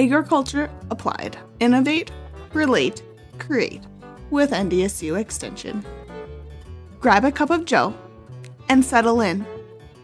Agriculture 0.00 0.70
Applied. 0.90 1.36
Innovate, 1.58 2.10
relate, 2.54 3.02
create 3.38 3.82
with 4.30 4.50
NDSU 4.50 5.20
Extension. 5.20 5.84
Grab 7.00 7.26
a 7.26 7.30
cup 7.30 7.50
of 7.50 7.66
Joe 7.66 7.92
and 8.70 8.82
settle 8.82 9.20
in 9.20 9.44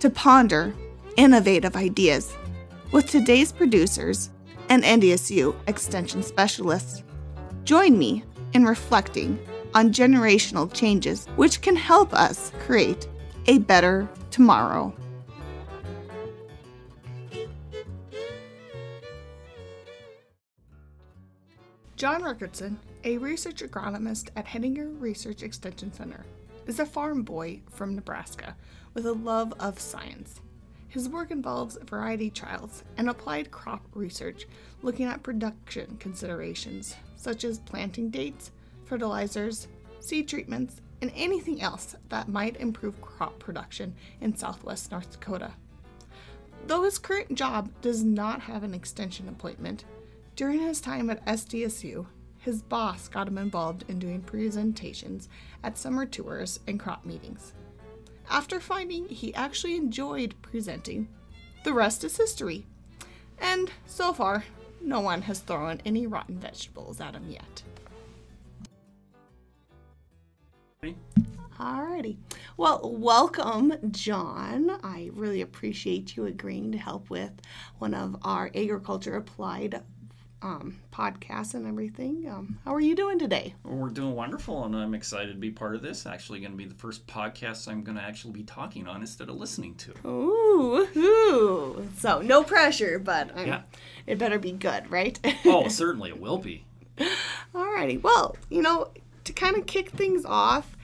to 0.01 0.11
ponder 0.11 0.75
innovative 1.17 1.77
ideas 1.77 2.37
with 2.93 3.07
today's 3.07 3.53
producers 3.53 4.29
and 4.69 4.83
NDSU 4.85 5.57
Extension 5.67 6.23
specialists. 6.23 7.03
Join 7.65 7.99
me 7.99 8.23
in 8.53 8.67
reflecting 8.67 9.39
on 9.75 9.95
generational 9.95 10.71
changes 10.71 11.25
which 11.37 11.63
can 11.63 11.75
help 11.75 12.13
us 12.13 12.53
create 12.59 13.09
a 13.47 13.61
better 13.61 14.07
tomorrow. 14.31 14.93
John 21.97 22.21
Rickertsen, 22.21 22.77
a 23.05 23.17
research 23.17 23.63
agronomist 23.63 24.29
at 24.37 24.45
Hettinger 24.45 25.01
Research 25.01 25.43
Extension 25.43 25.95
Center, 25.95 26.27
is 26.67 26.79
a 26.79 26.85
farm 26.85 27.23
boy 27.23 27.63
from 27.71 27.95
Nebraska 27.95 28.55
with 28.93 29.07
a 29.07 29.13
love 29.13 29.55
of 29.59 29.81
science. 29.81 30.43
His 30.89 31.09
work 31.09 31.31
involves 31.31 31.79
variety 31.87 32.29
trials 32.29 32.85
and 32.99 33.09
applied 33.09 33.51
crop 33.51 33.83
research 33.95 34.47
looking 34.83 35.07
at 35.07 35.23
production 35.23 35.97
considerations 35.99 36.97
such 37.17 37.45
as 37.45 37.61
planting 37.61 38.11
dates, 38.11 38.51
fertilizers, 38.85 39.67
seed 39.99 40.29
treatments, 40.29 40.83
and 41.01 41.11
anything 41.17 41.63
else 41.63 41.97
that 42.11 42.29
might 42.29 42.59
improve 42.59 43.01
crop 43.01 43.39
production 43.39 43.95
in 44.21 44.37
southwest 44.37 44.91
North 44.91 45.13
Dakota. 45.13 45.53
Though 46.67 46.83
his 46.83 46.99
current 46.99 47.35
job 47.37 47.71
does 47.81 48.05
not 48.05 48.43
have 48.43 48.65
an 48.65 48.75
extension 48.75 49.31
appointment, 49.31 49.87
during 50.37 50.61
his 50.61 50.83
time 50.83 51.09
at 51.09 51.25
SDSU, 51.25 52.07
his 52.39 52.63
boss 52.63 53.09
got 53.09 53.27
him 53.27 53.39
involved 53.39 53.85
in 53.89 53.99
doing 53.99 54.21
presentations 54.21 55.31
at 55.65 55.79
summer 55.79 56.05
tours 56.05 56.61
and 56.69 56.79
crop 56.79 57.07
meetings. 57.07 57.55
After 58.29 58.61
finding 58.61 59.09
he 59.09 59.35
actually 59.35 59.77
enjoyed 59.77 60.35
presenting, 60.43 61.09
the 61.65 61.73
rest 61.73 62.05
is 62.05 62.19
history. 62.19 62.67
And 63.41 63.71
so 63.87 64.13
far, 64.13 64.45
no 64.83 65.01
one 65.01 65.23
has 65.23 65.41
thrown 65.41 65.81
any 65.87 66.07
rotten 66.07 66.39
vegetables 66.39 67.01
at 67.01 67.15
him 67.15 67.31
yet. 67.31 67.63
Alrighty. 71.59 72.19
Well, 72.59 72.81
welcome, 72.95 73.73
John. 73.91 74.79
I 74.85 75.11
really 75.15 75.41
appreciate 75.41 76.15
you 76.15 76.27
agreeing 76.27 76.73
to 76.73 76.79
help 76.79 77.09
with 77.09 77.33
one 77.79 77.95
of 77.95 78.17
our 78.23 78.51
agriculture 78.55 79.17
applied 79.17 79.83
um, 80.43 80.79
podcasts 80.93 81.55
and 81.55 81.67
everything. 81.67 82.29
Um, 82.29 82.59
how 82.65 82.75
are 82.75 82.81
you 82.81 82.95
doing 82.95 83.19
today? 83.19 83.55
We're 83.65 83.89
doing 83.89 84.15
wonderful, 84.15 84.65
and 84.65 84.77
I'm 84.77 84.95
excited 84.95 85.33
to 85.33 85.39
be 85.39 85.51
part 85.51 85.75
of 85.75 85.83
this. 85.83 86.07
Actually, 86.07 86.41
going 86.41 86.53
to 86.53 86.57
be 86.57 86.67
the 86.67 86.75
first 86.75 87.07
podcast 87.07 87.69
I'm 87.69 87.83
going 87.83 87.97
to 87.97 88.03
actually 88.03 88.33
be 88.33 88.43
talking 88.43 88.87
on 88.87 89.01
instead 89.01 89.29
of 89.29 89.37
listening 89.37 89.75
to. 89.77 89.95
Ooh, 90.07 90.89
ooh. 90.97 91.89
so 91.99 92.21
no 92.21 92.43
pressure, 92.43 92.99
but 92.99 93.31
yeah. 93.37 93.63
it 94.07 94.19
better 94.19 94.39
be 94.39 94.53
good, 94.53 94.91
right? 94.91 95.19
oh, 95.45 95.69
certainly 95.69 96.11
it 96.11 96.21
will 96.21 96.39
be. 96.39 96.65
Alrighty. 97.55 98.03
Well, 98.03 98.37
you 98.51 98.63
know, 98.63 98.91
to 99.25 99.33
kind 99.33 99.57
of 99.57 99.67
kick 99.67 99.91
things 99.91 100.25
off, 100.25 100.77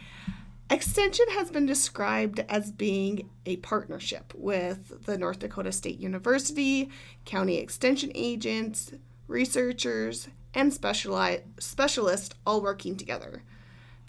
Extension 0.73 1.27
has 1.33 1.50
been 1.50 1.67
described 1.67 2.41
as 2.48 2.73
being 2.73 3.28
a 3.45 3.58
partnership 3.58 4.33
with 4.34 5.05
the 5.05 5.19
North 5.19 5.41
Dakota 5.41 5.70
State 5.70 5.98
University, 5.98 6.89
county 7.27 7.58
extension 7.58 8.11
agents, 8.14 8.91
researchers, 9.27 10.28
and 10.55 10.73
speciali- 10.73 11.42
specialists 11.59 12.34
all 12.47 12.61
working 12.61 12.97
together. 12.97 13.42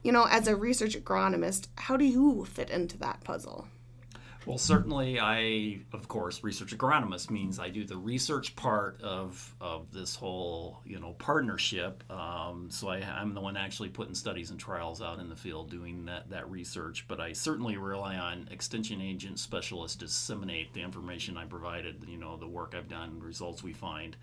You 0.03 0.11
know, 0.11 0.27
as 0.29 0.47
a 0.47 0.55
research 0.55 0.97
agronomist, 0.97 1.67
how 1.77 1.95
do 1.97 2.05
you 2.05 2.45
fit 2.45 2.69
into 2.69 2.97
that 2.97 3.23
puzzle? 3.23 3.67
Well, 4.45 4.57
certainly, 4.57 5.21
I, 5.21 5.79
of 5.93 6.09
course, 6.09 6.43
research 6.43 6.77
agronomist 6.77 7.29
means 7.29 7.59
I 7.59 7.69
do 7.69 7.85
the 7.85 7.95
research 7.95 8.57
part 8.57 9.01
of, 9.01 9.55
of 9.61 9.89
this 9.93 10.15
whole, 10.15 10.81
you 10.85 10.99
know, 10.99 11.13
partnership. 11.13 12.03
Um, 12.11 12.67
so 12.69 12.89
I, 12.89 12.97
am 13.21 13.33
the 13.33 13.39
one 13.39 13.55
actually 13.55 13.87
putting 13.87 14.13
studies 14.13 14.51
and 14.51 14.59
trials 14.59 15.01
out 15.01 15.19
in 15.19 15.29
the 15.29 15.35
field 15.35 15.71
doing 15.71 16.03
that, 16.05 16.29
that 16.29 16.51
research. 16.51 17.05
But 17.07 17.21
I 17.21 17.31
certainly 17.31 17.77
rely 17.77 18.17
on 18.17 18.49
extension 18.51 18.99
agent 18.99 19.39
specialists 19.39 19.95
to 19.97 20.05
disseminate 20.07 20.73
the 20.73 20.81
information 20.81 21.37
I 21.37 21.45
provided, 21.45 22.03
you 22.05 22.17
know, 22.17 22.35
the 22.35 22.47
work 22.47 22.75
I've 22.77 22.89
done, 22.89 23.21
results 23.21 23.63
we 23.63 23.71
find 23.71 24.17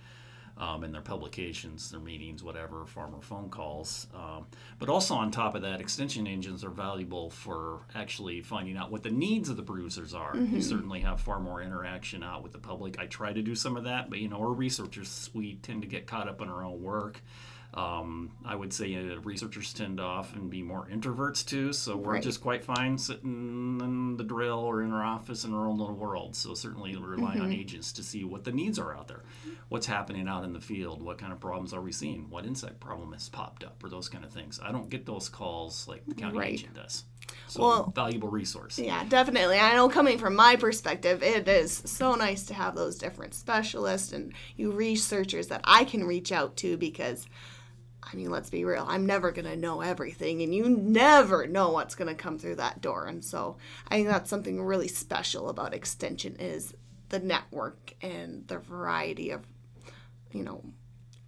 um, 0.61 0.85
in 0.85 0.93
their 0.93 1.01
publications, 1.01 1.91
their 1.91 2.01
meetings, 2.01 2.45
whatever, 2.45 2.85
farmer 2.85 3.21
phone 3.23 3.49
calls. 3.49 4.07
Um, 4.15 4.47
but 4.79 4.91
also 4.91 5.15
on 5.15 5.31
top 5.31 5.55
of 5.55 5.63
that, 5.63 5.81
extension 5.81 6.27
agents 6.27 6.63
are 6.63 6.71
valuable 6.71 7.31
for 7.31 7.81
actually 7.95 8.43
finding 8.43 8.77
out 8.77 8.93
what 8.93 9.03
the 9.03 9.11
needs 9.11 9.49
of 9.49 9.57
the 9.57 9.63
producers 9.63 10.13
are. 10.13 10.35
Mm-hmm. 10.35 10.57
You 10.57 10.63
certainly 10.63 11.01
have 11.01 11.21
far 11.21 11.41
more 11.41 11.63
interaction 11.63 12.23
out 12.23 12.43
with 12.43 12.53
the 12.53 12.59
public. 12.59 12.99
I 12.99 13.07
try 13.07 13.33
to 13.33 13.41
do 13.41 13.55
some 13.55 13.77
of 13.77 13.85
that, 13.85 14.11
but 14.11 14.19
you 14.19 14.29
know, 14.29 14.39
we're 14.39 14.53
researchers. 14.53 15.31
We 15.33 15.55
tend 15.57 15.81
to 15.81 15.89
get 15.89 16.07
caught 16.07 16.29
up 16.29 16.43
in 16.43 16.51
our 16.51 16.63
own 16.63 16.83
work. 16.83 17.23
Um, 17.73 18.33
I 18.45 18.57
would 18.57 18.73
say 18.73 18.97
uh, 18.97 19.21
researchers 19.21 19.73
tend 19.73 19.99
to 19.99 20.03
often 20.03 20.49
be 20.49 20.61
more 20.61 20.89
introverts 20.93 21.47
too, 21.47 21.73
so 21.73 21.97
we're 21.97 22.15
right. 22.15 22.23
just 22.23 22.41
quite 22.41 22.65
fine 22.65 22.99
sitting 22.99 23.79
in 23.81 24.17
the 24.17 24.25
drill 24.25 24.59
or 24.59 24.83
in 24.83 24.93
our 24.93 25.05
office 25.05 25.45
in 25.45 25.55
our 25.55 25.69
own 25.69 25.79
little 25.79 25.95
world. 25.95 26.35
So 26.35 26.55
certainly 26.55 26.97
rely 26.97 27.35
mm-hmm. 27.35 27.43
on 27.43 27.53
agents 27.53 27.93
to 27.93 28.03
see 28.03 28.25
what 28.25 28.43
the 28.43 28.51
needs 28.51 28.81
are 28.81 28.93
out 28.93 29.07
there, 29.07 29.23
what's 29.69 29.87
happening 29.87 30.27
out 30.27 30.43
in 30.43 30.53
the 30.53 30.61
field, 30.61 31.01
what 31.01 31.19
kind 31.19 31.33
of 31.33 31.39
problems 31.39 31.73
are 31.73 31.81
we 31.81 31.93
seeing, 31.93 32.29
what 32.29 32.45
insect 32.45 32.81
problem 32.81 33.13
has 33.13 33.29
popped 33.29 33.63
up, 33.63 33.83
or 33.85 33.89
those 33.89 34.09
kind 34.09 34.25
of 34.25 34.33
things. 34.33 34.59
I 34.61 34.73
don't 34.73 34.91
get 34.91 35.07
those 35.07 35.29
calls 35.29 35.87
like 35.87 36.05
the 36.07 36.15
county 36.15 36.39
right. 36.39 36.53
agent 36.53 36.75
does. 36.75 37.05
So 37.47 37.63
well, 37.63 37.93
valuable 37.95 38.31
resource. 38.31 38.81
Yeah, 38.81 39.05
definitely. 39.05 39.59
I 39.59 39.75
know 39.75 39.89
coming 39.89 40.19
from 40.19 40.35
my 40.35 40.57
perspective, 40.57 41.23
it 41.23 41.47
is 41.47 41.83
so 41.85 42.17
nice 42.17 42.45
to 42.47 42.55
have 42.55 42.75
those 42.75 42.97
different 42.97 43.35
specialists 43.35 44.13
and 44.13 44.33
you 44.57 44.73
researchers 44.73 45.47
that 45.49 45.61
I 45.63 45.85
can 45.85 46.05
reach 46.05 46.33
out 46.33 46.57
to 46.59 46.77
because 46.77 47.27
I 48.13 48.17
mean, 48.17 48.31
let's 48.31 48.51
be 48.51 48.65
real. 48.65 48.85
I'm 48.89 49.07
never 49.07 49.31
going 49.31 49.45
to 49.45 49.57
know 49.57 49.83
everything, 49.83 50.43
and 50.43 50.53
you 50.53 50.69
never 50.69 51.47
know 51.47 51.71
what's 51.71 51.95
going 51.95 52.09
to 52.09 52.15
come 52.15 52.39
through 52.39 52.57
that 52.57 52.81
door. 52.81 53.07
And 53.07 53.25
so 53.25 53.57
I 53.89 53.97
think 53.97 54.09
that's 54.09 54.29
something 54.29 54.61
really 54.63 54.89
special 54.89 55.49
about 55.49 55.75
Extension 55.75 56.35
is 56.37 56.75
the 57.11 57.21
network 57.21 57.95
and 58.03 58.49
the 58.49 58.59
variety 58.59 59.31
of, 59.31 59.47
you 60.33 60.43
know, 60.43 60.65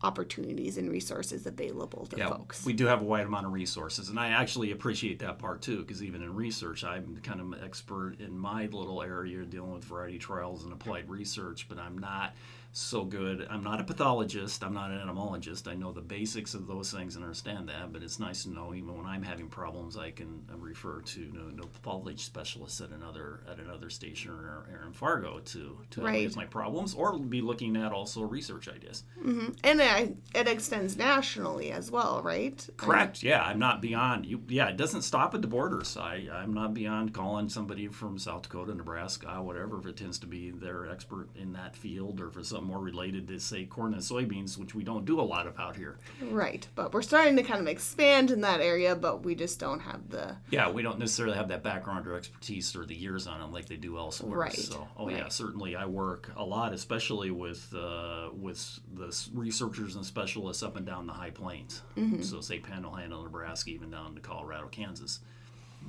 opportunities 0.03 0.77
and 0.79 0.91
resources 0.91 1.47
available 1.47 2.07
to 2.07 2.17
yeah, 2.17 2.29
folks. 2.29 2.67
We 2.67 2.73
do 2.73 2.87
have 2.87 3.01
a 3.01 3.05
wide 3.05 3.27
amount 3.27 3.47
of 3.47 3.53
resources, 3.53 4.09
and 4.09 4.19
I 4.19 4.31
actually 4.31 4.73
appreciate 4.73 5.21
that 5.21 5.39
part 5.39 5.63
too, 5.63 5.83
because 5.83 6.03
even 6.03 6.23
in 6.23 6.35
research, 6.35 6.83
I'm 6.83 7.17
kind 7.23 7.41
of 7.41 7.53
an 7.53 7.61
expert 7.65 8.17
in 8.19 8.37
my 8.37 8.67
little 8.67 9.03
area 9.03 9.45
dealing 9.45 9.73
with 9.73 9.85
variety 9.85 10.19
trials 10.19 10.65
and 10.65 10.73
applied 10.73 11.09
research, 11.09 11.69
but 11.69 11.79
I'm 11.79 11.99
not– 11.99 12.35
so 12.73 13.05
good. 13.05 13.47
I'm 13.51 13.63
not 13.63 13.81
a 13.81 13.85
pathologist. 13.85 14.65
I'm 14.65 14.73
not 14.73 14.91
an 14.91 15.01
entomologist. 15.01 15.69
I 15.69 15.75
know 15.75 15.93
the 15.93 16.01
basics 16.01 16.55
of 16.55 16.67
those 16.67 16.91
things 16.91 17.17
and 17.17 17.25
understand 17.25 17.69
that, 17.69 17.93
but 17.93 18.03
it's 18.03 18.19
nice 18.19 18.45
to 18.45 18.51
know 18.51 18.73
even 18.75 18.97
when 18.97 19.05
I'm 19.05 19.23
having 19.23 19.49
problems, 19.49 19.99
I 19.99 20.11
can 20.11 20.43
uh, 20.51 20.57
refer 20.57 21.03
to 21.03 21.21
you 21.21 21.33
know, 21.33 21.51
no 21.55 21.65
pathology 21.65 22.17
specialists 22.17 22.81
at 22.81 22.89
another 22.91 23.41
at 23.51 23.59
another 23.59 23.91
station 23.91 24.31
or, 24.31 24.67
or 24.71 24.85
in 24.87 24.93
Fargo 24.95 25.41
to 25.41 25.79
to 25.91 26.01
right. 26.01 26.35
my 26.35 26.47
problems, 26.47 26.95
or 26.95 27.19
be 27.19 27.43
looking 27.43 27.77
at 27.77 27.93
also 27.93 28.23
research 28.23 28.69
ideas. 28.69 29.05
Mm-hmm. 29.21 29.53
And 29.65 29.81
it, 29.81 30.17
it 30.35 30.49
extends 30.49 30.97
nationally 30.97 31.73
as 31.73 31.91
well, 31.91 32.23
right? 32.23 32.67
Correct. 32.79 33.23
yeah, 33.23 33.43
I'm 33.43 33.59
not 33.59 33.83
beyond 33.83 34.25
you. 34.25 34.43
Yeah, 34.49 34.69
it 34.69 34.79
doesn't 34.79 35.03
stop 35.03 35.35
at 35.35 35.43
the 35.43 35.49
borders. 35.49 35.99
I 35.99 36.27
I'm 36.33 36.55
not 36.55 36.73
beyond 36.73 37.13
calling 37.13 37.51
somebody 37.51 37.89
from 37.89 38.19
South 38.19 38.43
Dakota, 38.43 38.75
Nebraska, 38.75 39.43
whatever, 39.43 39.79
if 39.79 39.85
it 39.85 39.99
tends 39.99 40.19
to 40.21 40.27
be 40.27 40.51
their 40.51 40.89
expert 40.89 41.29
in 41.37 41.53
that 41.53 41.77
field, 41.77 42.19
or 42.19 42.31
for 42.31 42.43
some 42.43 42.62
more 42.63 42.79
related 42.79 43.29
to 43.29 43.39
say 43.39 43.65
corn 43.65 43.93
and 43.95 44.03
soybeans, 44.03 44.57
which 44.59 44.75
we 44.75 44.85
don't 44.85 45.05
do 45.05 45.21
a 45.21 45.23
lot 45.23 45.47
of 45.47 45.59
out 45.59 45.77
here. 45.77 45.99
Right, 46.23 46.67
but 46.75 46.93
we're 46.93 47.03
starting 47.03 47.37
to 47.37 47.43
kind 47.43 47.61
of 47.61 47.67
expand 47.67 48.31
in 48.31 48.41
that 48.43 48.61
area, 48.61 48.95
but 48.95 49.25
we 49.25 49.35
just 49.35 49.59
don't 49.59 49.81
have 49.81 50.09
the 50.11 50.37
yeah, 50.51 50.71
we 50.71 50.83
don't 50.83 50.99
necessarily 50.99 51.37
have 51.37 51.49
that 51.49 51.63
background 51.63 52.07
or 52.07 52.17
expertise 52.17 52.75
or 52.75 52.85
the 52.85 52.95
years 52.95 53.27
on 53.27 53.41
it 53.41 53.53
like 53.53 53.67
they 53.67 53.77
do 53.77 53.99
elsewhere. 53.99 54.39
Right. 54.39 54.53
So, 54.53 54.87
oh 54.97 55.07
right. 55.07 55.17
yeah, 55.17 55.29
certainly 55.29 55.77
I 55.77 55.87
work 55.87 56.31
a 56.37 56.45
lot, 56.45 56.73
especially 56.73 57.31
with 57.31 57.73
uh, 57.75 58.31
with 58.33 58.81
the 58.95 59.17
researchers 59.35 59.97
and 59.97 60.05
specialists 60.05 60.63
up 60.63 60.77
and 60.77 60.87
down 60.87 61.07
the 61.07 61.13
high 61.13 61.31
plains. 61.31 61.83
Mm-hmm. 61.97 62.23
So 62.23 62.41
say 62.41 62.59
Panhandle, 62.59 63.23
Nebraska, 63.23 63.71
even 63.71 63.91
down 63.91 64.15
to 64.15 64.21
Colorado, 64.21 64.69
Kansas. 64.69 65.21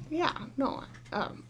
Yeah, 0.09 0.33
no, 0.57 0.83
um, 1.11 1.43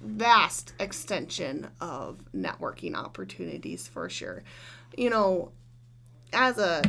vast 0.00 0.72
extension 0.78 1.68
of 1.80 2.20
networking 2.34 2.94
opportunities 2.94 3.88
for 3.88 4.08
sure. 4.08 4.42
You 4.96 5.10
know, 5.10 5.52
as 6.32 6.58
a 6.58 6.82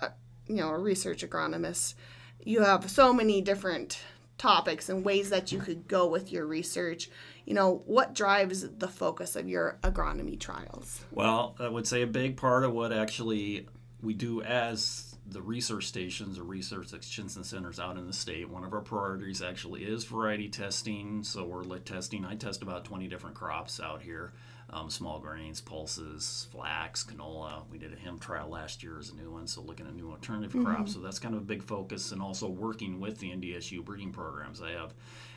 uh, 0.00 0.08
you 0.46 0.56
know 0.56 0.70
a 0.70 0.78
research 0.78 1.24
agronomist, 1.24 1.94
you 2.42 2.62
have 2.62 2.90
so 2.90 3.12
many 3.12 3.40
different 3.40 4.00
topics 4.38 4.88
and 4.88 5.04
ways 5.04 5.30
that 5.30 5.50
you 5.50 5.58
could 5.58 5.88
go 5.88 6.06
with 6.06 6.30
your 6.30 6.46
research. 6.46 7.10
You 7.44 7.54
know, 7.54 7.82
what 7.86 8.14
drives 8.14 8.68
the 8.68 8.88
focus 8.88 9.36
of 9.36 9.48
your 9.48 9.78
agronomy 9.82 10.38
trials? 10.38 11.04
Well, 11.10 11.56
I 11.58 11.68
would 11.68 11.86
say 11.86 12.02
a 12.02 12.06
big 12.06 12.36
part 12.36 12.64
of 12.64 12.72
what 12.72 12.92
actually 12.92 13.66
we 14.02 14.14
do 14.14 14.42
as 14.42 15.05
the 15.28 15.42
research 15.42 15.86
stations 15.86 16.38
or 16.38 16.44
research 16.44 16.92
extension 16.92 17.42
centers 17.42 17.80
out 17.80 17.96
in 17.96 18.06
the 18.06 18.12
state. 18.12 18.48
One 18.48 18.64
of 18.64 18.72
our 18.72 18.80
priorities 18.80 19.42
actually 19.42 19.84
is 19.84 20.04
variety 20.04 20.48
testing. 20.48 21.22
So 21.24 21.44
we're 21.44 21.62
lit 21.62 21.84
testing. 21.84 22.24
I 22.24 22.36
test 22.36 22.62
about 22.62 22.84
20 22.84 23.08
different 23.08 23.34
crops 23.34 23.80
out 23.80 24.02
here 24.02 24.32
um, 24.70 24.90
small 24.90 25.20
grains, 25.20 25.60
pulses, 25.60 26.48
flax, 26.50 27.04
canola. 27.04 27.62
We 27.70 27.78
did 27.78 27.92
a 27.92 27.96
hemp 27.96 28.20
trial 28.20 28.48
last 28.48 28.82
year 28.82 28.98
as 28.98 29.10
a 29.10 29.14
new 29.14 29.30
one, 29.30 29.46
so 29.46 29.62
looking 29.62 29.86
at 29.86 29.94
new 29.94 30.10
alternative 30.10 30.52
mm-hmm. 30.52 30.64
crops. 30.64 30.94
So 30.94 31.00
that's 31.00 31.18
kind 31.18 31.34
of 31.34 31.42
a 31.42 31.44
big 31.44 31.62
focus, 31.62 32.12
and 32.12 32.20
also 32.20 32.48
working 32.48 32.98
with 32.98 33.18
the 33.18 33.30
NDSU 33.30 33.84
breeding 33.84 34.12
programs. 34.12 34.60
I 34.60 34.72
have 34.72 34.92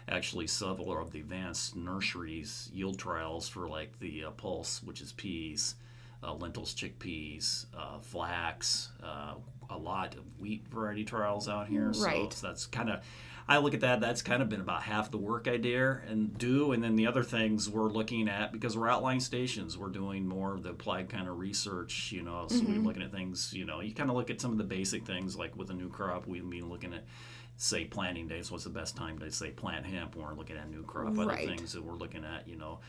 actually 0.08 0.48
several 0.48 0.98
of 0.98 1.12
the 1.12 1.20
advanced 1.20 1.76
nurseries 1.76 2.70
yield 2.74 2.98
trials 2.98 3.48
for 3.48 3.70
like 3.70 4.00
the 4.00 4.26
uh, 4.26 4.32
pulse, 4.32 4.82
which 4.82 5.02
is 5.02 5.12
peas. 5.12 5.76
Uh, 6.22 6.34
lentils, 6.34 6.76
chickpeas, 6.76 7.66
uh, 7.78 7.98
flax, 8.00 8.90
uh, 9.02 9.36
a 9.70 9.78
lot 9.78 10.16
of 10.16 10.22
wheat 10.38 10.68
variety 10.68 11.06
trials 11.06 11.48
out 11.48 11.68
here. 11.68 11.92
Right. 11.98 12.34
So 12.34 12.48
that's 12.48 12.66
kind 12.66 12.90
of 12.90 13.02
I 13.50 13.58
look 13.58 13.74
at 13.74 13.80
that. 13.80 14.00
That's 14.00 14.22
kind 14.22 14.44
of 14.44 14.48
been 14.50 14.62
about 14.62 14.84
half 14.84 15.10
the 15.10 15.18
work 15.18 15.48
I 15.48 15.58
dare 15.58 16.04
and 16.08 16.38
do, 16.38 16.72
and 16.72 16.84
then 16.84 16.96
the 16.96 17.08
other 17.08 17.24
things 17.24 17.68
we're 17.68 17.90
looking 17.90 18.30
at 18.30 18.52
because 18.52 18.78
we're 18.78 18.88
outlying 18.88 19.20
stations. 19.20 19.76
We're 19.76 19.90
doing 19.90 20.28
more 20.28 20.54
of 20.54 20.62
the 20.62 20.70
applied 20.70 21.10
kind 21.10 21.28
of 21.28 21.40
research. 21.40 22.12
You 22.12 22.22
know, 22.22 22.46
so 22.48 22.58
mm-hmm. 22.58 22.76
we're 22.76 22.88
looking 22.88 23.02
at 23.02 23.12
things. 23.12 23.52
You 23.52 23.66
know, 23.66 23.82
you 23.82 23.92
kind 23.96 24.12
of 24.12 24.16
look 24.16 24.30
at 24.30 24.40
some 24.40 24.52
of 24.52 24.60
the 24.60 24.64
basic 24.64 25.04
things 25.04 25.36
like 25.36 25.58
with 25.58 25.72
a 25.72 25.74
new 25.74 25.90
crop. 25.90 26.28
We've 26.28 26.48
been 26.48 26.70
looking 26.70 26.94
at 26.94 27.06
say 27.58 27.86
planting 27.86 28.28
days. 28.28 28.52
What's 28.52 28.66
the 28.66 28.70
best 28.70 28.96
time 28.96 29.18
to 29.18 29.32
say 29.32 29.50
plant 29.50 29.88
hemp? 29.88 30.16
When 30.16 30.28
we're 30.28 30.36
looking 30.36 30.56
at 30.56 30.70
new 30.70 30.84
crop. 30.84 31.18
Other 31.18 31.30
right. 31.30 31.48
things 31.48 31.74
that 31.74 31.84
we're 31.84 31.96
looking 31.96 32.24
at. 32.24 32.48
You 32.48 32.58
know 32.58 32.80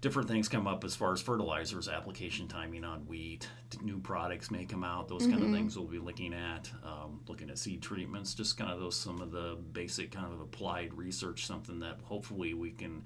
different 0.00 0.28
things 0.28 0.48
come 0.48 0.66
up 0.66 0.84
as 0.84 0.94
far 0.94 1.12
as 1.12 1.20
fertilizers, 1.20 1.88
application 1.88 2.46
timing 2.46 2.84
on 2.84 3.00
wheat, 3.06 3.48
new 3.82 3.98
products 3.98 4.50
may 4.50 4.64
come 4.64 4.84
out. 4.84 5.08
Those 5.08 5.22
mm-hmm. 5.22 5.32
kind 5.32 5.44
of 5.44 5.50
things 5.52 5.76
we'll 5.76 5.88
be 5.88 5.98
looking 5.98 6.32
at. 6.34 6.70
Um, 6.84 7.20
looking 7.26 7.50
at 7.50 7.58
seed 7.58 7.82
treatments, 7.82 8.34
just 8.34 8.56
kind 8.56 8.70
of 8.70 8.78
those 8.78 8.96
some 8.96 9.20
of 9.20 9.32
the 9.32 9.58
basic 9.72 10.12
kind 10.12 10.32
of 10.32 10.40
applied 10.40 10.94
research, 10.94 11.46
something 11.46 11.80
that 11.80 11.98
hopefully 12.04 12.54
we 12.54 12.70
can 12.70 13.02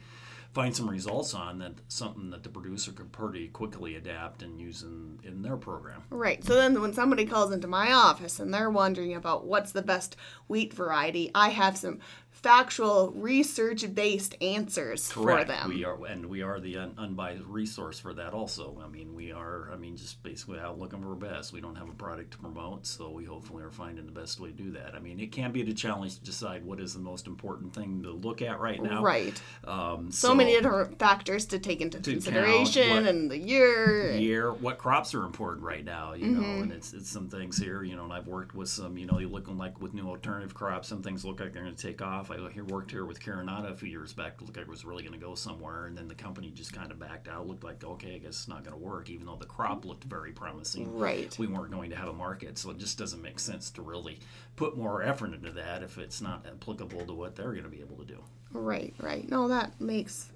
find 0.52 0.76
some 0.76 0.88
results 0.88 1.32
on 1.32 1.58
that 1.58 1.72
something 1.88 2.28
that 2.30 2.42
the 2.42 2.48
producer 2.48 2.92
could 2.92 3.10
pretty 3.10 3.48
quickly 3.48 3.96
adapt 3.96 4.42
and 4.42 4.60
use 4.60 4.82
in, 4.82 5.18
in 5.24 5.40
their 5.40 5.56
program. 5.56 6.02
Right. 6.10 6.44
So 6.44 6.54
then 6.54 6.80
when 6.82 6.92
somebody 6.92 7.24
calls 7.24 7.52
into 7.52 7.66
my 7.66 7.92
office 7.92 8.38
and 8.38 8.52
they're 8.52 8.70
wondering 8.70 9.14
about 9.14 9.46
what's 9.46 9.72
the 9.72 9.80
best 9.80 10.14
wheat 10.48 10.74
variety, 10.74 11.30
I 11.34 11.48
have 11.48 11.78
some 11.78 12.00
factual, 12.32 13.12
research-based 13.14 14.34
answers 14.40 15.12
Correct. 15.12 15.42
for 15.42 15.46
them. 15.46 15.68
We 15.68 15.84
are, 15.84 16.04
and 16.06 16.26
we 16.26 16.42
are 16.42 16.58
the 16.58 16.78
un- 16.78 16.94
unbiased 16.98 17.44
resource 17.46 18.00
for 18.00 18.12
that. 18.14 18.32
Also, 18.32 18.82
I 18.84 18.88
mean, 18.88 19.14
we 19.14 19.30
are. 19.30 19.70
I 19.72 19.76
mean, 19.76 19.96
just 19.96 20.22
basically 20.22 20.58
out 20.58 20.78
looking 20.78 21.00
for 21.02 21.10
the 21.10 21.14
best. 21.14 21.52
We 21.52 21.60
don't 21.60 21.76
have 21.76 21.88
a 21.88 21.94
product 21.94 22.32
to 22.32 22.38
promote, 22.38 22.86
so 22.86 23.10
we 23.10 23.24
hopefully 23.24 23.62
are 23.62 23.70
finding 23.70 24.06
the 24.06 24.12
best 24.12 24.40
way 24.40 24.50
to 24.50 24.54
do 24.54 24.72
that. 24.72 24.94
I 24.94 24.98
mean, 24.98 25.20
it 25.20 25.30
can 25.30 25.52
be 25.52 25.62
a 25.62 25.74
challenge 25.74 26.18
to 26.18 26.24
decide 26.24 26.64
what 26.64 26.80
is 26.80 26.94
the 26.94 27.00
most 27.00 27.26
important 27.26 27.74
thing 27.74 28.02
to 28.02 28.10
look 28.10 28.42
at 28.42 28.58
right 28.58 28.82
now. 28.82 29.02
Right. 29.02 29.40
Um, 29.64 30.10
so, 30.10 30.28
so, 30.28 30.34
many 30.34 30.52
different 30.52 30.98
factors 30.98 31.46
to 31.46 31.58
take 31.58 31.80
into 31.80 32.00
to 32.00 32.10
consideration, 32.10 33.06
and 33.06 33.30
the 33.30 33.38
year. 33.38 34.12
Year. 34.12 34.52
What 34.52 34.78
crops 34.78 35.14
are 35.14 35.24
important 35.24 35.64
right 35.64 35.84
now? 35.84 36.14
You 36.14 36.26
mm-hmm. 36.26 36.42
know, 36.42 36.62
and 36.62 36.72
it's 36.72 36.92
it's 36.92 37.10
some 37.10 37.28
things 37.28 37.56
here. 37.58 37.84
You 37.84 37.94
know, 37.96 38.04
and 38.04 38.12
I've 38.12 38.26
worked 38.26 38.54
with 38.54 38.68
some. 38.68 38.98
You 38.98 39.06
know, 39.06 39.18
you're 39.18 39.30
looking 39.30 39.58
like 39.58 39.80
with 39.80 39.94
new 39.94 40.08
alternative 40.08 40.54
crops, 40.54 40.88
some 40.88 41.02
things 41.02 41.24
look 41.24 41.40
like 41.40 41.52
they're 41.52 41.62
going 41.62 41.74
to 41.74 41.82
take 41.82 42.02
off. 42.02 42.21
I 42.30 42.50
here 42.50 42.64
worked 42.64 42.90
here 42.90 43.04
with 43.04 43.20
Carinata 43.20 43.70
a 43.70 43.76
few 43.76 43.88
years 43.88 44.12
back. 44.12 44.40
Looked 44.40 44.56
like 44.56 44.66
it 44.66 44.70
was 44.70 44.84
really 44.84 45.02
going 45.02 45.18
to 45.18 45.24
go 45.24 45.34
somewhere, 45.34 45.86
and 45.86 45.96
then 45.96 46.08
the 46.08 46.14
company 46.14 46.50
just 46.50 46.72
kind 46.72 46.90
of 46.90 46.98
backed 46.98 47.28
out. 47.28 47.46
Looked 47.46 47.64
like 47.64 47.82
okay, 47.84 48.14
I 48.14 48.18
guess 48.18 48.30
it's 48.30 48.48
not 48.48 48.64
going 48.64 48.76
to 48.76 48.82
work, 48.82 49.10
even 49.10 49.26
though 49.26 49.36
the 49.36 49.46
crop 49.46 49.84
looked 49.84 50.04
very 50.04 50.32
promising. 50.32 50.96
Right. 50.96 51.36
We 51.38 51.46
weren't 51.46 51.72
going 51.72 51.90
to 51.90 51.96
have 51.96 52.08
a 52.08 52.12
market, 52.12 52.58
so 52.58 52.70
it 52.70 52.78
just 52.78 52.98
doesn't 52.98 53.22
make 53.22 53.38
sense 53.38 53.70
to 53.70 53.82
really 53.82 54.20
put 54.56 54.76
more 54.76 55.02
effort 55.02 55.34
into 55.34 55.50
that 55.52 55.82
if 55.82 55.98
it's 55.98 56.20
not 56.20 56.46
applicable 56.46 57.06
to 57.06 57.12
what 57.12 57.36
they're 57.36 57.52
going 57.52 57.64
to 57.64 57.70
be 57.70 57.80
able 57.80 57.96
to 57.96 58.04
do. 58.04 58.22
Right. 58.52 58.94
Right. 59.00 59.28
No, 59.28 59.48
that 59.48 59.80
makes 59.80 60.30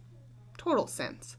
total 0.56 0.87
sense. 0.87 1.37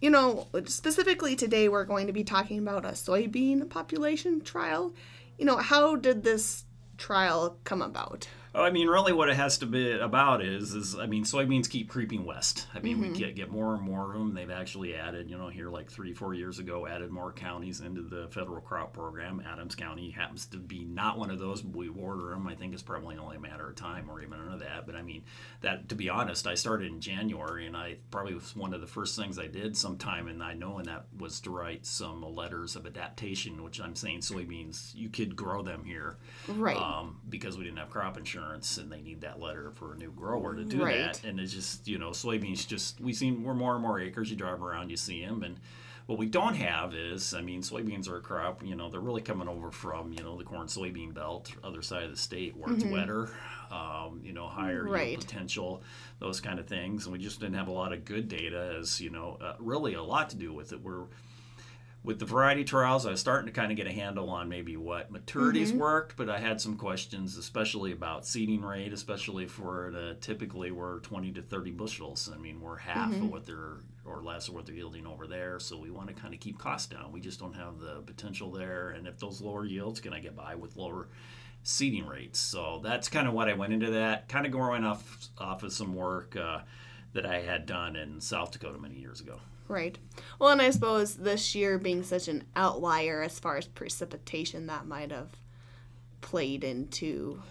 You 0.00 0.10
know, 0.10 0.46
specifically 0.66 1.36
today, 1.36 1.68
we're 1.68 1.84
going 1.84 2.06
to 2.06 2.12
be 2.12 2.24
talking 2.24 2.58
about 2.58 2.84
a 2.84 2.90
soybean 2.90 3.68
population 3.68 4.42
trial. 4.42 4.92
You 5.38 5.46
know, 5.46 5.56
how 5.56 5.96
did 5.96 6.22
this 6.22 6.64
trial 6.98 7.58
come 7.64 7.82
about? 7.82 8.28
I 8.56 8.70
mean, 8.70 8.88
really, 8.88 9.12
what 9.12 9.28
it 9.28 9.36
has 9.36 9.58
to 9.58 9.66
be 9.66 9.92
about 9.92 10.42
is, 10.42 10.72
is 10.72 10.96
I 10.96 11.06
mean, 11.06 11.24
soybeans 11.24 11.68
keep 11.68 11.90
creeping 11.90 12.24
west. 12.24 12.66
I 12.74 12.78
mean, 12.78 12.98
mm-hmm. 12.98 13.12
we 13.12 13.18
get 13.18 13.36
get 13.36 13.50
more 13.50 13.74
and 13.74 13.82
more 13.82 14.14
of 14.14 14.18
them. 14.18 14.34
They've 14.34 14.50
actually 14.50 14.94
added, 14.94 15.28
you 15.28 15.36
know, 15.36 15.48
here 15.48 15.68
like 15.68 15.90
three, 15.90 16.14
four 16.14 16.32
years 16.32 16.58
ago, 16.58 16.86
added 16.86 17.10
more 17.10 17.32
counties 17.32 17.80
into 17.80 18.00
the 18.00 18.28
federal 18.30 18.62
crop 18.62 18.94
program. 18.94 19.42
Adams 19.46 19.74
County 19.74 20.10
happens 20.10 20.46
to 20.46 20.56
be 20.56 20.84
not 20.84 21.18
one 21.18 21.30
of 21.30 21.38
those. 21.38 21.60
But 21.60 21.76
we 21.76 21.88
order 21.88 22.30
them. 22.30 22.46
I 22.46 22.54
think 22.54 22.72
it's 22.72 22.82
probably 22.82 23.18
only 23.18 23.36
a 23.36 23.40
matter 23.40 23.68
of 23.68 23.76
time, 23.76 24.10
or 24.10 24.22
even 24.22 24.40
under 24.40 24.64
that. 24.64 24.86
But 24.86 24.96
I 24.96 25.02
mean, 25.02 25.24
that 25.60 25.90
to 25.90 25.94
be 25.94 26.08
honest, 26.08 26.46
I 26.46 26.54
started 26.54 26.90
in 26.90 27.00
January, 27.00 27.66
and 27.66 27.76
I 27.76 27.96
probably 28.10 28.34
was 28.34 28.56
one 28.56 28.72
of 28.72 28.80
the 28.80 28.86
first 28.86 29.16
things 29.16 29.38
I 29.38 29.48
did 29.48 29.76
sometime, 29.76 30.28
and 30.28 30.42
I 30.42 30.54
know, 30.54 30.78
and 30.78 30.86
that 30.86 31.06
was 31.18 31.40
to 31.40 31.50
write 31.50 31.84
some 31.84 32.22
letters 32.22 32.74
of 32.74 32.86
adaptation, 32.86 33.62
which 33.62 33.80
I'm 33.80 33.94
saying 33.94 34.20
soybeans, 34.20 34.94
you 34.94 35.10
could 35.10 35.36
grow 35.36 35.62
them 35.62 35.84
here, 35.84 36.16
right? 36.48 36.76
Um, 36.76 37.20
because 37.28 37.58
we 37.58 37.64
didn't 37.64 37.78
have 37.78 37.90
crop 37.90 38.16
insurance 38.16 38.45
insurance 38.46 38.78
and 38.78 38.90
they 38.90 39.00
need 39.00 39.20
that 39.22 39.40
letter 39.40 39.70
for 39.72 39.94
a 39.94 39.96
new 39.96 40.10
grower 40.10 40.54
to 40.54 40.64
do 40.64 40.84
right. 40.84 40.98
that. 40.98 41.24
And 41.24 41.40
it's 41.40 41.52
just, 41.52 41.86
you 41.88 41.98
know, 41.98 42.10
soybeans 42.10 42.66
just, 42.66 43.00
we 43.00 43.12
see 43.12 43.30
we're 43.32 43.54
more 43.54 43.74
and 43.74 43.82
more 43.82 44.00
acres. 44.00 44.30
You 44.30 44.36
drive 44.36 44.62
around, 44.62 44.90
you 44.90 44.96
see 44.96 45.24
them. 45.24 45.42
And 45.42 45.58
what 46.06 46.18
we 46.18 46.26
don't 46.26 46.54
have 46.54 46.94
is, 46.94 47.34
I 47.34 47.40
mean, 47.40 47.62
soybeans 47.62 48.08
are 48.08 48.16
a 48.16 48.20
crop, 48.20 48.64
you 48.64 48.76
know, 48.76 48.88
they're 48.88 49.00
really 49.00 49.22
coming 49.22 49.48
over 49.48 49.70
from, 49.70 50.12
you 50.12 50.22
know, 50.22 50.36
the 50.36 50.44
corn 50.44 50.68
soybean 50.68 51.12
belt, 51.12 51.52
other 51.64 51.82
side 51.82 52.04
of 52.04 52.10
the 52.10 52.16
state 52.16 52.56
where 52.56 52.72
it's 52.72 52.84
mm-hmm. 52.84 52.92
wetter, 52.92 53.30
um, 53.72 54.20
you 54.22 54.32
know, 54.32 54.46
higher 54.46 54.84
right. 54.84 55.18
potential, 55.18 55.82
those 56.20 56.40
kind 56.40 56.60
of 56.60 56.66
things. 56.66 57.06
And 57.06 57.12
we 57.12 57.18
just 57.18 57.40
didn't 57.40 57.56
have 57.56 57.68
a 57.68 57.72
lot 57.72 57.92
of 57.92 58.04
good 58.04 58.28
data 58.28 58.76
as, 58.78 59.00
you 59.00 59.10
know, 59.10 59.38
uh, 59.40 59.54
really 59.58 59.94
a 59.94 60.02
lot 60.02 60.30
to 60.30 60.36
do 60.36 60.52
with 60.52 60.72
it. 60.72 60.80
We're, 60.80 61.04
with 62.06 62.20
the 62.20 62.24
variety 62.24 62.62
trials, 62.62 63.04
I 63.04 63.10
was 63.10 63.18
starting 63.18 63.46
to 63.46 63.52
kind 63.52 63.72
of 63.72 63.76
get 63.76 63.88
a 63.88 63.92
handle 63.92 64.30
on 64.30 64.48
maybe 64.48 64.76
what 64.76 65.12
maturities 65.12 65.70
mm-hmm. 65.70 65.78
worked, 65.78 66.16
but 66.16 66.30
I 66.30 66.38
had 66.38 66.60
some 66.60 66.76
questions, 66.76 67.36
especially 67.36 67.90
about 67.90 68.24
seeding 68.24 68.62
rate, 68.62 68.92
especially 68.92 69.46
for 69.46 69.90
the 69.92 70.16
typically 70.20 70.70
we're 70.70 71.00
20 71.00 71.32
to 71.32 71.42
30 71.42 71.72
bushels. 71.72 72.30
I 72.32 72.38
mean, 72.38 72.60
we're 72.60 72.76
half 72.76 73.10
mm-hmm. 73.10 73.24
of 73.24 73.30
what 73.32 73.44
they're 73.44 73.78
or 74.04 74.22
less 74.22 74.46
of 74.46 74.54
what 74.54 74.66
they're 74.66 74.76
yielding 74.76 75.04
over 75.04 75.26
there. 75.26 75.58
So 75.58 75.76
we 75.76 75.90
want 75.90 76.06
to 76.06 76.14
kind 76.14 76.32
of 76.32 76.38
keep 76.38 76.58
costs 76.58 76.86
down. 76.86 77.10
We 77.10 77.20
just 77.20 77.40
don't 77.40 77.56
have 77.56 77.80
the 77.80 78.02
potential 78.06 78.52
there. 78.52 78.90
And 78.90 79.08
if 79.08 79.18
those 79.18 79.40
lower 79.40 79.64
yields, 79.64 79.98
can 79.98 80.12
I 80.12 80.20
get 80.20 80.36
by 80.36 80.54
with 80.54 80.76
lower 80.76 81.08
seeding 81.64 82.06
rates? 82.06 82.38
So 82.38 82.80
that's 82.84 83.08
kind 83.08 83.26
of 83.26 83.34
what 83.34 83.48
I 83.48 83.54
went 83.54 83.72
into 83.72 83.90
that, 83.90 84.28
kind 84.28 84.46
of 84.46 84.52
going 84.52 84.84
off 84.84 85.28
off 85.38 85.64
of 85.64 85.72
some 85.72 85.92
work 85.96 86.36
uh, 86.36 86.60
that 87.14 87.26
I 87.26 87.40
had 87.40 87.66
done 87.66 87.96
in 87.96 88.20
South 88.20 88.52
Dakota 88.52 88.78
many 88.78 88.94
years 88.94 89.20
ago. 89.20 89.40
Right. 89.68 89.98
Well, 90.38 90.50
and 90.50 90.62
I 90.62 90.70
suppose 90.70 91.16
this 91.16 91.54
year 91.54 91.78
being 91.78 92.02
such 92.02 92.28
an 92.28 92.44
outlier 92.54 93.22
as 93.22 93.38
far 93.38 93.56
as 93.56 93.66
precipitation, 93.66 94.66
that 94.68 94.86
might 94.86 95.10
have 95.10 95.30
played 96.20 96.64
into 96.64 97.42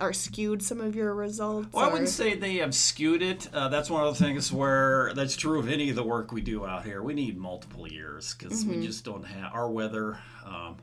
or 0.00 0.12
skewed 0.12 0.62
some 0.62 0.80
of 0.80 0.96
your 0.96 1.14
results? 1.14 1.68
Well, 1.72 1.88
I 1.88 1.92
wouldn't 1.92 2.08
say 2.08 2.34
they 2.34 2.56
have 2.56 2.74
skewed 2.74 3.22
it. 3.22 3.48
Uh, 3.52 3.68
that's 3.68 3.90
one 3.90 4.04
of 4.06 4.18
the 4.18 4.24
things 4.24 4.52
where 4.52 5.12
that's 5.14 5.36
true 5.36 5.58
of 5.58 5.68
any 5.68 5.90
of 5.90 5.96
the 5.96 6.02
work 6.02 6.32
we 6.32 6.40
do 6.40 6.66
out 6.66 6.84
here. 6.84 7.02
We 7.02 7.14
need 7.14 7.36
multiple 7.36 7.86
years 7.86 8.34
because 8.34 8.64
mm-hmm. 8.64 8.80
we 8.80 8.86
just 8.86 9.04
don't 9.04 9.24
have 9.24 9.52
our 9.52 9.70
weather. 9.70 10.18
Um, 10.44 10.76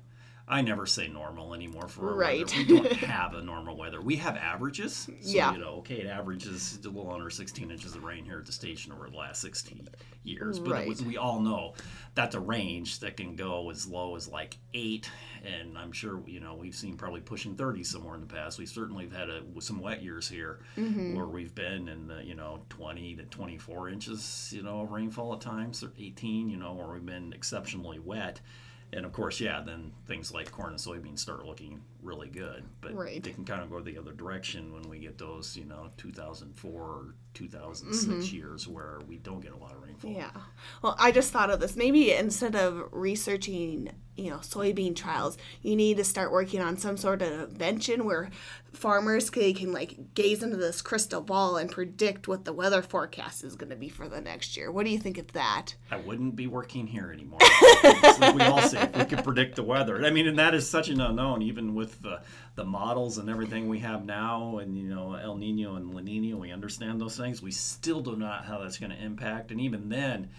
I 0.50 0.62
never 0.62 0.88
say 0.88 1.08
normal 1.08 1.54
anymore 1.54 1.88
for 1.88 2.16
right. 2.16 2.40
weather. 2.40 2.58
We 2.58 2.66
don't 2.66 2.92
have 2.94 3.36
a 3.36 3.42
normal 3.42 3.78
weather. 3.78 4.02
We 4.02 4.16
have 4.16 4.36
averages. 4.36 4.96
So, 4.96 5.14
yeah. 5.22 5.54
You 5.54 5.60
know, 5.60 5.76
okay, 5.80 6.02
it 6.02 6.08
averages 6.08 6.80
a 6.84 6.88
little 6.88 7.14
under 7.14 7.30
16 7.30 7.70
inches 7.70 7.96
of 7.96 8.04
rain 8.04 8.26
here 8.26 8.40
at 8.40 8.48
the 8.48 8.52
station 8.52 8.92
over 8.92 9.10
the 9.10 9.16
last 9.16 9.42
16 9.42 9.88
years. 10.24 10.60
But 10.60 10.72
right. 10.72 11.02
we 11.02 11.18
all 11.18 11.40
know 11.40 11.76
that's 12.16 12.36
a 12.36 12.40
range 12.40 13.00
that 13.00 13.16
can 13.16 13.36
go 13.36 13.70
as 13.70 13.86
low 13.86 14.16
as 14.16 14.28
like 14.28 14.58
eight, 14.74 15.10
and 15.46 15.78
I'm 15.78 15.92
sure 15.92 16.22
you 16.26 16.40
know 16.40 16.56
we've 16.56 16.76
seen 16.76 16.98
probably 16.98 17.22
pushing 17.22 17.56
30 17.56 17.84
somewhere 17.84 18.16
in 18.16 18.22
the 18.22 18.28
past. 18.28 18.58
We 18.58 18.66
certainly 18.66 19.06
have 19.06 19.14
had 19.14 19.30
a, 19.30 19.44
some 19.60 19.80
wet 19.80 20.02
years 20.02 20.28
here 20.28 20.62
mm-hmm. 20.78 21.16
where 21.16 21.28
we've 21.28 21.54
been 21.54 21.88
in 21.88 22.08
the 22.08 22.24
you 22.24 22.36
know 22.36 22.62
20 22.70 23.16
to 23.18 23.24
24 23.24 23.90
inches 23.90 24.52
you 24.52 24.64
know 24.64 24.82
of 24.82 24.92
rainfall 24.92 25.34
at 25.34 25.42
times, 25.42 25.84
or 25.84 25.92
18 25.98 26.50
you 26.50 26.58
know 26.58 26.74
where 26.74 26.88
we've 26.88 27.06
been 27.06 27.34
exceptionally 27.34 28.00
wet 28.00 28.42
and 28.92 29.06
of 29.06 29.14
course, 29.14 29.40
yeah, 29.40 29.62
then 29.64 29.92
things 30.08 30.34
like 30.34 30.52
corn 30.52 30.72
and 30.72 30.80
soybeans 30.80 31.20
start 31.20 31.46
looking 31.46 31.82
really 32.02 32.28
good. 32.28 32.64
But 32.82 32.96
right. 32.96 33.22
they 33.22 33.32
can 33.32 33.46
kind 33.46 33.62
of 33.62 33.70
go 33.70 33.80
the 33.82 33.98
other 33.98 34.14
direction 34.14 34.74
when 34.74 34.90
we 34.90 35.00
get 35.00 35.18
those, 35.18 35.56
you 35.56 35.66
know, 35.66 35.90
2004 35.98 36.72
or 36.72 37.16
2006 37.36 38.06
mm-hmm. 38.06 38.36
years 38.36 38.68
where 38.68 39.00
we 39.08 39.18
don't 39.18 39.42
get 39.42 39.52
a 39.52 39.58
lot 39.58 39.74
of 39.74 39.84
rainfall. 39.84 40.12
Yeah. 40.12 40.32
Well, 40.82 40.96
I 40.98 41.12
just 41.12 41.32
thought 41.32 41.52
of 41.52 41.60
this. 41.60 41.76
Maybe 41.76 42.14
instead 42.14 42.56
of 42.56 42.90
researching 42.92 43.92
you 44.20 44.30
know 44.30 44.38
soybean 44.38 44.96
trials 44.96 45.38
you 45.62 45.76
need 45.76 45.98
to 45.98 46.04
start 46.04 46.32
working 46.32 46.62
on 46.62 46.78
some 46.78 46.98
sort 46.98 47.22
of 47.22 47.50
invention 47.50 48.06
where 48.06 48.30
farmers 48.74 49.30
can, 49.30 49.54
can 49.54 49.72
like 49.72 50.14
gaze 50.14 50.44
into 50.44 50.58
this 50.58 50.82
crystal 50.82 51.22
ball 51.22 51.58
and 51.58 51.72
predict 51.72 52.28
what 52.28 52.46
the 52.46 52.54
weather 52.54 52.82
forecast 52.82 53.44
is 53.44 53.56
going 53.56 53.70
to 53.70 53.76
be 53.76 53.90
for 53.90 54.08
the 54.08 54.22
next 54.22 54.56
year 54.56 54.72
what 54.72 54.86
do 54.86 54.92
you 54.92 55.00
think 55.00 55.18
of 55.18 55.32
that 55.34 55.76
I 55.92 55.98
wouldn't 55.98 56.36
be 56.36 56.48
working 56.48 56.88
here 56.88 57.12
anymore. 57.12 57.40
We 57.40 58.42
all 58.42 58.62
say, 58.62 58.90
we 58.96 59.06
could 59.06 59.24
predict 59.24 59.56
the 59.56 59.64
weather. 59.64 60.06
I 60.06 60.12
mean, 60.12 60.28
and 60.28 60.38
that 60.40 60.54
is 60.54 60.70
such 60.70 60.90
an 60.90 61.02
unknown, 61.02 61.42
even 61.42 61.74
with 61.74 62.02
the, 62.02 62.22
the 62.56 62.64
models 62.64 63.18
and 63.18 63.30
everything 63.30 63.68
we 63.68 63.80
have 63.80 64.06
now, 64.06 64.58
and 64.60 64.78
you 64.78 64.88
know, 64.88 65.14
El 65.14 65.38
Nino 65.38 65.76
and 65.76 65.94
La 65.94 66.02
Nina, 66.02 66.38
we 66.38 66.52
understand 66.52 67.00
those 67.00 67.18
things. 67.18 67.42
We 67.42 67.52
still 67.52 68.02
do 68.02 68.16
not 68.16 68.20
know 68.20 68.48
how 68.48 68.60
that's 68.60 68.78
going 68.78 68.92
to 68.92 69.04
impact, 69.04 69.52
and 69.52 69.60
even 69.62 69.90
then, 69.90 70.30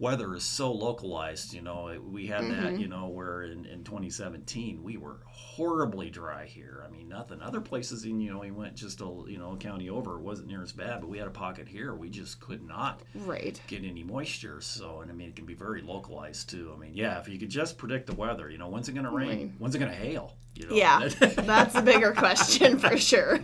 weather 0.00 0.34
is 0.34 0.42
so 0.42 0.72
localized. 0.72 1.52
You 1.52 1.62
know, 1.62 1.96
we 2.10 2.26
had 2.26 2.44
that. 2.44 2.50
Mm-hmm. 2.50 2.80
You 2.80 2.88
know, 2.88 3.06
where 3.06 3.42
in, 3.42 3.66
in 3.66 3.84
2017 3.84 4.82
we 4.82 4.96
were 4.96 5.20
horribly 5.26 6.10
dry 6.10 6.46
here. 6.46 6.82
I 6.86 6.90
mean, 6.90 7.08
nothing. 7.08 7.40
Other 7.40 7.60
places, 7.60 8.04
in 8.04 8.20
you 8.20 8.32
know, 8.32 8.40
we 8.40 8.50
went 8.50 8.74
just 8.74 9.00
a 9.00 9.24
you 9.28 9.38
know 9.38 9.52
a 9.52 9.56
county 9.56 9.90
over, 9.90 10.16
it 10.16 10.22
wasn't 10.22 10.48
near 10.48 10.62
as 10.62 10.72
bad, 10.72 11.00
but 11.00 11.08
we 11.08 11.18
had 11.18 11.28
a 11.28 11.32
pocket 11.32 11.68
here. 11.68 11.94
We 11.94 12.08
just 12.08 12.40
could 12.40 12.66
not 12.66 13.02
right 13.14 13.60
get 13.68 13.84
any 13.84 14.02
moisture. 14.02 14.60
So, 14.60 15.02
and 15.02 15.10
I 15.10 15.14
mean, 15.14 15.28
it 15.28 15.36
can 15.36 15.46
be 15.46 15.54
very 15.54 15.82
localized 15.82 16.50
too. 16.50 16.72
I 16.74 16.80
mean, 16.80 16.94
yeah, 16.94 17.20
if 17.20 17.28
you 17.28 17.38
could 17.38 17.50
just 17.50 17.78
predict 17.78 18.06
the 18.06 18.14
weather, 18.14 18.50
you 18.50 18.58
know, 18.58 18.68
when's 18.68 18.88
it 18.88 18.92
going 18.92 19.06
to 19.06 19.12
rain? 19.12 19.28
Right. 19.28 19.50
When's 19.58 19.74
it 19.74 19.78
going 19.78 19.92
to 19.92 19.96
hail? 19.96 20.34
You 20.56 20.66
know, 20.66 20.74
yeah 20.74 21.08
that's 21.18 21.74
a 21.74 21.80
bigger 21.80 22.12
question 22.12 22.78
for 22.78 22.98
sure 22.98 23.38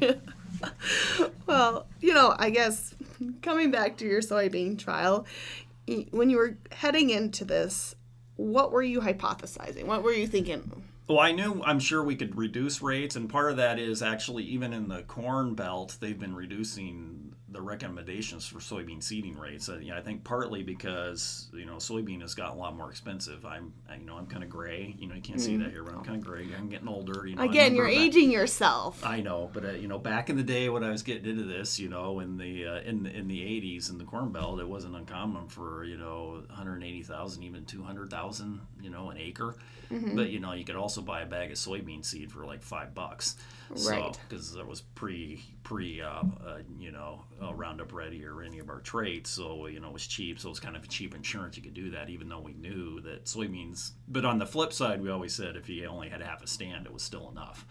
well 1.47 1.87
you 2.01 2.13
know 2.13 2.35
i 2.39 2.51
guess 2.51 2.95
coming 3.43 3.71
back 3.71 3.97
to 3.99 4.05
your 4.05 4.21
soybean 4.21 4.79
trial 4.79 5.25
when 6.11 6.31
you 6.31 6.37
were 6.37 6.59
heading 6.73 7.11
into 7.11 7.45
this 7.45 7.95
what 8.37 8.71
were 8.71 8.83
you 8.83 9.01
hypothesizing? 9.01 9.87
What 9.87 10.03
were 10.03 10.13
you 10.13 10.27
thinking? 10.27 10.85
Well, 11.09 11.21
I 11.21 11.33
knew 11.33 11.63
I'm 11.65 11.79
sure 11.79 12.03
we 12.03 12.17
could 12.17 12.37
reduce 12.37 12.83
rates, 12.83 13.17
and 13.17 13.31
part 13.31 13.51
of 13.51 13.57
that 13.59 13.79
is 13.79 14.03
actually 14.03 14.45
even 14.45 14.73
in 14.73 14.89
the 14.89 15.03
corn 15.03 15.55
belt, 15.55 15.99
they've 16.01 16.19
been 16.19 16.35
reducing 16.35 17.36
the 17.57 17.63
recommendations 17.63 18.47
for 18.47 18.59
soybean 18.59 19.03
seeding 19.03 19.35
rates. 19.39 19.69
Uh, 19.71 19.79
you 19.79 19.91
know, 19.91 19.97
I 19.97 20.03
think 20.03 20.23
partly 20.25 20.63
because 20.63 21.49
you 21.55 21.65
know 21.65 21.77
soybean 21.77 22.21
has 22.21 22.35
gotten 22.35 22.57
a 22.59 22.61
lot 22.61 22.77
more 22.77 22.91
expensive. 22.91 23.47
I'm, 23.47 23.73
I- 23.91 23.97
you 23.97 24.05
know, 24.05 24.17
I'm 24.17 24.27
kind 24.27 24.45
of 24.45 24.51
gray. 24.51 24.95
You 24.99 25.09
know, 25.09 25.15
you 25.15 25.23
can't 25.23 25.41
see 25.41 25.57
that 25.57 25.71
here, 25.71 25.83
but 25.83 25.95
I'm 25.95 26.05
kind 26.05 26.19
of 26.19 26.25
gray. 26.25 26.47
I'm 26.57 26.69
getting 26.69 26.87
older. 26.89 27.27
You 27.27 27.37
know, 27.37 27.43
Mm. 27.43 27.51
again 27.51 27.75
you're 27.75 27.87
back- 27.89 27.97
aging 27.97 28.31
yourself 28.31 29.03
I 29.05 29.21
know, 29.23 29.51
but 29.55 29.65
uh, 29.65 29.71
you 29.73 29.89
know, 29.89 29.99
back 29.99 30.29
in 30.29 30.37
the 30.37 30.43
day 30.43 30.69
when 30.69 30.85
I 30.85 30.91
was 30.91 31.03
getting 31.03 31.25
into 31.31 31.45
this, 31.45 31.81
you 31.81 31.89
know, 31.89 32.21
in 32.21 32.37
the 32.37 32.67
uh, 32.67 32.81
in 32.83 33.05
the, 33.05 33.11
in 33.17 33.27
the 33.27 33.41
80s 33.41 33.89
in 33.91 33.97
the 33.99 34.05
Corn 34.05 34.31
Belt, 34.33 34.61
it 34.61 34.69
wasn't 34.69 34.95
uncommon 34.95 35.49
for 35.49 35.85
you 35.85 35.97
know 35.97 36.43
180,000, 36.49 37.43
even 37.43 37.65
200,000, 37.65 38.61
you 38.83 38.91
know, 38.91 39.09
an 39.11 39.17
acre. 39.19 39.57
Mm-hmm. 39.91 40.15
But 40.17 40.29
you 40.31 40.41
know, 40.41 40.53
you 40.53 40.65
could 40.65 40.77
also 40.77 41.01
buy 41.01 41.23
a 41.23 41.27
bag 41.27 41.51
of 41.51 41.57
soybean 41.57 42.05
seed 42.05 42.31
for 42.31 42.45
like 42.45 42.63
five 42.63 42.95
bucks. 42.95 43.37
Right. 43.71 44.19
Because 44.29 44.53
that 44.55 44.67
was 44.67 44.81
pre 44.81 45.43
pre 45.63 46.01
uh, 46.01 46.07
uh, 46.07 46.59
you 46.79 46.93
know 46.93 47.25
uh, 47.43 47.53
Roundup 47.55 47.93
Ready 47.93 48.25
or 48.25 48.43
any 48.43 48.59
of 48.59 48.71
our 48.71 48.81
traits, 48.81 49.31
so 49.31 49.67
you 49.67 49.81
know 49.81 49.89
it 49.89 49.93
was 49.93 50.07
cheap. 50.07 50.39
So 50.39 50.49
it 50.49 50.51
was 50.51 50.61
kind 50.61 50.77
of 50.77 50.89
cheap 50.89 51.15
insurance. 51.15 51.57
You 51.57 51.63
could 51.63 51.75
do 51.75 51.91
that, 51.91 52.09
even 52.09 52.29
though 52.29 52.41
we 52.41 52.55
knew 52.55 53.01
that 53.03 53.25
soybeans. 53.25 53.93
But 54.09 54.25
on 54.25 54.39
the 54.39 54.47
flip 54.47 54.73
side, 54.73 55.03
we 55.03 55.11
always 55.11 55.35
said 55.35 55.57
if 55.57 55.69
you 55.69 55.87
only 55.87 56.09
had 56.09 56.23
half 56.23 56.43
a 56.43 56.47
stand, 56.47 56.87
it 56.87 56.93
was 56.93 57.03
still 57.03 57.31
enough. 57.31 57.67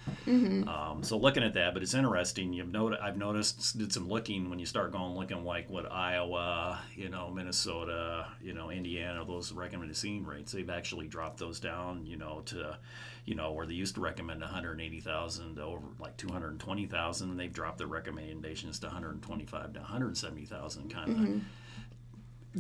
Um, 0.68 1.04
so 1.04 1.18
looking 1.18 1.44
at 1.44 1.54
that, 1.54 1.74
but 1.74 1.84
it's 1.84 1.94
interesting. 1.94 2.52
You've 2.54 2.72
noted, 2.72 3.00
I've 3.00 3.18
noticed, 3.18 3.78
did 3.78 3.94
some 3.94 4.08
looking 4.08 4.50
when 4.50 4.60
you 4.60 4.66
start 4.66 4.92
going 4.92 5.16
looking 5.16 5.44
like 5.46 5.70
what 5.70 5.92
Iowa, 5.92 6.80
you 6.96 7.10
know, 7.10 7.30
Minnesota, 7.30 8.28
you 8.42 8.54
know, 8.54 8.70
Indiana, 8.72 9.24
those 9.26 9.52
recommended 9.52 9.96
seeding 9.96 10.26
rates. 10.26 10.52
They've 10.52 10.70
actually 10.70 11.08
dropped 11.08 11.38
those 11.40 11.60
down, 11.60 12.06
you 12.06 12.18
know, 12.18 12.42
to, 12.48 12.78
you 13.26 13.36
know, 13.36 13.52
where 13.52 13.66
they 13.66 13.74
used 13.74 13.96
to 13.96 14.02
recommend 14.02 14.42
180,000 14.42 15.56
to 15.56 15.62
over 15.62 15.86
like 16.00 16.16
220,000, 16.18 17.30
and 17.30 17.40
they've 17.40 17.52
dropped 17.52 17.80
their 17.80 17.88
recommendations 17.88 18.80
to 18.80 18.88
125 18.88 19.74
to 19.74 19.80
170,000, 19.80 20.90
kind 20.94 21.12
of 21.12 21.42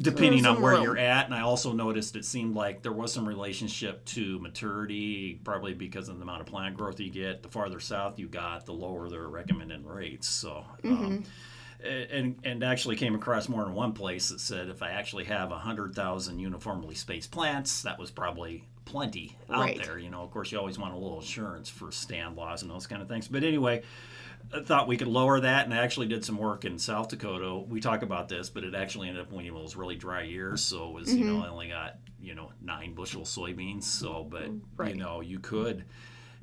depending 0.01 0.43
There's 0.43 0.57
on 0.57 0.61
where 0.61 0.73
room. 0.73 0.83
you're 0.83 0.97
at. 0.97 1.25
And 1.25 1.35
I 1.35 1.41
also 1.41 1.71
noticed 1.71 2.15
it 2.15 2.25
seemed 2.25 2.55
like 2.55 2.81
there 2.81 2.91
was 2.91 3.13
some 3.13 3.27
relationship 3.27 4.03
to 4.05 4.39
maturity, 4.39 5.39
probably 5.43 5.73
because 5.73 6.09
of 6.09 6.17
the 6.17 6.23
amount 6.23 6.41
of 6.41 6.47
plant 6.47 6.75
growth 6.75 6.99
you 6.99 7.11
get. 7.11 7.43
The 7.43 7.49
farther 7.49 7.79
south 7.79 8.19
you 8.19 8.27
got, 8.27 8.65
the 8.65 8.73
lower 8.73 9.07
their 9.09 9.27
recommended 9.27 9.85
rates. 9.85 10.27
So. 10.27 10.65
Um, 10.83 11.23
and 11.83 12.39
and 12.43 12.63
actually 12.63 12.95
came 12.95 13.13
across 13.13 13.47
more 13.47 13.63
than 13.63 13.75
one 13.75 13.93
place 13.93 14.29
that 14.29 14.39
said 14.39 14.69
if 14.69 14.81
I 14.81 14.91
actually 14.91 15.25
have 15.25 15.51
hundred 15.51 15.93
thousand 15.93 16.39
uniformly 16.39 16.95
spaced 16.95 17.29
plants, 17.31 17.83
that 17.83 17.99
was 17.99 18.09
probably 18.09 18.63
plenty 18.85 19.35
out 19.49 19.59
Right. 19.59 19.83
there. 19.83 19.97
You 19.99 20.09
know, 20.09 20.21
of 20.21 20.31
course, 20.31 20.51
you 20.51 20.57
always 20.59 20.77
want 20.79 20.93
a 20.93 20.97
little 20.97 21.19
insurance 21.19 21.69
for 21.69 21.91
stand 21.91 22.35
laws 22.35 22.61
and 22.61 22.71
those 22.71 22.87
kind 22.87 23.01
of 23.01 23.07
things. 23.07 23.27
But 23.27 23.43
anyway, 23.43 23.81
I 24.53 24.61
thought 24.61 24.87
we 24.87 24.95
could 24.97 25.07
lower 25.07 25.39
that, 25.39 25.65
and 25.65 25.73
I 25.73 25.77
actually 25.77 26.07
did 26.07 26.23
some 26.23 26.37
work 26.37 26.65
in 26.65 26.77
South 26.77 27.09
Dakota. 27.09 27.55
We 27.67 27.81
talk 27.81 28.03
about 28.03 28.29
this, 28.29 28.49
but 28.49 28.63
it 28.63 28.75
actually 28.75 29.09
ended 29.09 29.23
up 29.23 29.31
when 29.31 29.45
it 29.45 29.53
was 29.53 29.75
really 29.75 29.95
dry 29.95 30.21
years, 30.23 30.61
so 30.61 30.89
it 30.89 30.93
was 30.93 31.15
you 31.15 31.25
Mm-hmm. 31.25 31.35
know 31.37 31.43
I 31.43 31.49
only 31.49 31.67
got 31.69 31.95
you 32.21 32.35
know 32.35 32.51
nine 32.61 32.93
bushel 32.93 33.23
soybeans. 33.23 33.83
So, 33.83 34.23
but 34.29 34.49
Right. 34.77 34.91
you 34.95 34.95
know 35.01 35.21
you 35.21 35.39
could. 35.39 35.83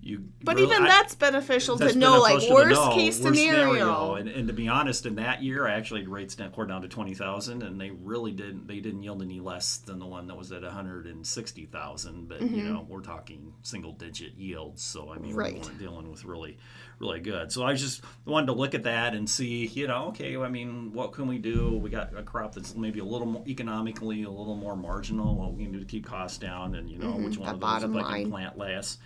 You 0.04 0.24
but 0.42 0.56
really- 0.56 0.66
even 0.74 0.82
that's 0.82 1.14
beneficial 1.14 1.78
to 1.78 1.96
know 1.96 2.18
like 2.18 2.32
beneficial 2.34 2.56
to 2.56 2.62
worst 2.64 2.80
know, 2.80 2.94
case 2.94 3.20
worst 3.20 3.38
scenario, 3.38 4.14
And, 4.14 4.28
and 4.28 4.48
to 4.48 4.52
be 4.52 4.66
honest, 4.66 5.06
in 5.06 5.14
that 5.14 5.44
year, 5.44 5.68
I 5.68 5.74
actually 5.74 6.00
had 6.00 6.08
rates 6.08 6.34
down, 6.34 6.50
core 6.50 6.66
down 6.66 6.82
to 6.82 6.88
twenty 6.88 7.14
thousand, 7.14 7.62
and 7.62 7.80
they 7.80 7.90
really 7.90 8.32
didn't. 8.32 8.66
They 8.66 8.80
didn't 8.80 9.04
yield 9.04 9.22
any 9.22 9.38
less 9.38 9.76
than 9.76 10.00
the 10.00 10.06
one 10.06 10.26
that 10.26 10.36
was 10.36 10.50
at 10.50 10.62
one 10.62 10.72
hundred 10.72 11.06
and 11.06 11.24
sixty 11.24 11.66
thousand. 11.66 12.28
But 12.28 12.40
you 12.42 12.64
know, 12.64 12.84
we're 12.88 13.00
talking 13.00 13.52
single 13.62 13.92
digit 13.92 14.32
yields, 14.34 14.82
so 14.82 15.10
I 15.12 15.18
mean, 15.18 15.30
Mm-hmm. 15.30 15.38
Right. 15.38 15.54
we 15.54 15.60
weren't 15.60 15.78
dealing 15.78 16.10
with 16.10 16.24
really, 16.24 16.58
really 16.98 17.20
good. 17.20 17.52
So 17.52 17.64
I 17.64 17.74
just 17.74 18.02
wanted 18.24 18.46
to 18.46 18.54
look 18.54 18.74
at 18.74 18.82
that 18.82 19.14
and 19.14 19.30
see, 19.30 19.66
you 19.68 19.86
know, 19.86 20.08
okay, 20.08 20.36
I 20.36 20.48
mean, 20.48 20.92
what 20.92 21.12
can 21.12 21.28
we 21.28 21.38
do? 21.38 21.76
We 21.76 21.90
got 21.90 22.12
a 22.18 22.24
crop 22.24 22.54
that's 22.56 22.74
maybe 22.74 22.98
a 22.98 23.04
little 23.04 23.28
more 23.28 23.44
economically, 23.46 24.24
a 24.24 24.30
little 24.30 24.56
more 24.56 24.74
marginal. 24.74 25.36
What 25.36 25.54
we 25.54 25.62
can 25.62 25.72
do 25.72 25.78
to 25.78 25.84
keep 25.86 26.04
costs 26.06 26.38
down, 26.38 26.74
and 26.74 26.90
you 26.90 26.98
know, 26.98 27.12
which 27.12 27.38
one 27.38 27.46
that 27.60 27.64
of 27.64 27.82
those 27.92 28.00
if 28.00 28.04
I 28.04 28.22
can 28.22 28.30
plant 28.32 28.58
less. 28.58 28.98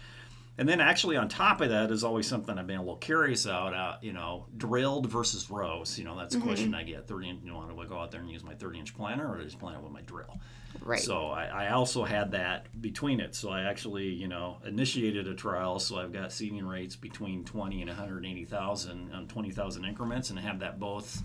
And 0.59 0.67
then 0.67 0.81
actually 0.81 1.17
on 1.19 1.29
top 1.29 1.61
of 1.61 1.69
that 1.69 1.91
is 1.91 2.03
always 2.03 2.27
something 2.27 2.59
I've 2.59 2.67
been 2.67 2.79
a 2.79 2.83
little 2.83 2.97
curious 2.97 3.45
about. 3.45 3.75
Uh, 3.75 3.97
you 4.01 4.13
know, 4.15 4.47
drilled 4.57 5.07
versus 5.11 5.51
rows. 5.51 5.99
You 5.99 6.05
know, 6.05 6.17
that's 6.17 6.35
a 6.35 6.41
question 6.41 6.75
I 6.75 6.83
get. 6.83 7.07
Thirty. 7.07 7.29
inch- 7.29 7.41
You 7.45 7.53
know, 7.53 7.63
do 7.69 7.79
I 7.81 7.85
go 7.87 7.99
out 7.99 8.11
there 8.11 8.21
and 8.21 8.31
use 8.31 8.43
my 8.43 8.55
thirty-inch 8.55 8.95
planter, 8.97 9.27
or 9.31 9.43
just 9.43 9.59
plant 9.59 9.77
it 9.77 9.83
with 9.83 9.93
my 9.93 10.01
drill? 10.03 10.41
right? 10.83 11.01
So 11.01 11.29
I, 11.29 11.45
I 11.47 11.69
also 11.73 12.05
had 12.05 12.33
that 12.33 12.67
between 12.83 13.19
it. 13.21 13.35
So 13.35 13.49
I 13.51 13.63
actually, 13.63 14.09
you 14.09 14.29
know, 14.29 14.59
initiated 14.67 15.27
a 15.27 15.35
trial. 15.35 15.79
So 15.79 15.99
I've 15.99 16.13
got 16.13 16.33
seeding 16.33 16.67
rates 16.67 16.97
between 16.97 17.45
20 17.45 17.81
and 17.83 17.89
180,000 17.89 19.13
on 19.13 19.27
20,000 19.29 19.85
increments, 19.85 20.31
and 20.31 20.39
I 20.39 20.43
have 20.43 20.59
that 20.61 20.79
both 20.79 21.23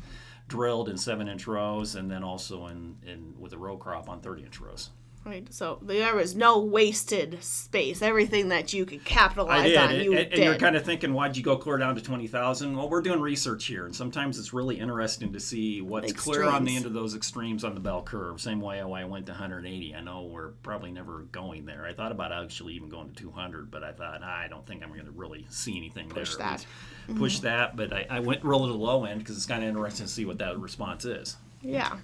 drilled 0.48 0.90
in 0.90 0.98
seven-inch 0.98 1.48
rows, 1.48 1.96
and 1.96 2.10
then 2.12 2.24
also 2.24 2.68
in, 2.68 2.98
in 3.06 3.34
with 3.40 3.54
a 3.54 3.58
row 3.58 3.78
crop 3.78 4.10
on 4.10 4.22
30-inch 4.22 4.60
rows. 4.60 4.90
Right. 5.24 5.46
So 5.54 5.78
there 5.84 6.16
was 6.16 6.36
no 6.36 6.58
wasted 6.60 7.44
space. 7.44 8.02
Everything 8.02 8.50
that 8.50 8.74
you 8.74 8.86
could 8.88 9.06
capitalize 9.06 9.62
I 9.62 9.68
did, 9.68 9.78
on, 9.78 9.96
you 10.00 10.14
and- 10.14 10.30
did. 10.30 10.34
and 10.34 10.44
you're 10.44 10.56
kind 10.58 10.76
of 10.76 10.84
thinking, 10.84 11.14
why'd 11.14 11.38
you 11.38 11.44
go 11.44 11.58
clear 11.58 11.78
down 11.78 11.94
to 11.94 12.02
twenty 12.02 12.26
thousand? 12.26 12.76
Well, 12.76 12.90
we're 12.90 13.04
doing 13.04 13.22
research 13.22 13.66
here, 13.66 13.86
and 13.86 13.96
sometimes 13.96 14.40
it's 14.40 14.52
really 14.52 14.80
interesting 14.80 15.32
to 15.34 15.40
see 15.40 15.80
what's 15.80 16.12
clear 16.14 16.46
on 16.46 16.66
the 16.66 16.76
end 16.76 16.88
of 16.88 16.94
those 16.94 17.16
extremes 17.16 17.64
on 17.64 17.76
the 17.76 17.80
bell 17.80 18.02
curve. 18.02 18.42
Same 18.42 18.62
way 18.62 18.82
I 18.82 19.06
went 19.06 19.28
to 19.28 19.34
180. 19.34 19.94
I 19.96 20.02
know 20.02 20.24
we're 20.24 20.50
probably 20.64 20.92
never 20.92 21.20
going 21.32 21.66
there. 21.66 21.86
I 21.86 21.94
thought 21.94 22.12
about 22.12 22.32
actually 22.32 22.74
even 22.74 22.90
going 22.90 23.10
to 23.10 23.16
200, 23.16 23.70
but 23.70 23.84
I 23.84 23.92
thought 23.92 24.22
"Ah, 24.24 24.40
I 24.40 24.48
don't 24.48 24.66
think 24.66 24.82
I'm 24.82 24.90
going 24.90 25.06
to 25.06 25.12
really 25.12 25.46
see 25.52 25.78
anything 25.78 26.08
there. 26.10 26.24
Push 26.24 26.38
there. 26.38 26.48
that. 26.48 26.66
Mm-hmm. 27.08 27.20
Push 27.20 27.40
that, 27.42 27.76
but 27.76 27.94
I, 27.94 28.08
I 28.10 28.20
went 28.22 28.44
real 28.44 28.62
to 28.66 28.72
the 28.72 28.74
low 28.78 29.06
end 29.06 29.20
because 29.20 29.38
it's 29.38 29.46
kind 29.46 29.62
of 29.62 29.70
interesting 29.70 30.08
to 30.08 30.12
see 30.12 30.26
what 30.26 30.40
that 30.40 30.58
response 30.58 31.06
is. 31.06 31.38
Yeah. 31.62 31.98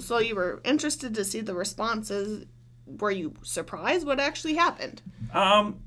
So 0.00 0.18
you 0.18 0.34
were 0.34 0.60
interested 0.64 1.14
to 1.14 1.24
see 1.24 1.40
the 1.40 1.54
responses. 1.54 2.46
Were 2.86 3.10
you 3.10 3.34
surprised 3.42 4.06
what 4.06 4.20
actually 4.20 4.54
happened? 4.54 5.02
Um, 5.32 5.80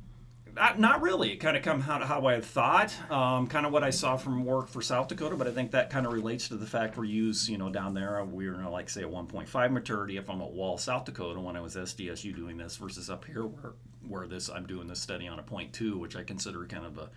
not, 0.57 0.79
not 0.79 1.01
really. 1.01 1.31
It 1.31 1.37
kind 1.37 1.55
of 1.55 1.63
come 1.63 1.81
how, 1.81 2.03
how 2.03 2.25
I 2.25 2.33
had 2.33 2.45
thought, 2.45 2.93
um, 3.11 3.47
kind 3.47 3.65
of 3.65 3.71
what 3.71 3.83
I 3.83 3.91
saw 3.91 4.17
from 4.17 4.43
work 4.43 4.67
for 4.67 4.81
South 4.81 5.07
Dakota, 5.07 5.35
but 5.35 5.47
I 5.47 5.51
think 5.51 5.71
that 5.71 5.89
kind 5.89 6.05
of 6.05 6.13
relates 6.13 6.47
to 6.49 6.55
the 6.55 6.65
fact 6.65 6.97
we 6.97 7.07
use, 7.07 7.49
you 7.49 7.57
know, 7.57 7.69
down 7.69 7.93
there, 7.93 8.23
we 8.23 8.49
were, 8.49 8.57
like, 8.63 8.89
say, 8.89 9.03
a 9.03 9.07
1.5 9.07 9.71
maturity 9.71 10.17
if 10.17 10.29
I'm 10.29 10.41
at 10.41 10.51
Wall, 10.51 10.77
South 10.77 11.05
Dakota, 11.05 11.39
when 11.39 11.55
I 11.55 11.61
was 11.61 11.75
SDSU 11.75 12.35
doing 12.35 12.57
this, 12.57 12.75
versus 12.75 13.09
up 13.09 13.25
here 13.25 13.45
where, 13.45 13.73
where 14.07 14.27
this 14.27 14.49
I'm 14.49 14.65
doing 14.65 14.87
this 14.87 14.99
study 14.99 15.27
on 15.27 15.39
a 15.39 15.65
two, 15.71 15.97
which 15.97 16.15
I 16.15 16.23
consider 16.23 16.65
kind 16.65 16.85
of 16.85 16.97
a 16.97 17.09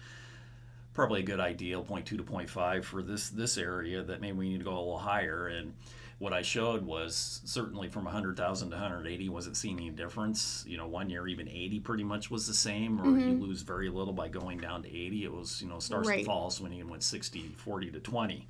probably 0.93 1.21
a 1.21 1.25
good 1.25 1.41
ideal 1.41 1.85
0.2 1.85 2.05
to 2.05 2.17
0.5 2.19 2.85
for 2.85 3.03
this 3.03 3.31
this 3.31 3.57
area 3.59 4.03
that 4.03 4.21
maybe 4.21 4.37
we 4.39 4.49
need 4.49 4.59
to 4.59 4.65
go 4.65 4.73
a 4.73 4.79
little 4.79 4.99
higher 4.99 5.47
and 5.49 5.75
what 6.19 6.35
I 6.35 6.43
showed 6.43 6.85
was 6.85 7.41
certainly 7.47 7.89
from 7.89 8.05
100,000 8.05 8.69
to 8.69 8.77
180 8.77 9.29
wasn't 9.31 9.57
seeing 9.57 9.79
any 9.79 9.89
difference. 9.89 10.63
You 10.69 10.77
know, 10.77 10.87
one 10.87 11.09
year 11.09 11.27
even 11.27 11.49
80 11.49 11.81
pretty 11.81 12.05
much 12.05 12.31
was 12.31 12.47
the 12.47 12.53
same, 12.53 13.01
or 13.01 13.19
you 13.19 13.33
lose 13.41 13.63
very 13.63 13.89
little 13.89 14.13
by 14.13 14.29
going 14.29 14.59
down 14.59 14.83
to 14.83 14.89
80. 14.91 15.25
It 15.25 15.33
was, 15.33 15.63
you 15.63 15.69
know, 15.71 15.79
starts 15.79 16.11
Right. 16.11 16.23
fall. 16.27 16.51
So 16.51 16.65
when 16.65 16.73
you 16.73 16.87
went 16.87 17.03
60, 17.05 17.55
40 17.57 17.91
to 17.93 18.01
20. 18.01 18.47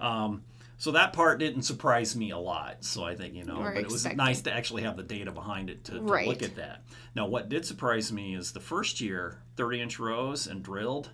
Um, 0.00 0.42
So 0.76 0.90
that 0.92 1.14
part 1.14 1.38
didn't 1.38 1.62
surprise 1.62 2.14
me 2.14 2.30
a 2.30 2.36
lot. 2.36 2.84
So 2.84 3.04
I 3.04 3.14
think, 3.16 3.32
you 3.32 3.44
know, 3.44 3.60
We're 3.60 3.72
but 3.72 3.84
it 3.84 3.90
was 3.90 3.94
expecting. 4.04 4.18
nice 4.18 4.42
to 4.42 4.52
actually 4.52 4.82
have 4.82 4.98
the 4.98 5.02
data 5.02 5.32
behind 5.32 5.70
it 5.70 5.82
to, 5.84 5.92
to 5.92 6.00
Right. 6.02 6.28
look 6.28 6.42
at 6.42 6.56
that. 6.56 6.82
Now, 7.14 7.26
what 7.26 7.48
did 7.48 7.64
surprise 7.64 8.12
me 8.12 8.34
is 8.34 8.52
the 8.52 8.60
first 8.60 9.00
year, 9.00 9.38
30 9.56 9.80
inch 9.80 9.98
rows 9.98 10.46
and 10.46 10.62
drilled, 10.62 11.08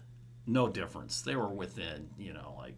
no 0.46 0.68
difference. 0.68 1.22
They 1.22 1.36
were 1.36 1.48
within, 1.48 2.08
you 2.18 2.32
know, 2.32 2.54
like 2.58 2.74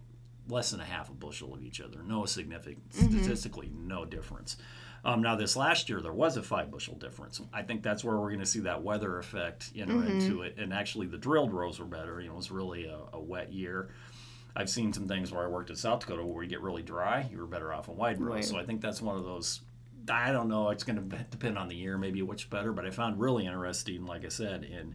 less 0.49 0.71
than 0.73 0.81
a 0.81 0.85
half 0.85 1.09
a 1.09 1.13
bushel 1.13 1.55
of 1.55 1.63
each 1.63 1.81
other. 1.81 2.03
No 2.05 2.25
significant, 2.27 2.89
Mm-hmm. 2.91 3.21
statistically, 3.23 3.71
no 3.75 4.05
difference. 4.05 4.57
Um, 5.05 5.21
now, 5.21 5.35
this 5.35 5.57
last 5.57 5.89
year, 5.89 6.01
there 6.01 6.13
was 6.13 6.37
a 6.37 6.43
five 6.43 6.71
bushel 6.71 6.95
difference. 6.95 7.41
I 7.53 7.63
think 7.63 7.83
that's 7.83 8.05
where 8.05 8.17
we're 8.19 8.29
going 8.29 8.39
to 8.41 8.47
see 8.47 8.61
that 8.61 8.83
weather 8.83 9.19
effect 9.19 9.71
enter 9.77 9.95
Mm-hmm. 9.95 10.11
into 10.21 10.43
it. 10.43 10.57
And 10.59 10.73
actually, 10.73 11.07
the 11.09 11.19
drilled 11.19 11.53
rows 11.53 11.79
were 11.81 11.87
better. 11.87 12.21
You 12.21 12.29
know, 12.29 12.35
it 12.35 12.37
was 12.37 12.51
really 12.53 12.85
a, 12.87 12.99
a 13.13 13.21
wet 13.21 13.53
year. 13.53 13.91
I've 14.55 14.69
seen 14.71 14.93
some 14.93 15.09
things 15.09 15.33
where 15.33 15.45
I 15.45 15.49
worked 15.49 15.71
in 15.71 15.77
South 15.77 16.01
Dakota 16.01 16.25
where 16.25 16.43
you 16.43 16.49
get 16.51 16.61
really 16.61 16.83
dry, 16.83 17.27
you 17.33 17.39
were 17.39 17.47
better 17.47 17.73
off 17.73 17.89
in 17.89 17.97
wide 17.97 18.21
rows. 18.21 18.35
Right. 18.35 18.45
So 18.45 18.59
I 18.59 18.65
think 18.65 18.81
that's 18.81 19.01
one 19.03 19.17
of 19.17 19.25
those. 19.25 19.61
I 20.11 20.31
don't 20.31 20.49
know. 20.49 20.69
It's 20.71 20.85
going 20.85 21.09
to 21.11 21.17
depend 21.31 21.57
on 21.57 21.69
the 21.69 21.75
year, 21.77 21.97
maybe 21.97 22.21
which 22.23 22.51
better. 22.51 22.73
But 22.73 22.85
I 22.85 22.91
found 22.91 23.19
really 23.19 23.47
interesting, 23.47 24.05
like 24.05 24.25
I 24.25 24.29
said, 24.29 24.65
in 24.65 24.95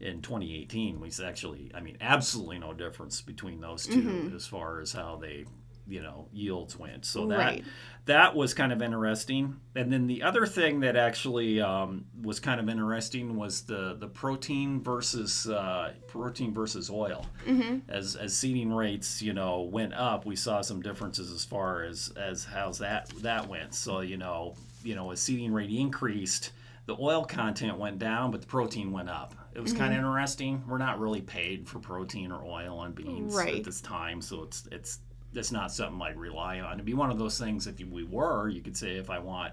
in 0.00 0.22
2018, 0.22 0.98
we 1.00 1.10
actually, 1.24 1.70
I 1.74 1.80
mean, 1.80 1.96
absolutely 2.00 2.58
no 2.58 2.72
difference 2.72 3.20
between 3.20 3.60
those 3.60 3.86
2 3.86 3.92
Mm-hmm. 4.00 4.36
as 4.36 4.46
far 4.46 4.80
as 4.80 4.92
how 4.92 5.16
they, 5.20 5.44
you 5.86 6.02
know, 6.02 6.28
yields 6.32 6.78
went. 6.78 7.04
So 7.04 7.26
that 7.26 7.36
Right. 7.38 7.64
that 8.06 8.34
was 8.34 8.54
kind 8.54 8.72
of 8.72 8.80
interesting. 8.80 9.56
And 9.74 9.92
then 9.92 10.06
the 10.06 10.22
other 10.22 10.46
thing 10.46 10.80
that 10.80 10.96
actually 10.96 11.60
um, 11.60 12.06
was 12.22 12.40
kind 12.40 12.60
of 12.60 12.68
interesting 12.68 13.36
was 13.36 13.62
the 13.62 13.96
the 13.98 14.06
protein 14.08 14.80
versus 14.82 15.46
uh, 15.48 15.92
protein 16.06 16.54
versus 16.54 16.90
oil. 16.90 17.26
Mm-hmm. 17.46 17.90
As 17.90 18.16
as 18.16 18.34
seeding 18.36 18.72
rates, 18.72 19.20
you 19.20 19.32
know, 19.32 19.62
went 19.62 19.92
up, 19.94 20.24
we 20.26 20.36
saw 20.36 20.60
some 20.62 20.80
differences 20.80 21.30
as 21.32 21.44
far 21.44 21.82
as 21.82 22.12
as 22.16 22.44
how's 22.44 22.78
that 22.78 23.08
that 23.22 23.48
went. 23.48 23.74
So 23.74 24.00
you 24.00 24.16
know, 24.16 24.54
you 24.84 24.94
know, 24.94 25.10
as 25.10 25.20
seeding 25.20 25.52
rate 25.52 25.70
increased, 25.70 26.52
the 26.90 26.96
oil 27.00 27.24
content 27.24 27.78
went 27.78 28.00
down, 28.00 28.32
but 28.32 28.40
the 28.40 28.46
protein 28.48 28.90
went 28.90 29.08
up. 29.08 29.32
It 29.54 29.60
was 29.60 29.70
Mm-hmm. 29.72 29.80
kind 29.80 29.92
of 29.92 29.98
interesting. 29.98 30.64
We're 30.66 30.78
not 30.78 30.98
really 30.98 31.20
paid 31.20 31.68
for 31.68 31.78
protein 31.78 32.32
or 32.32 32.44
oil 32.44 32.78
on 32.78 32.92
beans 32.92 33.32
Right. 33.32 33.58
at 33.58 33.64
this 33.64 33.80
time, 33.80 34.20
so 34.20 34.42
it's 34.42 34.66
it's 34.72 34.98
it's 35.32 35.52
not 35.52 35.70
something 35.70 36.02
I'd 36.02 36.18
rely 36.18 36.58
on. 36.58 36.72
It'd 36.74 36.84
be 36.84 36.94
one 36.94 37.12
of 37.12 37.18
those 37.18 37.38
things. 37.38 37.68
If 37.68 37.78
we 37.78 38.02
were, 38.02 38.48
you 38.48 38.60
could 38.60 38.76
say 38.76 38.96
if 38.96 39.08
I 39.08 39.20
want, 39.20 39.52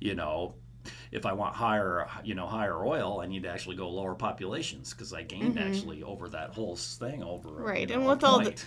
you 0.00 0.14
know, 0.14 0.56
if 1.10 1.24
I 1.24 1.32
want 1.32 1.54
higher, 1.54 2.06
you 2.22 2.34
know, 2.34 2.46
higher 2.46 2.84
oil, 2.84 3.20
I 3.22 3.26
need 3.26 3.44
to 3.44 3.48
actually 3.48 3.76
go 3.76 3.88
lower 3.88 4.14
populations 4.14 4.92
because 4.92 5.14
I 5.14 5.22
gained 5.22 5.58
actually 5.58 6.02
over 6.02 6.28
that 6.28 6.50
whole 6.50 6.76
thing 6.76 7.22
over 7.22 7.48
Mm-hmm. 7.48 7.62
Right, 7.62 7.88
you 7.88 7.94
and 7.94 8.04
know, 8.04 8.10
a 8.10 8.14
with 8.16 8.24
all 8.24 8.40
point 8.42 8.56
The 8.56 8.62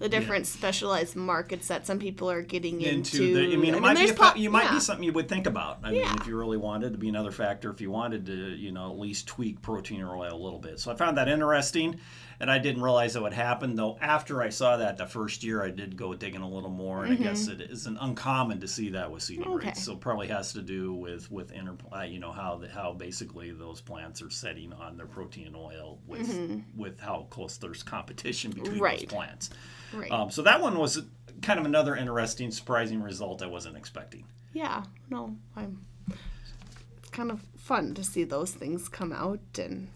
different 0.00 0.46
specialized 0.46 1.16
markets 1.16 1.68
that 1.68 1.86
some 1.86 1.98
people 1.98 2.30
are 2.30 2.42
getting 2.42 2.80
into. 2.80 3.22
into 3.22 3.34
the, 3.34 3.54
I 3.54 3.56
mean, 3.56 3.74
it 3.74 3.80
might 3.80 3.96
be 3.96 4.08
a, 4.08 4.14
po- 4.14 4.30
po- 4.30 4.36
you 4.36 4.50
might 4.50 4.64
yeah. 4.64 4.74
be 4.74 4.80
something 4.80 5.04
you 5.04 5.12
would 5.12 5.28
think 5.28 5.46
about. 5.46 5.78
I 5.82 5.92
mean, 5.92 6.06
if 6.20 6.26
you 6.26 6.36
really 6.36 6.56
wanted 6.56 6.92
to 6.92 6.98
be 6.98 7.08
another 7.08 7.30
factor, 7.30 7.70
if 7.70 7.80
you 7.80 7.90
wanted 7.90 8.26
to, 8.26 8.32
you 8.32 8.72
know, 8.72 8.90
at 8.90 8.98
least 8.98 9.26
tweak 9.26 9.62
protein 9.62 10.02
or 10.02 10.16
oil 10.16 10.32
a 10.32 10.36
little 10.36 10.58
bit. 10.58 10.80
So 10.80 10.92
I 10.92 10.96
found 10.96 11.16
that 11.18 11.28
interesting, 11.28 12.00
and 12.40 12.50
I 12.50 12.58
didn't 12.58 12.82
realize 12.82 13.14
that 13.14 13.22
would 13.22 13.32
happen. 13.32 13.74
Though 13.76 13.96
after 14.00 14.42
I 14.42 14.48
saw 14.48 14.76
that 14.76 14.96
the 14.98 15.06
first 15.06 15.42
year, 15.44 15.62
I 15.62 15.70
did 15.70 15.96
go 15.96 16.14
digging 16.14 16.40
a 16.42 16.48
little 16.48 16.70
more, 16.70 17.04
and 17.04 17.12
I 17.12 17.16
guess 17.16 17.48
it 17.48 17.60
isn't 17.60 17.98
uncommon 18.00 18.60
to 18.60 18.68
see 18.68 18.90
that 18.90 19.10
with 19.10 19.22
seeding 19.22 19.44
Mm-hmm. 19.44 19.52
Okay. 19.54 19.66
rates. 19.68 19.82
So 19.84 19.92
it 19.94 20.00
probably 20.00 20.28
has 20.28 20.52
to 20.54 20.62
do 20.62 20.94
with 20.94 21.30
with 21.30 21.52
inter, 21.52 21.76
uh, 21.94 22.02
you 22.02 22.18
know, 22.18 22.32
how 22.32 22.56
the, 22.56 22.68
how 22.68 22.92
basically 22.92 23.50
those 23.52 23.80
plants 23.80 24.22
are 24.22 24.30
setting 24.30 24.72
on 24.72 24.96
their 24.96 25.06
protein 25.06 25.46
and 25.46 25.56
oil 25.56 25.98
with 26.06 26.60
with 26.76 27.00
how 27.00 27.26
close 27.30 27.56
there's 27.56 27.82
competition 27.82 28.50
between 28.50 28.72
Mm-hmm. 28.74 28.82
Right. 28.82 28.98
those 29.00 29.08
plants. 29.08 29.50
Right. 29.92 30.10
Um, 30.10 30.30
so 30.30 30.42
that 30.42 30.60
one 30.60 30.78
was 30.78 31.02
kind 31.42 31.58
of 31.60 31.66
another 31.66 31.94
interesting, 31.96 32.50
surprising 32.50 33.02
result 33.02 33.42
I 33.42 33.46
wasn't 33.46 33.76
expecting. 33.76 34.24
yeah. 34.52 34.84
No, 35.10 35.36
I'm. 35.56 35.84
It's 36.98 37.10
kind 37.10 37.30
of 37.30 37.40
fun 37.56 37.94
to 37.94 38.02
see 38.04 38.24
those 38.24 38.50
things 38.52 38.88
come 38.88 39.12
out 39.12 39.40
and. 39.58 39.88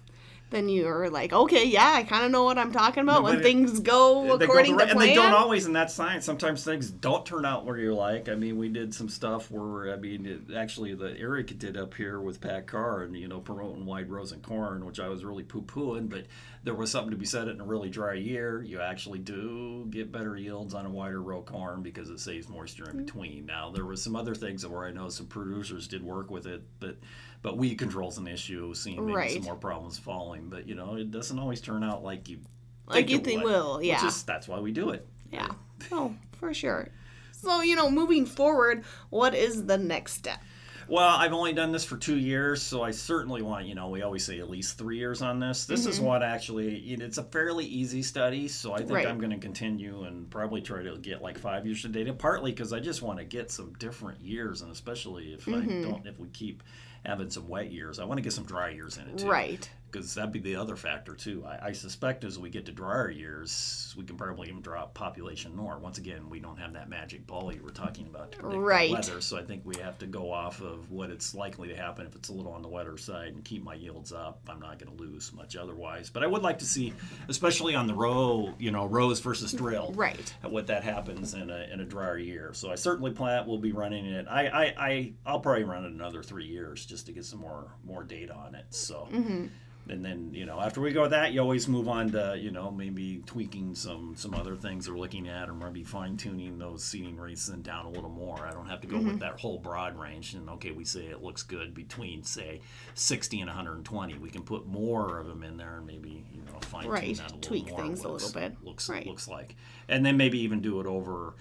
Then 0.50 0.70
you're 0.70 1.10
like, 1.10 1.32
okay, 1.34 1.66
yeah, 1.66 1.92
I 1.94 2.04
kind 2.04 2.24
of 2.24 2.30
know 2.30 2.44
what 2.44 2.56
I'm 2.56 2.72
talking 2.72 3.02
about 3.02 3.22
when 3.22 3.36
it- 3.38 3.42
things 3.42 3.80
go 3.80 4.24
go 4.26 4.34
according 4.44 4.72
the 4.76 4.78
to 4.78 4.84
right- 4.86 4.92
plan. 4.94 5.08
and 5.08 5.10
they 5.10 5.14
don't 5.14 5.34
always 5.34 5.66
in 5.66 5.74
that 5.74 5.90
science. 5.90 6.24
Sometimes 6.24 6.64
things 6.64 6.90
don't 6.90 7.26
turn 7.26 7.44
out 7.44 7.66
where 7.66 7.76
you 7.76 7.94
like. 7.94 8.30
I 8.30 8.34
mean, 8.34 8.56
we 8.56 8.70
did 8.70 8.94
some 8.94 9.10
stuff 9.10 9.50
where 9.50 9.92
I 9.92 9.96
mean, 9.96 10.24
it, 10.24 10.54
actually, 10.56 10.94
the 10.94 11.14
Eric 11.18 11.58
did 11.58 11.76
up 11.76 11.92
here 11.94 12.18
with 12.20 12.40
Pat 12.40 12.66
Carr 12.66 13.02
and 13.02 13.14
you 13.14 13.28
know 13.28 13.40
promoting 13.40 13.84
wide 13.84 14.08
rows 14.10 14.32
and 14.32 14.42
corn, 14.42 14.86
which 14.86 14.98
I 15.00 15.08
was 15.08 15.22
really 15.24 15.42
poo 15.44 15.60
pooing. 15.62 16.08
But 16.08 16.24
there 16.64 16.74
was 16.74 16.90
something 16.90 17.10
to 17.10 17.16
be 17.16 17.26
said 17.26 17.48
in 17.48 17.60
a 17.60 17.64
really 17.64 17.90
dry 17.90 18.14
year. 18.14 18.62
You 18.62 18.80
actually 18.80 19.18
do 19.18 19.86
get 19.90 20.10
better 20.10 20.34
yields 20.36 20.72
on 20.72 20.86
a 20.86 20.90
wider 20.90 21.20
row 21.20 21.42
corn 21.42 21.82
because 21.82 22.08
it 22.08 22.20
saves 22.20 22.48
moisture 22.48 22.84
Mm-hmm. 22.84 22.98
in 23.00 23.04
between. 23.04 23.46
Now 23.46 23.70
there 23.70 23.84
was 23.84 24.02
some 24.02 24.16
other 24.16 24.34
things 24.34 24.66
where 24.66 24.84
I 24.86 24.92
know 24.92 25.08
some 25.10 25.26
producers 25.26 25.88
did 25.88 26.02
work 26.02 26.30
with 26.30 26.46
it, 26.46 26.62
but 26.80 26.96
but 27.42 27.56
weed 27.56 27.76
control's 27.76 28.18
an 28.18 28.26
issue. 28.28 28.74
Seeing 28.74 29.04
maybe 29.04 29.16
Right. 29.16 29.32
some 29.32 29.42
more 29.42 29.56
problems 29.56 29.98
falling, 29.98 30.48
but 30.48 30.68
you 30.68 30.74
know 30.74 30.96
it 30.96 31.10
doesn't 31.10 31.38
always 31.38 31.60
turn 31.60 31.82
out 31.84 32.02
like 32.02 32.28
you 32.28 32.38
Like 32.86 33.10
you 33.10 33.18
it 33.18 33.24
think 33.24 33.42
would, 33.44 33.52
will, 33.52 33.82
yeah. 33.82 34.00
just 34.00 34.26
that's 34.26 34.48
why 34.48 34.60
we 34.60 34.72
do 34.72 34.90
it. 34.90 35.06
Yeah. 35.32 35.48
Oh, 35.92 36.14
for 36.38 36.52
sure. 36.54 36.88
So, 37.40 37.60
you 37.62 37.76
know, 37.76 37.88
moving 37.88 38.26
forward, 38.26 38.82
what 39.10 39.32
is 39.32 39.64
the 39.64 39.78
next 39.78 40.14
step? 40.14 40.40
Well, 40.88 41.08
I've 41.16 41.32
only 41.32 41.52
done 41.52 41.70
this 41.70 41.84
for 41.84 41.96
two 41.96 42.16
years, 42.16 42.60
so 42.60 42.82
I 42.82 42.90
certainly 42.90 43.42
want, 43.42 43.66
you 43.66 43.76
know, 43.76 43.90
we 43.90 44.02
always 44.02 44.24
say 44.24 44.40
at 44.40 44.50
least 44.50 44.76
three 44.76 44.98
years 44.98 45.22
on 45.22 45.38
this. 45.38 45.64
This 45.64 45.86
is 45.86 46.00
what 46.00 46.24
actually, 46.24 46.78
it's 46.94 47.18
a 47.18 47.22
fairly 47.22 47.64
easy 47.64 48.02
study, 48.02 48.48
so 48.48 48.72
I 48.72 48.78
think 48.78 48.88
Mm-hmm. 48.88 48.94
Right. 48.96 49.06
I'm 49.06 49.18
going 49.18 49.30
to 49.30 49.38
continue 49.38 50.02
and 50.02 50.28
probably 50.28 50.60
try 50.62 50.82
to 50.82 50.96
get 50.98 51.22
like 51.22 51.38
five 51.38 51.64
years 51.64 51.84
of 51.84 51.92
data, 51.92 52.12
partly 52.12 52.50
because 52.50 52.72
I 52.72 52.80
just 52.80 53.02
want 53.02 53.20
to 53.20 53.24
get 53.24 53.52
some 53.52 53.72
different 53.74 54.20
years, 54.20 54.62
and 54.62 54.72
especially 54.72 55.32
if 55.34 55.44
Mm-hmm. 55.44 55.78
I 55.78 55.82
don't, 55.90 56.06
if 56.08 56.18
we 56.18 56.28
keep 56.30 56.64
having 57.08 57.30
some 57.30 57.48
wet 57.48 57.72
years, 57.72 57.98
I 57.98 58.04
want 58.04 58.18
to 58.18 58.22
get 58.22 58.32
some 58.32 58.44
dry 58.44 58.70
years 58.70 58.98
in 58.98 59.04
it 59.08 59.18
too. 59.18 59.26
Right. 59.28 59.68
Because 59.90 60.14
that'd 60.14 60.32
be 60.32 60.38
the 60.40 60.56
other 60.56 60.76
factor 60.76 61.14
too. 61.14 61.44
I, 61.46 61.68
I 61.68 61.72
suspect 61.72 62.24
as 62.24 62.38
we 62.38 62.50
get 62.50 62.66
to 62.66 62.72
drier 62.72 63.10
years, 63.10 63.94
we 63.96 64.04
can 64.04 64.16
probably 64.16 64.48
even 64.48 64.60
drop 64.60 64.94
population 64.94 65.54
more. 65.56 65.78
Once 65.78 65.98
again, 65.98 66.28
we 66.28 66.40
don't 66.40 66.58
have 66.58 66.72
that 66.74 66.88
magic 66.88 67.26
ball 67.26 67.52
you 67.52 67.62
were 67.62 67.70
talking 67.70 68.06
about 68.06 68.32
to 68.32 68.38
predict 68.38 68.62
Right. 68.62 68.88
the 68.90 68.94
weather, 68.94 69.20
so 69.20 69.36
I 69.38 69.42
think 69.42 69.62
we 69.64 69.76
have 69.78 69.98
to 69.98 70.06
go 70.06 70.30
off 70.30 70.60
of 70.60 70.90
what 70.90 71.10
it's 71.10 71.34
likely 71.34 71.68
to 71.68 71.76
happen 71.76 72.06
if 72.06 72.14
it's 72.16 72.28
a 72.28 72.32
little 72.32 72.52
on 72.52 72.62
the 72.62 72.68
wetter 72.68 72.96
side 72.98 73.28
and 73.34 73.44
keep 73.44 73.62
my 73.64 73.74
yields 73.74 74.12
up. 74.12 74.40
I'm 74.48 74.60
not 74.60 74.78
going 74.78 74.96
to 74.96 75.02
lose 75.02 75.32
much 75.32 75.56
otherwise, 75.56 76.10
but 76.10 76.22
I 76.22 76.26
would 76.26 76.42
like 76.42 76.58
to 76.58 76.66
see, 76.66 76.92
especially 77.28 77.74
on 77.74 77.86
the 77.86 77.94
row, 77.94 78.54
you 78.58 78.70
know, 78.70 78.86
rows 78.86 79.20
versus 79.20 79.52
drill, 79.52 79.92
Right. 79.94 80.34
what 80.42 80.66
that 80.68 80.84
happens 80.84 81.34
in 81.34 81.50
a, 81.50 81.66
in 81.72 81.80
a 81.80 81.84
drier 81.84 82.18
year. 82.18 82.50
So 82.52 82.70
I 82.70 82.74
certainly 82.74 83.10
plan 83.12 83.46
we'll 83.46 83.58
be 83.58 83.72
running 83.72 84.06
it. 84.06 84.26
I, 84.28 84.46
I, 84.48 84.74
I 84.78 85.12
I'll 85.26 85.40
probably 85.40 85.64
run 85.64 85.84
it 85.84 85.92
another 85.92 86.22
three 86.22 86.46
years 86.46 86.84
just 86.84 87.06
to 87.06 87.12
get 87.12 87.24
some 87.24 87.38
more 87.40 87.72
more 87.84 88.04
data 88.04 88.34
on 88.34 88.54
it. 88.54 88.66
So. 88.70 89.08
Mm-hmm. 89.12 89.46
And 89.90 90.04
then 90.04 90.30
you 90.34 90.44
know 90.44 90.60
after 90.60 90.80
we 90.80 90.92
go 90.92 91.02
with 91.02 91.12
that, 91.12 91.32
you 91.32 91.40
always 91.40 91.66
move 91.66 91.88
on 91.88 92.10
to 92.12 92.36
you 92.38 92.50
know 92.50 92.70
maybe 92.70 93.22
tweaking 93.26 93.74
some 93.74 94.14
some 94.16 94.34
other 94.34 94.54
things 94.54 94.88
we're 94.90 94.98
looking 94.98 95.28
at, 95.28 95.48
or 95.48 95.54
maybe 95.54 95.82
fine 95.84 96.16
tuning 96.16 96.58
those 96.58 96.84
seating 96.84 97.16
rates 97.16 97.48
and 97.48 97.62
down 97.62 97.86
a 97.86 97.90
little 97.90 98.10
more. 98.10 98.46
I 98.46 98.50
don't 98.52 98.68
have 98.68 98.80
to 98.82 98.86
go 98.86 98.98
with 98.98 99.20
that 99.20 99.40
whole 99.40 99.58
broad 99.58 99.98
range. 99.98 100.34
And 100.34 100.48
okay, 100.50 100.72
we 100.72 100.84
say 100.84 101.06
it 101.06 101.22
looks 101.22 101.42
good 101.42 101.72
between 101.74 102.22
say 102.22 102.60
60 102.94 103.40
and 103.40 103.48
120. 103.48 104.18
We 104.18 104.28
can 104.30 104.42
put 104.42 104.66
more 104.66 105.18
of 105.18 105.26
them 105.26 105.42
in 105.42 105.56
there 105.56 105.78
and 105.78 105.86
maybe 105.86 106.24
you 106.32 106.42
know 106.42 106.58
fine 106.62 106.82
tune 106.84 106.92
Right, 106.92 107.16
that 107.16 107.32
a 107.32 107.34
little 107.34 107.38
bit. 107.38 107.42
tweak 107.42 107.68
more. 107.70 107.80
things 107.80 108.04
a 108.04 108.08
little 108.08 108.32
bit. 108.32 108.56
Looks 108.62 108.88
Right. 108.88 109.06
looks 109.06 109.26
like, 109.28 109.56
and 109.88 110.04
then 110.04 110.16
maybe 110.16 110.38
even 110.40 110.60
do 110.60 110.80
it 110.80 110.86
over 110.86 111.34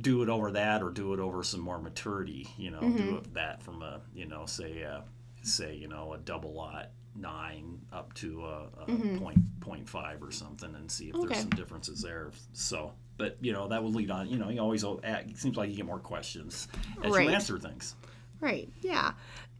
do 0.00 0.22
it 0.22 0.28
over 0.28 0.52
that 0.52 0.82
or 0.82 0.90
do 0.90 1.12
it 1.14 1.18
over 1.18 1.42
some 1.42 1.58
more 1.60 1.80
maturity 1.80 2.48
you 2.56 2.70
know 2.70 2.78
Mm-hmm. 2.78 2.96
do 2.96 3.16
it 3.16 3.34
that 3.34 3.60
from 3.62 3.82
a 3.82 4.00
you 4.14 4.24
know 4.26 4.46
say 4.46 4.84
uh 4.84 5.00
say 5.42 5.74
you 5.74 5.88
know 5.88 6.12
a 6.12 6.18
double 6.18 6.52
lot 6.54 6.90
nine 7.16 7.78
up 7.92 8.12
to 8.14 8.44
a, 8.44 8.68
a 8.82 9.18
point 9.18 9.38
point 9.60 9.88
five 9.88 10.22
or 10.22 10.30
something 10.30 10.74
and 10.74 10.90
see 10.90 11.08
if 11.08 11.14
Mm-hmm. 11.14 11.24
Okay. 11.24 11.28
there's 11.34 11.40
some 11.42 11.50
differences 11.50 12.00
there 12.02 12.30
so 12.52 12.92
but 13.18 13.36
you 13.40 13.52
know 13.52 13.68
that 13.68 13.82
will 13.82 13.92
lead 13.92 14.10
on 14.10 14.28
you 14.28 14.38
know 14.38 14.48
you 14.48 14.60
always 14.60 14.84
it 14.84 15.36
seems 15.36 15.56
like 15.56 15.68
you 15.70 15.76
get 15.76 15.86
more 15.86 15.98
questions 15.98 16.68
as 17.04 17.12
Right. 17.12 17.28
you 17.28 17.34
answer 17.34 17.58
things 17.58 17.94
Right. 18.40 18.70
Yeah. 18.80 19.12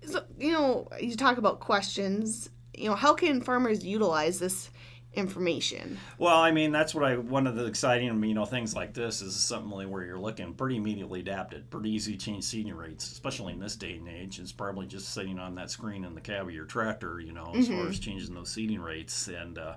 So, 0.07 0.25
you 0.39 0.53
know, 0.53 0.89
you 0.99 1.15
talk 1.15 1.37
about 1.37 1.61
questions. 1.61 2.49
You 2.75 2.89
know, 2.89 2.95
how 2.95 3.13
can 3.13 3.43
farmers 3.43 3.85
utilize 3.85 4.39
this 4.39 4.71
information? 5.15 5.99
Well, 6.19 6.37
I 6.37 6.51
mean, 6.53 6.73
that's 6.73 6.95
what 6.95 7.05
I 7.05 7.17
one 7.17 7.47
of 7.47 7.57
the 7.57 7.65
exciting, 7.67 8.23
you 8.23 8.35
know, 8.35 8.45
things 8.45 8.75
like 8.75 8.95
this 8.95 9.23
is 9.23 9.35
something 9.35 9.71
like 9.71 9.89
where 9.89 10.05
you're 10.05 10.19
looking 10.19 10.55
pretty 10.55 10.77
immediately 10.77 11.21
adapted, 11.21 11.71
pretty 11.71 11.91
easy 11.91 12.13
to 12.13 12.19
change 12.19 12.45
seeding 12.45 12.75
rates, 12.75 13.11
especially 13.11 13.53
in 13.53 13.61
this 13.61 13.77
day 13.77 13.95
and 13.95 14.09
age. 14.09 14.39
It's 14.39 14.53
probably 14.53 14.87
just 14.87 15.13
sitting 15.13 15.39
on 15.39 15.55
that 15.57 15.71
screen 15.71 16.05
in 16.05 16.15
the 16.15 16.21
cab 16.21 16.47
of 16.47 16.55
your 16.55 16.67
tractor, 16.67 17.21
you 17.21 17.33
know, 17.33 17.53
as 17.55 17.69
far 17.69 17.89
as 17.89 17.99
changing 17.99 18.35
those 18.35 18.51
seeding 18.51 18.81
rates 18.81 19.29
and. 19.29 19.59
Uh, 19.59 19.75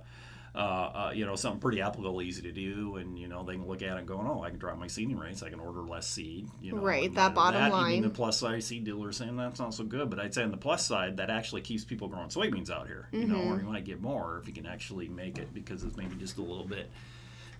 uh, 0.55 0.57
uh, 0.59 1.11
you 1.15 1.25
know, 1.25 1.35
something 1.35 1.59
pretty 1.59 1.81
applicable, 1.81 2.21
easy 2.21 2.41
to 2.43 2.51
do, 2.51 2.97
and 2.97 3.17
you 3.17 3.27
know 3.27 3.43
they 3.43 3.53
can 3.53 3.67
look 3.67 3.81
at 3.81 3.95
it 3.95 3.99
and 3.99 4.07
go, 4.07 4.19
"Oh, 4.23 4.43
I 4.43 4.49
can 4.51 4.59
drop 4.59 4.77
my 4.77 4.85
seeding 4.87 5.17
rates. 5.17 5.41
I 5.41 5.49
can 5.49 5.59
order 5.59 5.81
less 5.81 6.07
seed." 6.07 6.47
You 6.61 6.73
know, 6.73 6.81
Right, 6.81 7.13
that 7.15 7.33
bottom 7.33 7.59
Even 7.61 7.71
line. 7.71 8.01
the 8.03 8.09
plus 8.09 8.37
size 8.37 8.65
seed 8.65 8.83
dealers 8.83 9.17
saying 9.17 9.35
that's 9.35 9.59
not 9.59 9.73
so 9.73 9.83
good, 9.83 10.09
but 10.11 10.19
I'd 10.19 10.33
say 10.33 10.43
on 10.43 10.51
the 10.51 10.57
plus 10.57 10.85
side, 10.85 11.17
that 11.17 11.29
actually 11.31 11.61
keeps 11.61 11.83
people 11.83 12.07
growing 12.07 12.29
soybeans 12.29 12.69
out 12.69 12.85
here. 12.87 13.09
You 13.11 13.25
know, 13.25 13.35
Mm-hmm. 13.37 13.51
or 13.53 13.59
you 13.61 13.65
might 13.67 13.85
get 13.85 13.99
more 14.01 14.37
if 14.41 14.47
you 14.47 14.53
can 14.53 14.65
actually 14.67 15.07
make 15.07 15.37
it 15.39 15.53
because 15.53 15.83
it's 15.83 15.97
maybe 15.97 16.15
just 16.17 16.37
a 16.37 16.41
little 16.41 16.65
bit 16.65 16.89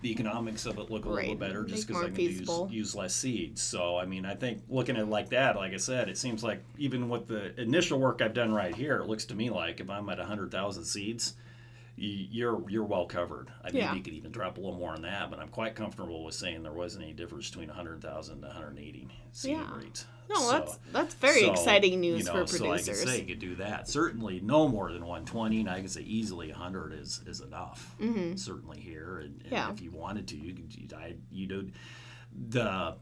the 0.01 0.11
economics 0.11 0.65
of 0.65 0.77
it 0.79 0.91
look 0.91 1.05
a 1.05 1.09
Right, 1.09 1.19
little 1.29 1.35
better 1.35 1.63
just 1.63 1.87
because 1.87 2.03
I 2.03 2.07
can 2.09 2.19
use, 2.19 2.39
feasible. 2.39 2.67
use 2.69 2.93
less 2.93 3.15
seeds. 3.15 3.61
So 3.61 3.97
I 3.97 4.05
mean, 4.05 4.25
I 4.25 4.35
think 4.35 4.61
looking 4.67 4.97
at 4.97 5.03
it 5.03 5.07
like 5.09 5.29
that, 5.29 5.55
like 5.55 5.71
I 5.73 5.77
said, 5.77 6.09
it 6.09 6.17
seems 6.17 6.43
like 6.43 6.61
even 6.77 7.07
with 7.07 7.27
the 7.27 7.57
initial 7.59 7.99
work 7.99 8.21
I've 8.21 8.33
done 8.33 8.51
right 8.53 8.75
here, 8.75 8.97
it 8.97 9.07
looks 9.07 9.23
to 9.25 9.33
me 9.35 9.49
like 9.49 9.79
if 9.79 9.89
I'm 9.89 10.09
at 10.09 10.19
hundred 10.19 10.51
thousand 10.51 10.83
seeds, 10.83 11.35
y- 11.37 11.42
you're 11.95 12.67
you're 12.69 12.83
well 12.83 13.05
covered. 13.05 13.49
I 13.63 13.67
mean, 13.71 13.83
Yeah. 13.83 13.93
you 13.93 14.01
could 14.01 14.13
even 14.13 14.31
drop 14.31 14.57
a 14.57 14.59
little 14.61 14.77
more 14.77 14.91
on 14.93 15.03
that, 15.03 15.29
but 15.29 15.39
I'm 15.39 15.49
quite 15.49 15.75
comfortable 15.75 16.23
with 16.23 16.33
saying 16.35 16.63
there 16.63 16.73
wasn't 16.73 17.03
any 17.03 17.13
difference 17.13 17.49
between 17.49 17.69
100,000 17.69 18.41
to 18.41 18.47
180 18.47 19.07
seed 19.31 19.51
Yeah. 19.51 19.77
rates. 19.77 20.05
No, 20.29 20.35
So- 20.37 20.51
that's 20.51 20.79
that's 20.91 21.13
very 21.15 21.41
so, 21.41 21.51
exciting 21.51 21.99
news 21.99 22.19
you 22.19 22.25
know, 22.33 22.45
for 22.45 22.47
So 22.47 22.65
I 22.65 22.77
producers. 22.77 22.99
could 23.01 23.09
say 23.09 23.19
you 23.19 23.25
could 23.27 23.39
do 23.39 23.55
that. 23.57 23.87
Certainly, 23.87 24.39
no 24.39 24.67
more 24.67 24.91
than 24.91 25.05
120, 25.05 25.59
and 25.59 25.69
I 25.69 25.81
could 25.81 25.91
say 25.91 26.01
easily 26.01 26.49
100 26.49 26.93
is 26.93 27.21
is 27.27 27.41
enough. 27.41 27.95
Certainly 28.35 28.79
here, 28.79 29.17
and, 29.17 29.33
and 29.33 29.43
Mm-hmm. 29.43 29.53
Yeah. 29.53 29.71
if 29.71 29.81
you 29.81 29.91
wanted 29.91 30.27
to, 30.29 30.37
you 30.37 30.53
could. 30.55 30.73
You, 30.75 30.87
I, 30.97 31.15
you 31.31 31.47
do 31.47 31.69
the 32.49 32.95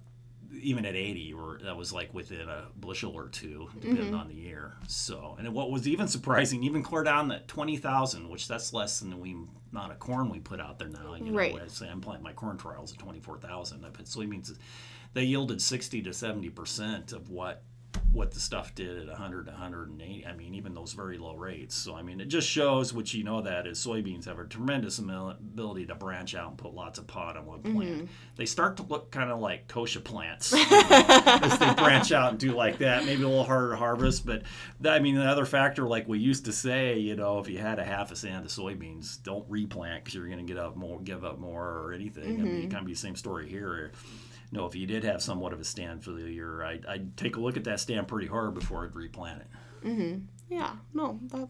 even 0.60 0.86
at 0.86 0.96
80, 0.96 1.20
you 1.20 1.38
were 1.38 1.60
that 1.64 1.76
was 1.78 1.94
like 1.94 2.14
within 2.14 2.50
a 2.50 2.66
bushel 2.80 3.14
or 3.14 3.28
two, 3.30 3.70
depending 3.80 4.06
Mm-hmm. 4.08 4.16
on 4.16 4.28
the 4.28 4.34
year. 4.36 4.74
So, 4.88 5.36
and 5.40 5.54
what 5.54 5.72
was 5.72 5.88
even 5.88 6.08
surprising, 6.08 6.64
even 6.64 6.84
clear 6.84 7.04
down 7.04 7.30
that 7.30 7.48
20,000, 7.48 8.30
which 8.30 8.48
that's 8.48 8.74
less 8.74 9.00
than 9.00 9.20
we 9.20 9.36
amount 9.72 9.92
of 9.94 10.00
corn 10.00 10.30
we 10.30 10.40
put 10.40 10.60
out 10.60 10.78
there 10.80 10.90
now. 10.90 11.16
You 11.16 11.32
know, 11.32 11.38
Right. 11.38 11.56
I 11.62 11.68
say 11.68 11.88
I'm 11.90 12.02
planting 12.02 12.24
my 12.24 12.34
corn 12.34 12.58
trials 12.58 12.92
at 12.92 13.00
24,000. 13.00 13.86
I 13.86 13.90
put 13.90 14.06
soybeans. 14.06 14.56
They 15.14 15.24
yielded 15.24 15.62
60 15.62 16.02
to 16.04 16.14
70 16.14 16.50
percent 16.50 17.14
of 17.14 17.30
what 17.30 17.64
what 18.12 18.32
the 18.32 18.40
stuff 18.40 18.76
did 18.76 18.98
at 18.98 19.08
100 19.08 19.46
to 19.46 19.52
180. 19.52 20.26
I 20.26 20.34
mean, 20.34 20.54
even 20.54 20.74
those 20.74 20.94
very 20.94 21.18
low 21.18 21.36
rates. 21.36 21.76
So, 21.76 21.96
I 21.96 22.02
mean, 22.02 22.20
it 22.20 22.26
just 22.26 22.48
shows 22.48 22.94
what 22.94 23.14
you 23.14 23.24
know 23.24 23.42
that 23.42 23.66
is 23.66 23.80
soybeans 23.80 24.26
have 24.26 24.38
a 24.38 24.46
tremendous 24.46 25.00
ability 25.00 25.86
to 25.86 25.96
branch 25.96 26.36
out 26.36 26.50
and 26.50 26.58
put 26.58 26.74
lots 26.74 27.00
of 27.00 27.08
pod 27.08 27.38
on 27.38 27.46
one 27.46 27.62
plant. 27.62 27.78
Mm-hmm. 27.78 28.06
They 28.36 28.46
start 28.46 28.78
to 28.78 28.84
look 28.84 29.12
kind 29.12 29.32
of 29.32 29.40
like 29.40 29.68
kochia 29.68 30.04
plants 30.04 30.54
as 30.72 31.58
they 31.58 31.74
branch 31.76 32.12
out 32.12 32.32
and 32.32 32.40
do 32.40 32.52
like 32.52 32.80
that. 32.80 33.06
Maybe 33.06 33.24
a 33.24 33.28
little 33.28 33.46
harder 33.46 33.72
to 33.72 33.78
harvest, 33.78 34.26
but 34.26 34.44
that, 34.82 34.94
I 34.94 35.00
mean, 35.00 35.16
the 35.16 35.26
other 35.26 35.46
factor, 35.46 35.88
like 35.88 36.08
we 36.08 36.20
used 36.20 36.46
to 36.46 36.52
say, 36.52 37.00
you 37.00 37.16
know, 37.16 37.40
if 37.40 37.48
you 37.48 37.60
had 37.60 37.80
a 37.80 37.86
half 37.86 38.12
a 38.12 38.16
stand 38.16 38.46
of 38.46 38.52
soybeans, 38.52 39.24
don't 39.24 39.46
replant 39.50 40.04
because 40.04 40.16
you're 40.16 40.28
going 40.28 40.46
to 40.46 40.54
get 40.54 40.62
up 40.62 40.76
more, 40.76 41.00
give 41.00 41.24
up 41.24 41.40
more 41.40 41.64
or 41.64 41.94
anything. 41.94 42.24
I 42.24 42.28
mean, 42.28 42.48
it 42.48 42.50
mm-hmm. 42.50 42.70
kind 42.70 42.82
of 42.82 42.86
be 42.88 42.94
the 42.94 43.00
same 43.00 43.16
story 43.16 43.48
here. 43.48 43.92
No, 44.52 44.66
if 44.66 44.76
you 44.76 44.86
did 44.86 45.04
have 45.04 45.22
somewhat 45.22 45.54
of 45.54 45.60
a 45.62 45.64
stand 45.64 46.04
year, 46.28 46.64
I'd, 46.64 46.86
I'd 46.86 47.16
take 47.16 47.38
a 47.38 47.40
look 47.40 47.56
at 47.56 47.64
that 47.64 47.80
stand 47.80 48.08
pretty 48.08 48.28
hard 48.28 48.54
before 48.54 48.86
I'd 48.86 48.96
replant 48.96 49.42
it. 49.42 49.48
Yeah, 50.50 50.74
no, 50.94 51.20
that 51.30 51.48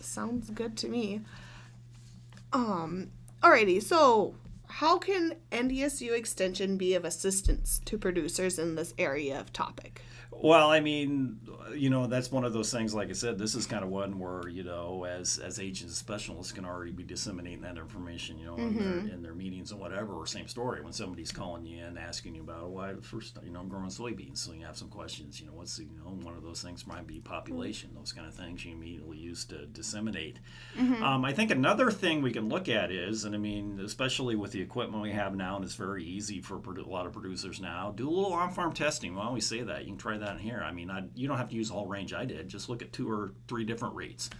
sounds 0.00 0.50
good 0.50 0.76
to 0.78 0.88
me. 0.88 1.20
Um, 2.52 3.10
alrighty, 3.42 3.80
so 3.82 4.34
how 4.66 4.98
can 4.98 5.36
NDSU 5.52 6.16
Extension 6.16 6.76
be 6.76 6.94
of 6.94 7.04
assistance 7.04 7.80
to 7.84 7.96
producers 7.96 8.58
in 8.58 8.74
this 8.74 8.92
area 8.98 9.38
of 9.38 9.52
topic? 9.52 10.02
Well, 10.44 10.70
I 10.70 10.80
mean, 10.80 11.40
you 11.74 11.88
know, 11.88 12.06
that's 12.06 12.30
one 12.30 12.44
of 12.44 12.52
those 12.52 12.70
things. 12.70 12.94
Like 12.94 13.08
I 13.08 13.14
said, 13.14 13.38
this 13.38 13.54
is 13.54 13.64
kind 13.64 13.82
of 13.82 13.88
one 13.88 14.18
where 14.18 14.46
you 14.46 14.62
know, 14.62 15.04
as 15.04 15.38
as 15.38 15.58
agents 15.58 15.84
and 15.84 15.92
specialists 15.92 16.52
can 16.52 16.66
already 16.66 16.92
be 16.92 17.02
disseminating 17.02 17.62
that 17.62 17.78
information, 17.78 18.38
you 18.38 18.44
know, 18.44 18.56
in, 18.56 18.76
their, 18.76 19.14
in 19.14 19.22
their 19.22 19.34
meetings 19.34 19.70
and 19.70 19.80
whatever. 19.80 20.12
Or 20.12 20.26
same 20.26 20.46
story 20.46 20.82
when 20.82 20.92
somebody's 20.92 21.32
calling 21.32 21.64
you 21.64 21.82
in 21.82 21.96
asking 21.96 22.34
you 22.34 22.42
about 22.42 22.68
why 22.68 22.92
the 22.92 23.00
first, 23.00 23.38
you 23.42 23.52
know, 23.52 23.60
I'm 23.60 23.68
growing 23.70 23.86
soybeans, 23.86 24.36
so 24.36 24.52
you 24.52 24.66
have 24.66 24.76
some 24.76 24.88
questions. 24.88 25.40
You 25.40 25.46
know, 25.46 25.54
what's 25.54 25.78
the, 25.78 25.84
you 25.84 25.96
know, 25.96 26.10
one 26.10 26.36
of 26.36 26.42
those 26.42 26.60
things 26.60 26.86
might 26.86 27.06
be 27.06 27.20
population, 27.20 27.88
those 27.96 28.12
kind 28.12 28.26
of 28.26 28.34
things 28.34 28.66
you 28.66 28.72
immediately 28.72 29.16
use 29.16 29.46
to 29.46 29.64
disseminate. 29.64 30.40
Um, 31.02 31.24
I 31.24 31.32
think 31.32 31.52
another 31.52 31.90
thing 31.90 32.20
we 32.20 32.32
can 32.32 32.50
look 32.50 32.68
at 32.68 32.90
is, 32.90 33.24
and 33.24 33.34
I 33.34 33.38
mean, 33.38 33.80
especially 33.82 34.36
with 34.36 34.52
the 34.52 34.60
equipment 34.60 35.02
we 35.02 35.12
have 35.12 35.34
now, 35.34 35.56
and 35.56 35.64
it's 35.64 35.74
very 35.74 36.04
easy 36.04 36.42
for 36.42 36.56
a 36.56 36.82
lot 36.82 37.06
of 37.06 37.12
producers 37.14 37.62
now, 37.62 37.94
do 37.96 38.06
a 38.06 38.12
little 38.12 38.34
on-farm 38.34 38.74
testing. 38.74 39.14
Why 39.14 39.22
don't 39.22 39.28
We 39.28 39.28
always 39.28 39.46
say 39.46 39.62
that. 39.62 39.84
You 39.84 39.92
can 39.92 39.96
try 39.96 40.18
that 40.18 40.33
here. 40.38 40.62
I 40.64 40.72
mean, 40.72 40.90
I, 40.90 41.04
you 41.14 41.28
don't 41.28 41.38
have 41.38 41.48
to 41.48 41.54
use 41.54 41.68
the 41.68 41.74
whole 41.74 41.86
range 41.86 42.12
I 42.12 42.24
did. 42.24 42.48
Just 42.48 42.68
look 42.68 42.82
at 42.82 42.92
two 42.92 43.10
or 43.10 43.32
three 43.48 43.64
different 43.64 43.94
rates 43.94 44.30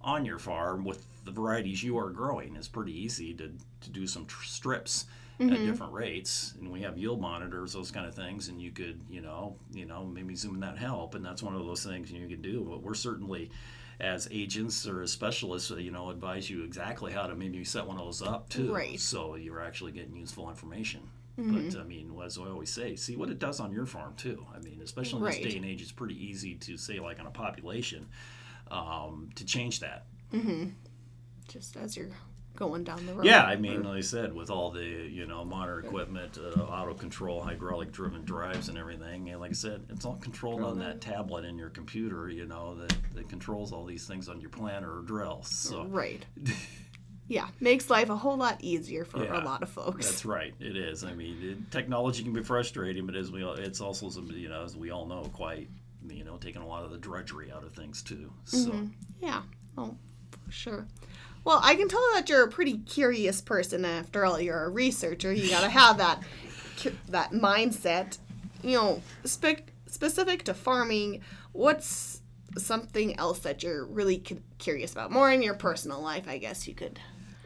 on 0.00 0.24
your 0.24 0.38
farm 0.38 0.84
with 0.84 1.04
the 1.24 1.30
varieties 1.30 1.82
you 1.82 1.98
are 1.98 2.10
growing. 2.10 2.56
It's 2.56 2.68
pretty 2.68 2.98
easy 2.98 3.34
to, 3.34 3.52
to 3.82 3.90
do 3.90 4.06
some 4.06 4.26
tr- 4.26 4.44
strips 4.44 5.06
at 5.40 5.48
different 5.64 5.92
rates, 5.94 6.52
and 6.60 6.70
we 6.70 6.82
have 6.82 6.98
yield 6.98 7.18
monitors, 7.18 7.72
those 7.72 7.90
kind 7.90 8.06
of 8.06 8.14
things, 8.14 8.48
and 8.48 8.60
you 8.60 8.70
could, 8.70 9.00
you 9.08 9.22
know, 9.22 9.56
you 9.72 9.86
know, 9.86 10.04
maybe 10.04 10.34
zoom 10.34 10.54
in 10.54 10.60
that 10.60 10.76
help, 10.76 11.14
and 11.14 11.24
that's 11.24 11.42
one 11.42 11.54
of 11.54 11.64
those 11.64 11.82
things 11.82 12.12
you 12.12 12.28
can 12.28 12.42
do. 12.42 12.66
But 12.68 12.82
we're 12.82 12.92
certainly 12.92 13.50
as 14.00 14.28
agents 14.30 14.86
or 14.86 15.02
as 15.02 15.12
specialists, 15.12 15.70
uh, 15.70 15.76
you 15.76 15.90
know, 15.90 16.10
advise 16.10 16.50
you 16.50 16.62
exactly 16.64 17.12
how 17.12 17.26
to 17.26 17.34
maybe 17.34 17.64
set 17.64 17.86
one 17.86 17.96
of 17.96 18.04
those 18.04 18.20
up 18.20 18.48
too. 18.50 18.74
Right. 18.74 19.00
So 19.00 19.34
you're 19.36 19.62
actually 19.62 19.92
getting 19.92 20.16
useful 20.16 20.48
information. 20.50 21.00
But 21.48 21.80
I 21.80 21.84
mean, 21.84 22.12
as 22.24 22.38
I 22.38 22.42
always 22.42 22.70
say, 22.70 22.96
see 22.96 23.16
what 23.16 23.30
it 23.30 23.38
does 23.38 23.60
on 23.60 23.72
your 23.72 23.86
farm 23.86 24.14
too. 24.16 24.46
I 24.54 24.58
mean, 24.58 24.80
especially 24.82 25.18
in 25.18 25.24
Right. 25.24 25.42
this 25.42 25.52
day 25.52 25.56
and 25.56 25.66
age, 25.66 25.80
it's 25.82 25.92
pretty 25.92 26.22
easy 26.22 26.54
to 26.56 26.76
say, 26.76 27.00
like 27.00 27.18
on 27.20 27.26
a 27.26 27.30
population, 27.30 28.06
um, 28.70 29.30
to 29.36 29.44
change 29.44 29.80
that. 29.80 30.06
Just 31.48 31.76
as 31.76 31.96
you're 31.96 32.10
going 32.56 32.84
down 32.84 33.06
the 33.06 33.14
road. 33.14 33.24
Yeah, 33.24 33.42
I 33.42 33.56
mean, 33.56 33.84
like 33.84 33.98
I 33.98 34.00
said, 34.02 34.34
with 34.34 34.50
all 34.50 34.70
the 34.70 34.84
you 34.84 35.26
know 35.26 35.44
modern 35.44 35.84
equipment, 35.84 36.38
uh, 36.38 36.62
auto 36.64 36.94
control, 36.94 37.40
hydraulic 37.40 37.90
driven 37.90 38.24
drives, 38.24 38.68
and 38.68 38.76
everything, 38.78 39.30
and 39.30 39.40
like 39.40 39.50
I 39.50 39.54
said, 39.54 39.86
it's 39.88 40.04
all 40.04 40.16
controlled 40.16 40.62
on 40.62 40.78
that 40.80 41.00
tablet 41.00 41.44
in 41.44 41.58
your 41.58 41.70
computer. 41.70 42.28
You 42.28 42.46
know 42.46 42.74
that, 42.76 42.94
that 43.14 43.28
controls 43.28 43.72
all 43.72 43.84
these 43.84 44.06
things 44.06 44.28
on 44.28 44.40
your 44.40 44.50
planter 44.50 44.98
or 44.98 45.02
drill. 45.02 45.42
So 45.42 45.86
Right. 45.86 46.24
yeah, 47.30 47.46
makes 47.60 47.88
life 47.88 48.10
a 48.10 48.16
whole 48.16 48.36
lot 48.36 48.56
easier 48.60 49.04
for 49.04 49.22
Yeah, 49.22 49.40
a 49.40 49.44
lot 49.44 49.62
of 49.62 49.68
folks. 49.68 50.04
That's 50.04 50.24
right. 50.24 50.52
It 50.58 50.76
is. 50.76 51.04
I 51.04 51.14
mean, 51.14 51.38
it, 51.40 51.70
technology 51.70 52.24
can 52.24 52.32
be 52.32 52.42
frustrating, 52.42 53.06
but 53.06 53.14
as 53.14 53.30
we 53.30 53.44
it's 53.44 53.80
also 53.80 54.10
some, 54.10 54.28
you 54.32 54.48
know 54.48 54.64
as 54.64 54.76
we 54.76 54.90
all 54.90 55.06
know, 55.06 55.22
quite 55.32 55.68
you 56.08 56.24
know 56.24 56.38
taking 56.38 56.60
a 56.60 56.66
lot 56.66 56.82
of 56.82 56.90
the 56.90 56.98
drudgery 56.98 57.52
out 57.52 57.62
of 57.62 57.72
things 57.72 58.02
too. 58.02 58.32
So 58.46 58.72
mm-hmm. 58.72 58.86
Yeah. 59.22 59.42
Oh, 59.78 59.96
for 60.44 60.50
sure. 60.50 60.88
Well, 61.44 61.60
I 61.62 61.76
can 61.76 61.88
tell 61.88 62.04
that 62.14 62.28
you're 62.28 62.42
a 62.42 62.50
pretty 62.50 62.78
curious 62.78 63.40
person. 63.40 63.84
After 63.84 64.26
all, 64.26 64.40
you're 64.40 64.64
a 64.64 64.68
researcher. 64.68 65.32
You 65.32 65.48
gotta 65.48 65.70
have 65.70 65.98
that 65.98 66.24
that 67.10 67.30
mindset. 67.30 68.18
You 68.64 68.76
know, 68.76 69.02
spe- 69.24 69.70
specific 69.86 70.42
to 70.44 70.54
farming. 70.54 71.20
What's 71.52 72.22
something 72.58 73.16
else 73.20 73.38
that 73.40 73.62
you're 73.62 73.84
really 73.84 74.20
curious 74.58 74.90
about? 74.90 75.12
More 75.12 75.30
in 75.30 75.42
your 75.42 75.54
personal 75.54 76.00
life, 76.00 76.26
I 76.26 76.38
guess 76.38 76.66
you 76.66 76.74
could. 76.74 76.98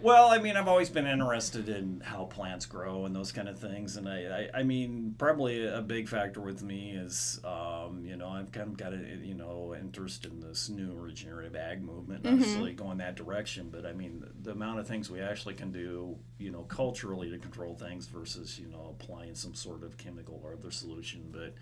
Well, 0.05 0.29
I 0.29 0.37
mean, 0.37 0.55
I've 0.55 0.69
always 0.69 0.91
been 0.91 1.07
interested 1.07 1.71
in 1.71 2.03
how 2.05 2.25
plants 2.25 2.67
grow 2.67 3.07
and 3.07 3.17
those 3.17 3.33
kind 3.33 3.49
of 3.49 3.59
things, 3.59 3.97
and 3.97 4.07
I, 4.07 4.49
I, 4.53 4.59
I 4.59 4.63
mean, 4.63 5.15
probably 5.17 5.67
a 5.67 5.81
big 5.81 6.11
factor 6.11 6.43
with 6.43 6.63
me 6.63 6.91
is, 6.91 7.41
um, 7.43 8.05
you 8.05 8.15
know, 8.15 8.29
I've 8.29 8.53
kind 8.53 8.69
of 8.69 8.77
got 8.77 8.93
a, 8.93 8.99
you 8.99 9.33
know, 9.33 9.75
interest 9.75 10.27
in 10.27 10.41
this 10.41 10.69
new 10.69 10.93
regenerative 10.93 11.57
ag 11.57 11.83
movement, 11.83 12.23
not 12.23 12.35
necessarily 12.35 12.75
going 12.75 12.99
that 12.99 13.15
direction, 13.15 13.71
but 13.71 13.87
I 13.87 13.95
mean, 13.95 14.21
the, 14.21 14.29
the 14.43 14.51
amount 14.51 14.79
of 14.79 14.87
things 14.87 15.09
we 15.09 15.23
actually 15.23 15.55
can 15.55 15.73
do, 15.73 16.19
you 16.37 16.51
know, 16.51 16.65
culturally 16.65 17.31
to 17.31 17.39
control 17.39 17.75
things 17.75 18.07
versus, 18.07 18.59
you 18.59 18.69
know, 18.69 18.95
applying 19.01 19.35
some 19.35 19.55
sort 19.55 19.83
of 19.83 19.97
chemical 19.97 20.39
or 20.45 20.53
other 20.53 20.71
solution, 20.71 21.31
but 21.33 21.55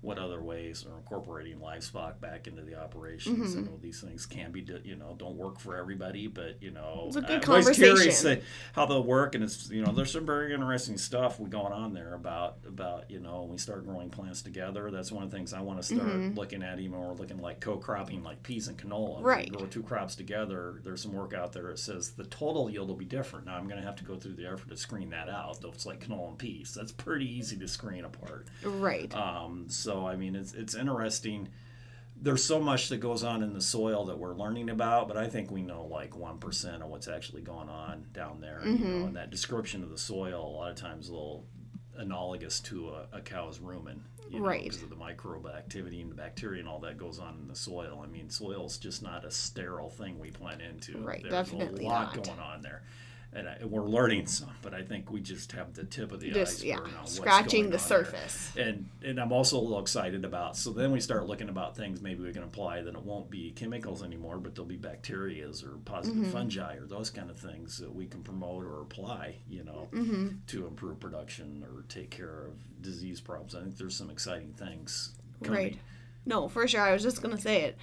what 0.00 0.16
other 0.18 0.40
ways 0.40 0.86
are 0.88 0.96
incorporating 0.96 1.60
livestock 1.60 2.20
back 2.20 2.46
into 2.46 2.62
the 2.62 2.80
operations. 2.80 3.50
Mm-hmm. 3.54 3.58
I 3.58 3.62
know 3.70 3.78
these 3.82 4.00
things 4.00 4.26
can 4.26 4.52
be, 4.52 4.64
you 4.84 4.94
know, 4.94 5.16
don't 5.18 5.36
work 5.36 5.58
for 5.58 5.76
everybody, 5.76 6.28
but 6.28 6.62
you 6.62 6.70
know, 6.70 7.04
It's 7.08 7.16
a 7.16 7.20
good 7.20 7.44
I'm 7.44 7.50
always 7.50 7.70
curious 7.70 7.98
conversation. 8.22 8.28
that- 8.40 8.42
how 8.74 8.86
they'll 8.86 9.02
work, 9.02 9.34
and 9.34 9.42
it's 9.42 9.68
you 9.70 9.82
know, 9.84 9.90
there's 9.92 10.12
some 10.12 10.24
very 10.24 10.54
interesting 10.54 10.98
stuff 10.98 11.38
going 11.50 11.72
on 11.72 11.94
there 11.94 12.14
about 12.14 12.58
about 12.66 13.10
you 13.10 13.18
know, 13.18 13.40
when 13.40 13.50
we 13.50 13.58
start 13.58 13.84
growing 13.86 14.08
plants 14.10 14.40
together. 14.42 14.90
That's 14.92 15.10
one 15.10 15.24
of 15.24 15.30
the 15.30 15.36
things 15.36 15.52
I 15.52 15.60
want 15.62 15.80
to 15.82 15.94
start 15.96 16.34
looking 16.36 16.62
at, 16.62 16.78
even 16.78 16.98
when 16.98 17.08
we're 17.08 17.14
looking 17.14 17.38
like 17.38 17.60
co-cropping, 17.60 18.22
like 18.22 18.42
peas 18.44 18.68
and 18.68 18.78
canola. 18.78 19.20
Right. 19.22 19.50
grow 19.52 19.66
two 19.66 19.82
crops 19.82 20.14
together. 20.14 20.80
There's 20.84 21.02
some 21.02 21.12
work 21.12 21.34
out 21.34 21.52
there 21.52 21.64
that 21.70 21.78
says 21.80 22.10
the 22.12 22.24
total 22.24 22.70
yield 22.70 22.88
will 22.88 22.94
be 22.96 23.04
different. 23.04 23.46
Now 23.46 23.56
I'm 23.56 23.66
going 23.66 23.80
to 23.80 23.86
have 23.86 23.96
to 23.96 24.04
go 24.04 24.16
through 24.16 24.34
the 24.34 24.46
effort 24.46 24.68
to 24.68 24.76
screen 24.76 25.10
that 25.10 25.28
out. 25.28 25.60
Though 25.60 25.70
it's 25.70 25.86
like 25.86 26.06
canola 26.06 26.28
and 26.28 26.38
peas, 26.38 26.72
that's 26.74 26.92
pretty 26.92 27.26
easy 27.26 27.56
to 27.58 27.66
screen 27.66 28.04
apart. 28.04 28.46
Right. 28.62 29.12
Um, 29.14 29.64
so 29.68 29.87
I 29.96 30.16
mean, 30.16 30.34
it's 30.36 30.52
it's 30.54 30.74
interesting. 30.74 31.48
There's 32.20 32.42
so 32.42 32.58
much 32.58 32.88
that 32.88 32.96
goes 32.98 33.22
on 33.22 33.44
in 33.44 33.52
the 33.54 33.60
soil 33.60 34.04
that 34.06 34.18
we're 34.18 34.34
learning 34.34 34.70
about, 34.70 35.06
but 35.06 35.16
I 35.16 35.28
think 35.28 35.52
we 35.52 35.62
know 35.62 35.84
like 35.86 36.16
one 36.16 36.38
percent 36.38 36.82
of 36.82 36.88
what's 36.90 37.06
actually 37.06 37.42
going 37.42 37.68
on 37.68 38.06
down 38.12 38.40
there. 38.40 38.58
And, 38.58 38.78
You 38.78 38.84
know, 38.84 38.90
mm-hmm. 38.90 39.06
and 39.08 39.16
that 39.16 39.30
description 39.30 39.82
of 39.84 39.90
the 39.90 39.98
soil 39.98 40.44
a 40.44 40.54
lot 40.56 40.70
of 40.70 40.76
times 40.76 41.08
a 41.08 41.12
little 41.12 41.46
analogous 41.96 42.60
to 42.60 42.90
a, 42.90 43.18
a 43.18 43.20
cow's 43.20 43.58
rumen, 43.58 44.00
you 44.30 44.40
know, 44.40 44.46
Right. 44.46 44.64
because 44.64 44.82
of 44.82 44.90
the 44.90 44.96
microbe 44.96 45.46
activity 45.46 46.00
and 46.00 46.10
the 46.10 46.14
bacteria 46.16 46.60
and 46.60 46.68
all 46.68 46.80
that 46.80 46.96
goes 46.98 47.18
on 47.18 47.38
in 47.40 47.48
the 47.48 47.54
soil. 47.56 48.02
I 48.04 48.08
mean, 48.08 48.30
soil's 48.30 48.78
just 48.78 49.02
not 49.02 49.24
a 49.24 49.30
sterile 49.30 49.90
thing 49.90 50.18
we 50.18 50.30
plant 50.30 50.60
into. 50.62 50.98
Right, 50.98 51.22
There's 51.22 51.32
definitely 51.32 51.84
a 51.84 51.88
lot 51.88 52.16
not. 52.16 52.24
going 52.24 52.38
on 52.40 52.62
there. 52.62 52.82
And, 53.32 53.48
I, 53.48 53.58
we're 53.64 53.82
learning 53.86 54.26
some, 54.26 54.50
but 54.62 54.72
I 54.72 54.82
think 54.82 55.10
we 55.10 55.20
just 55.20 55.52
have 55.52 55.74
the 55.74 55.84
tip 55.84 56.12
of 56.12 56.20
the 56.20 56.30
Just 56.30 56.64
iceberg 56.64 56.88
yeah, 56.92 57.04
scratching 57.04 57.70
the 57.70 57.78
surface. 57.78 58.50
There. 58.54 58.68
And 58.68 58.88
and 59.04 59.20
I'm 59.20 59.32
also 59.32 59.58
a 59.58 59.60
little 59.60 59.80
excited 59.80 60.24
about. 60.24 60.56
So 60.56 60.70
then 60.72 60.92
we 60.92 61.00
start 61.00 61.26
looking 61.26 61.48
about 61.48 61.76
things 61.76 62.00
maybe 62.00 62.22
we 62.24 62.32
can 62.32 62.42
apply 62.42 62.80
that 62.82 62.94
it 62.94 63.02
won't 63.02 63.30
be 63.30 63.50
chemicals 63.52 64.02
anymore, 64.02 64.38
but 64.38 64.54
there'll 64.54 64.66
be 64.68 64.78
bacterias 64.78 65.64
or 65.64 65.76
positive 65.84 66.18
Mm-hmm. 66.22 66.30
fungi 66.32 66.76
or 66.76 66.86
those 66.86 67.10
kind 67.10 67.30
of 67.30 67.38
things 67.38 67.78
that 67.78 67.94
we 67.94 68.06
can 68.06 68.22
promote 68.22 68.64
or 68.64 68.80
apply, 68.80 69.36
you 69.48 69.62
know, 69.64 69.88
Mm-hmm. 69.92 70.28
to 70.48 70.66
improve 70.66 70.98
production 70.98 71.64
or 71.70 71.82
take 71.88 72.10
care 72.10 72.46
of 72.46 72.82
disease 72.82 73.20
problems. 73.20 73.54
I 73.54 73.60
think 73.60 73.76
there's 73.76 73.96
some 73.96 74.10
exciting 74.10 74.54
things. 74.54 75.12
Coming. 75.42 75.58
Right. 75.62 75.78
No, 76.26 76.48
for 76.48 76.66
sure. 76.66 76.80
I 76.82 76.92
was 76.92 77.02
just 77.02 77.22
gonna 77.22 77.38
say 77.40 77.62
it. 77.62 77.78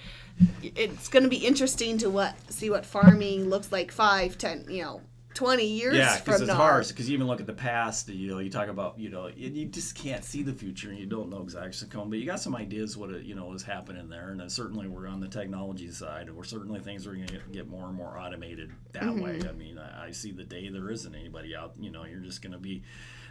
It's 0.76 1.08
gonna 1.08 1.28
be 1.28 1.46
interesting 1.46 1.98
to 1.98 2.10
what 2.10 2.34
see 2.52 2.68
what 2.68 2.84
farming 2.84 3.48
looks 3.48 3.72
like 3.72 3.90
five, 3.92 4.36
ten, 4.38 4.66
you 4.68 4.82
know, 4.82 5.00
twenty 5.36 5.66
years 5.66 5.96
Yeah, 5.96 6.18
because 6.18 6.40
it's 6.40 6.48
now. 6.48 6.56
hard. 6.56 6.88
Because 6.88 7.08
you 7.08 7.14
even 7.14 7.28
look 7.28 7.40
at 7.40 7.46
the 7.46 7.52
past, 7.52 8.08
you 8.08 8.28
know, 8.28 8.38
you 8.40 8.50
talk 8.50 8.68
about, 8.68 8.98
you 8.98 9.08
know, 9.10 9.28
you, 9.28 9.48
you 9.50 9.66
just 9.66 9.94
can't 9.94 10.24
see 10.24 10.42
the 10.42 10.52
future 10.52 10.88
and 10.90 10.98
you 10.98 11.06
don't 11.06 11.28
know 11.30 11.42
exactly 11.42 11.68
what's 11.68 11.84
coming. 11.84 12.10
But 12.10 12.18
you 12.18 12.26
got 12.26 12.40
some 12.40 12.56
ideas 12.56 12.96
what, 12.96 13.10
it, 13.10 13.24
you 13.24 13.34
know, 13.34 13.52
is 13.52 13.62
happening 13.62 14.08
there. 14.08 14.30
And 14.30 14.40
then 14.40 14.48
certainly 14.50 14.88
we're 14.88 15.06
on 15.06 15.20
the 15.20 15.28
technology 15.28 15.90
side. 15.92 16.26
And 16.26 16.36
we're 16.36 16.42
certainly 16.44 16.80
things 16.80 17.06
are 17.06 17.14
going 17.14 17.28
to 17.28 17.38
get 17.52 17.68
more 17.68 17.86
and 17.86 17.94
more 17.94 18.18
automated 18.18 18.72
that 18.92 19.04
Mm-hmm. 19.04 19.20
way. 19.20 19.40
I 19.48 19.52
mean, 19.52 19.78
I, 19.78 20.06
I 20.06 20.10
see 20.10 20.32
the 20.32 20.44
day 20.44 20.68
there 20.68 20.90
isn't 20.90 21.14
anybody 21.14 21.54
out, 21.54 21.74
you 21.78 21.90
know, 21.90 22.04
you're 22.04 22.20
just 22.20 22.42
going 22.42 22.52
to 22.52 22.58
be, 22.58 22.82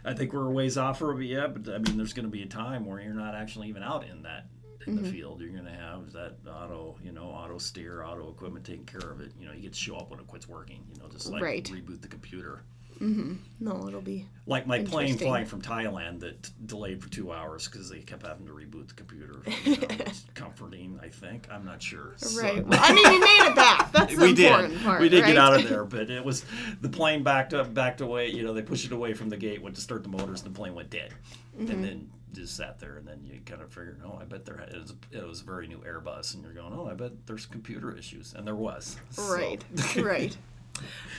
I 0.06 0.14
think 0.14 0.32
we're 0.32 0.46
a 0.48 0.52
ways 0.52 0.78
off 0.78 1.00
from 1.00 1.22
it 1.22 1.26
yet. 1.26 1.54
But 1.54 1.74
I 1.74 1.80
mean, 1.80 1.98
there's 1.98 2.14
going 2.14 2.26
to 2.26 2.32
be 2.32 2.44
a 2.44 2.48
time 2.48 2.86
where 2.86 3.02
you're 3.02 3.14
not 3.14 3.36
actually 3.36 3.68
even 3.70 3.84
out 3.84 4.06
in 4.08 4.22
that. 4.24 4.46
In 4.88 4.96
Mm-hmm. 4.96 5.04
the 5.04 5.12
field, 5.12 5.42
you're 5.42 5.50
going 5.50 5.66
to 5.66 5.72
have 5.72 6.12
that 6.14 6.36
auto, 6.48 6.96
you 7.04 7.12
know, 7.12 7.24
auto 7.26 7.58
steer, 7.58 8.04
auto 8.04 8.30
equipment 8.30 8.66
taking 8.66 8.86
care 8.86 9.10
of 9.10 9.20
it. 9.20 9.32
You 9.40 9.48
know, 9.48 9.54
you 9.54 9.62
get 9.64 9.74
to 9.74 9.80
show 9.80 9.96
up 9.96 10.12
when 10.12 10.20
it 10.20 10.28
quits 10.28 10.48
working. 10.48 10.84
You 10.94 11.00
know, 11.02 11.10
just 11.10 11.30
like 11.30 11.42
Right. 11.42 11.64
reboot 11.64 12.02
the 12.02 12.08
computer 12.08 12.62
Mm-hmm. 13.02 13.34
No, 13.60 13.90
it'll 13.90 14.00
be 14.00 14.26
like 14.46 14.66
my 14.68 14.82
plane 14.82 15.18
flying 15.18 15.46
from 15.46 15.62
Thailand 15.62 16.22
that 16.22 16.44
t- 16.44 16.52
delayed 16.66 17.04
for 17.04 17.10
two 17.10 17.34
hours 17.34 17.68
because 17.68 17.90
they 17.90 18.00
kept 18.00 18.26
having 18.26 18.46
to 18.48 18.54
reboot 18.54 18.88
the 18.88 18.94
computer. 18.94 19.42
You 19.66 19.76
know, 19.76 19.88
it's 19.90 20.24
comforting, 20.34 20.98
I 21.04 21.10
think. 21.10 21.46
I'm 21.52 21.66
not 21.66 21.84
sure. 21.84 22.14
So- 22.16 22.42
right. 22.42 22.66
Well, 22.66 22.80
I 22.82 22.94
mean, 22.94 23.04
we 23.10 23.20
made 23.20 23.50
it 23.50 23.54
back. 23.56 23.92
That's 23.92 24.16
the 24.18 24.22
we 24.26 24.34
did. 24.34 24.82
part. 24.82 25.02
we 25.02 25.10
did 25.10 25.24
right? 25.24 25.28
get 25.28 25.38
out 25.38 25.56
of 25.56 25.64
there, 25.70 25.84
but 25.84 26.10
it 26.10 26.24
was 26.24 26.46
the 26.80 26.88
plane 26.88 27.22
backed 27.22 27.54
up, 27.54 27.74
backed 27.74 28.00
away. 28.00 28.30
You 28.30 28.44
know, 28.44 28.54
they 28.54 28.62
pushed 28.62 28.86
it 28.86 28.94
away 28.94 29.14
from 29.14 29.28
the 29.28 29.36
gate, 29.36 29.62
went 29.62 29.76
to 29.76 29.82
start 29.82 30.02
the 30.04 30.08
motors, 30.10 30.44
and 30.44 30.56
the 30.56 30.58
plane 30.58 30.74
went 30.74 30.90
dead, 30.90 31.14
Mm-hmm. 31.60 31.72
and 31.72 31.84
then 31.84 32.10
just 32.36 32.56
sat 32.56 32.80
there. 32.80 32.98
And 32.98 33.08
then 33.08 33.22
you 33.24 33.40
kind 33.46 33.62
of 33.62 33.70
figured, 33.74 34.02
oh, 34.06 34.18
I 34.22 34.26
bet 34.26 34.46
there 34.46 34.58
it 34.60 34.74
was, 34.80 34.94
it 35.12 35.26
was 35.28 35.42
a 35.42 35.46
very 35.46 35.68
new 35.68 35.80
Airbus, 35.80 36.34
and 36.36 36.44
you're 36.44 36.54
going, 36.54 36.74
oh, 36.74 36.88
I 36.88 36.94
bet 36.94 37.26
there's 37.26 37.46
computer 37.46 37.96
issues, 37.96 38.34
and 38.36 38.46
there 38.46 38.56
was. 38.56 38.98
So- 39.12 39.34
Right. 39.34 39.64
right. 39.98 40.38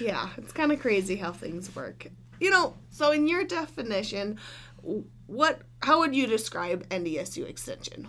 Yeah, 0.00 0.28
it's 0.36 0.52
kind 0.52 0.70
of 0.70 0.80
crazy 0.80 1.16
how 1.16 1.32
things 1.32 1.74
work. 1.74 2.06
You 2.40 2.50
know, 2.50 2.74
so 2.90 3.12
in 3.12 3.26
your 3.26 3.44
definition, 3.44 4.38
what 5.26 5.62
how 5.82 6.00
would 6.00 6.14
you 6.14 6.26
describe 6.26 6.86
NDSU 6.90 7.48
extension? 7.48 8.06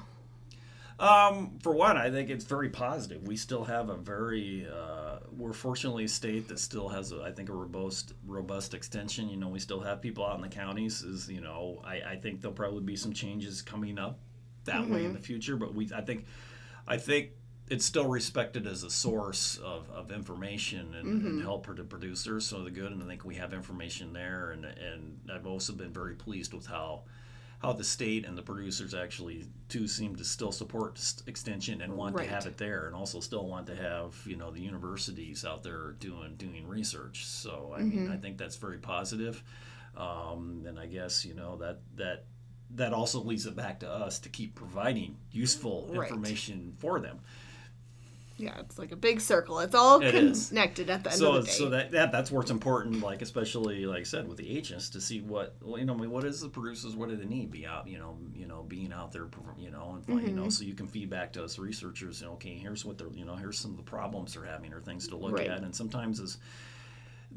Um, 1.00 1.60
for 1.62 1.74
one, 1.74 1.96
I 1.96 2.10
think 2.10 2.30
it's 2.30 2.46
very 2.46 2.70
positive. 2.70 3.28
We 3.28 3.36
still 3.36 3.64
have 3.66 3.90
a 3.90 3.96
very, 3.96 4.68
uh, 4.68 5.20
we're 5.32 5.54
fortunately 5.54 6.06
a 6.06 6.08
state 6.08 6.48
that 6.48 6.60
still 6.60 6.90
has, 6.90 7.12
a, 7.12 7.22
I 7.22 7.32
think, 7.32 7.50
a 7.50 7.54
robust, 7.54 8.14
robust 8.26 8.74
extension. 8.74 9.30
You 9.30 9.38
know, 9.38 9.48
we 9.48 9.60
still 9.60 9.80
have 9.82 10.02
people 10.02 10.26
out 10.26 10.36
in 10.36 10.42
the 10.42 10.48
counties. 10.48 11.04
Is 11.04 11.30
you 11.30 11.42
know, 11.42 11.82
I, 11.86 12.02
I 12.02 12.16
think 12.16 12.42
there'll 12.42 12.56
probably 12.56 12.84
be 12.84 12.96
some 12.96 13.14
changes 13.14 13.62
coming 13.62 14.00
up 14.00 14.20
that 14.64 14.90
way 14.90 15.06
in 15.06 15.14
the 15.14 15.20
future. 15.20 15.56
But 15.56 15.76
we, 15.76 15.90
I 15.96 16.02
think, 16.02 16.26
I 16.88 16.98
think 16.98 17.30
it's 17.70 17.86
still 17.86 18.08
respected 18.08 18.66
as 18.66 18.84
a 18.84 18.90
source 18.90 19.58
of, 19.58 19.90
of 19.92 20.12
information 20.12 20.96
and, 20.96 21.22
and 21.26 21.42
help 21.42 21.68
the 21.76 21.84
producers. 21.84 22.48
So 22.48 22.64
the 22.64 22.72
good, 22.72 22.92
and 22.92 23.04
I 23.04 23.06
think 23.06 23.24
we 23.24 23.36
have 23.36 23.54
information 23.54 24.14
there. 24.14 24.50
And 24.50 24.66
and 24.66 25.20
I've 25.32 25.46
also 25.46 25.74
been 25.74 25.94
very 25.94 26.16
pleased 26.16 26.54
with 26.54 26.66
how 26.66 27.04
how 27.60 27.74
the 27.74 27.84
state 27.84 28.26
and 28.26 28.38
the 28.38 28.42
producers 28.44 28.94
actually 28.94 29.46
too 29.68 29.88
seem 29.88 30.16
to 30.16 30.24
still 30.24 30.52
support 30.52 31.00
extension 31.26 31.82
and 31.82 31.94
want 31.98 32.16
Right. 32.16 32.28
to 32.28 32.34
have 32.34 32.46
it 32.46 32.58
there, 32.58 32.86
and 32.88 32.96
also 32.96 33.20
still 33.20 33.48
want 33.48 33.66
to 33.68 33.76
have 33.76 34.16
you 34.28 34.36
know 34.36 34.52
the 34.52 34.62
universities 34.62 35.44
out 35.44 35.64
there 35.64 35.94
doing 36.00 36.36
doing 36.38 36.68
research. 36.68 37.26
So 37.26 37.74
I 37.76 37.82
mean, 37.82 38.10
I 38.10 38.18
think 38.18 38.38
that's 38.38 38.58
very 38.58 38.78
positive. 38.78 39.44
Um, 39.96 40.64
and 40.68 40.78
I 40.80 40.86
guess 40.86 41.26
you 41.26 41.34
know 41.34 41.58
that 41.58 41.80
that 41.96 42.26
that 42.72 42.94
also 42.94 43.22
leads 43.24 43.46
it 43.46 43.56
back 43.56 43.80
to 43.80 43.90
us 43.90 44.20
to 44.20 44.30
keep 44.30 44.54
providing 44.54 45.18
useful 45.32 45.88
Right. 45.90 46.10
information 46.10 46.74
for 46.78 47.00
them. 47.00 47.20
Yeah, 48.38 48.60
it's 48.60 48.78
like 48.78 48.92
a 48.92 48.96
big 48.96 49.20
circle. 49.20 49.60
It's 49.60 49.74
all 49.74 50.00
It 50.02 50.14
is. 50.14 50.50
connected 50.50 50.90
at 50.92 51.04
the 51.04 51.10
end 51.10 51.20
so 51.20 51.34
of 51.34 51.42
the 51.46 51.48
day. 51.48 51.54
so 51.58 51.70
that, 51.70 51.92
that 51.92 52.12
that's 52.12 52.32
where 52.32 52.42
it's 52.42 52.52
important 52.52 53.02
like 53.02 53.22
especially 53.24 53.86
like 53.88 54.02
i 54.02 54.04
said 54.04 54.28
with 54.28 54.38
the 54.38 54.48
agents 54.58 54.90
to 54.92 55.02
see 55.02 55.22
what 55.22 55.56
you 55.66 55.86
know 55.86 55.94
I 55.96 55.98
mean, 55.98 56.12
what 56.12 56.24
is 56.24 56.42
the 56.42 56.50
producers 56.50 56.96
what 56.96 57.10
do 57.10 57.16
they 57.16 57.26
need 57.26 57.50
be 57.52 57.66
out 57.66 57.88
you 57.88 57.98
know 57.98 58.18
you 58.36 58.46
know 58.46 58.64
being 58.64 58.94
out 58.94 59.12
there 59.12 59.28
you 59.58 59.72
know 59.72 59.98
and 60.08 60.22
you 60.22 60.28
Mm-hmm. 60.28 60.36
know 60.36 60.50
so 60.50 60.64
you 60.64 60.76
can 60.76 60.86
feed 60.88 61.10
back 61.10 61.34
to 61.34 61.44
us 61.44 61.58
researchers 61.58 62.22
you 62.22 62.28
know, 62.28 62.34
okay 62.34 62.56
here's 62.56 62.86
what 62.86 62.98
they're 62.98 63.10
you 63.12 63.26
know 63.26 63.36
here's 63.36 63.58
some 63.58 63.72
of 63.72 63.78
the 63.78 63.84
problems 63.84 64.36
they're 64.36 64.46
having 64.46 64.72
or 64.72 64.82
things 64.82 65.08
to 65.08 65.18
look 65.18 65.38
Right. 65.38 65.48
at 65.48 65.64
and 65.64 65.76
sometimes 65.76 66.20
is 66.20 66.38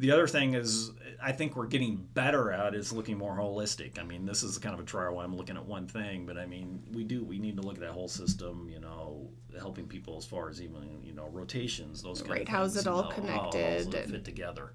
the 0.00 0.10
other 0.10 0.26
thing 0.26 0.54
is 0.54 0.90
i 1.22 1.30
think 1.30 1.54
we're 1.54 1.66
getting 1.66 1.96
better 2.14 2.50
at 2.50 2.74
is 2.74 2.92
looking 2.92 3.16
more 3.18 3.36
holistic 3.36 3.98
i 3.98 4.02
mean 4.02 4.24
this 4.26 4.42
is 4.42 4.58
kind 4.58 4.74
of 4.74 4.80
a 4.80 4.84
trial 4.84 5.14
where 5.14 5.24
i'm 5.24 5.36
looking 5.36 5.56
at 5.56 5.64
one 5.64 5.86
thing 5.86 6.26
but 6.26 6.36
i 6.38 6.46
mean 6.46 6.82
we 6.92 7.04
do 7.04 7.22
we 7.22 7.38
need 7.38 7.56
to 7.56 7.62
look 7.62 7.74
at 7.74 7.80
that 7.80 7.92
whole 7.92 8.08
system 8.08 8.68
you 8.68 8.80
know 8.80 9.30
helping 9.58 9.86
people 9.86 10.16
as 10.16 10.24
far 10.24 10.48
as 10.48 10.60
even 10.62 11.00
you 11.02 11.12
know 11.12 11.28
rotations 11.30 12.02
those 12.02 12.20
kind 12.22 12.32
Right, 12.32 12.42
of 12.42 12.48
how's 12.48 12.74
things, 12.74 12.86
it 12.86 12.88
all 12.90 13.02
know, 13.04 13.08
connected 13.10 13.94
and- 13.94 14.10
fit 14.10 14.24
together 14.24 14.72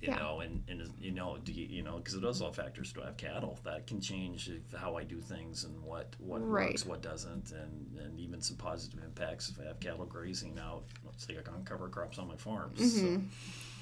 you 0.00 0.08
Yeah. 0.08 0.16
know 0.16 0.40
and, 0.40 0.64
and 0.68 0.82
you 1.00 1.12
know 1.12 1.38
do 1.44 1.52
you, 1.52 1.66
you 1.66 1.82
know 1.84 1.98
because 1.98 2.14
it 2.14 2.22
does 2.22 2.42
all 2.42 2.52
factors 2.52 2.92
do 2.92 3.02
i 3.02 3.06
have 3.06 3.16
cattle 3.16 3.60
that 3.62 3.86
can 3.86 4.00
change 4.00 4.50
how 4.76 4.96
i 4.96 5.04
do 5.04 5.20
things 5.20 5.62
and 5.62 5.80
what 5.80 6.16
what 6.18 6.40
Right. 6.40 6.70
works 6.70 6.84
what 6.84 7.02
doesn't 7.02 7.52
and 7.52 7.96
and 8.04 8.18
even 8.18 8.40
some 8.42 8.56
positive 8.56 9.00
impacts 9.04 9.48
if 9.50 9.60
i 9.60 9.64
have 9.64 9.78
cattle 9.78 10.04
grazing 10.04 10.58
out 10.58 10.84
let's 11.04 11.24
say 11.24 11.36
on 11.54 11.62
cover 11.64 11.88
crops 11.88 12.18
on 12.18 12.26
my 12.26 12.36
farms 12.36 12.80
Mm-hmm. 12.80 13.16
so, 13.16 13.22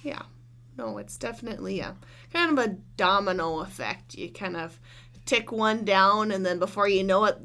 yeah. 0.02 0.22
No, 0.78 0.98
it's 0.98 1.16
definitely 1.18 1.80
a 1.80 1.96
kind 2.32 2.56
of 2.58 2.64
a 2.64 2.68
domino 2.96 3.60
effect. 3.60 4.14
You 4.14 4.30
kind 4.30 4.56
of 4.56 4.78
tick 5.26 5.52
one 5.52 5.84
down, 5.84 6.30
and 6.32 6.44
then 6.46 6.58
before 6.58 6.88
you 6.88 7.04
know 7.04 7.24
it, 7.26 7.36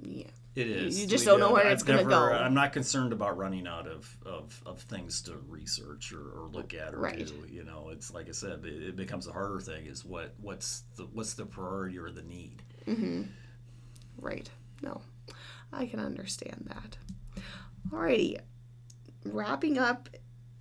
yeah, 0.00 0.26
It 0.54 0.66
is. 0.66 1.00
you 1.00 1.06
just 1.06 1.24
We- 1.24 1.30
don't 1.30 1.40
know 1.40 1.52
where 1.52 1.64
I've 1.66 1.72
it's 1.72 1.82
gonna 1.82 2.04
go. 2.04 2.30
I'm 2.32 2.52
not 2.54 2.72
concerned 2.74 3.12
about 3.14 3.38
running 3.38 3.66
out 3.66 3.86
of, 3.86 4.14
of, 4.26 4.62
of 4.66 4.80
things 4.82 5.22
to 5.22 5.36
research 5.48 6.12
or, 6.12 6.20
or 6.42 6.48
look 6.52 6.74
at 6.74 6.92
or 6.92 6.98
Right. 6.98 7.26
do. 7.26 7.46
You 7.48 7.64
know, 7.64 7.88
it's 7.92 8.12
like 8.12 8.28
I 8.28 8.32
said, 8.32 8.64
it, 8.64 8.82
it 8.82 8.96
becomes 8.96 9.26
a 9.26 9.32
harder 9.32 9.60
thing. 9.60 9.86
Is 9.86 10.04
what 10.04 10.34
what's 10.40 10.82
the 10.96 11.04
what's 11.04 11.32
the 11.34 11.46
priority 11.46 11.98
or 11.98 12.10
the 12.10 12.22
need? 12.22 12.62
Mm-hmm. 12.86 13.22
right. 14.18 14.50
No, 14.82 15.00
I 15.72 15.86
can 15.86 16.00
understand 16.00 16.68
that. 16.68 16.98
Alrighty, 17.90 18.38
wrapping 19.24 19.78
up. 19.78 20.08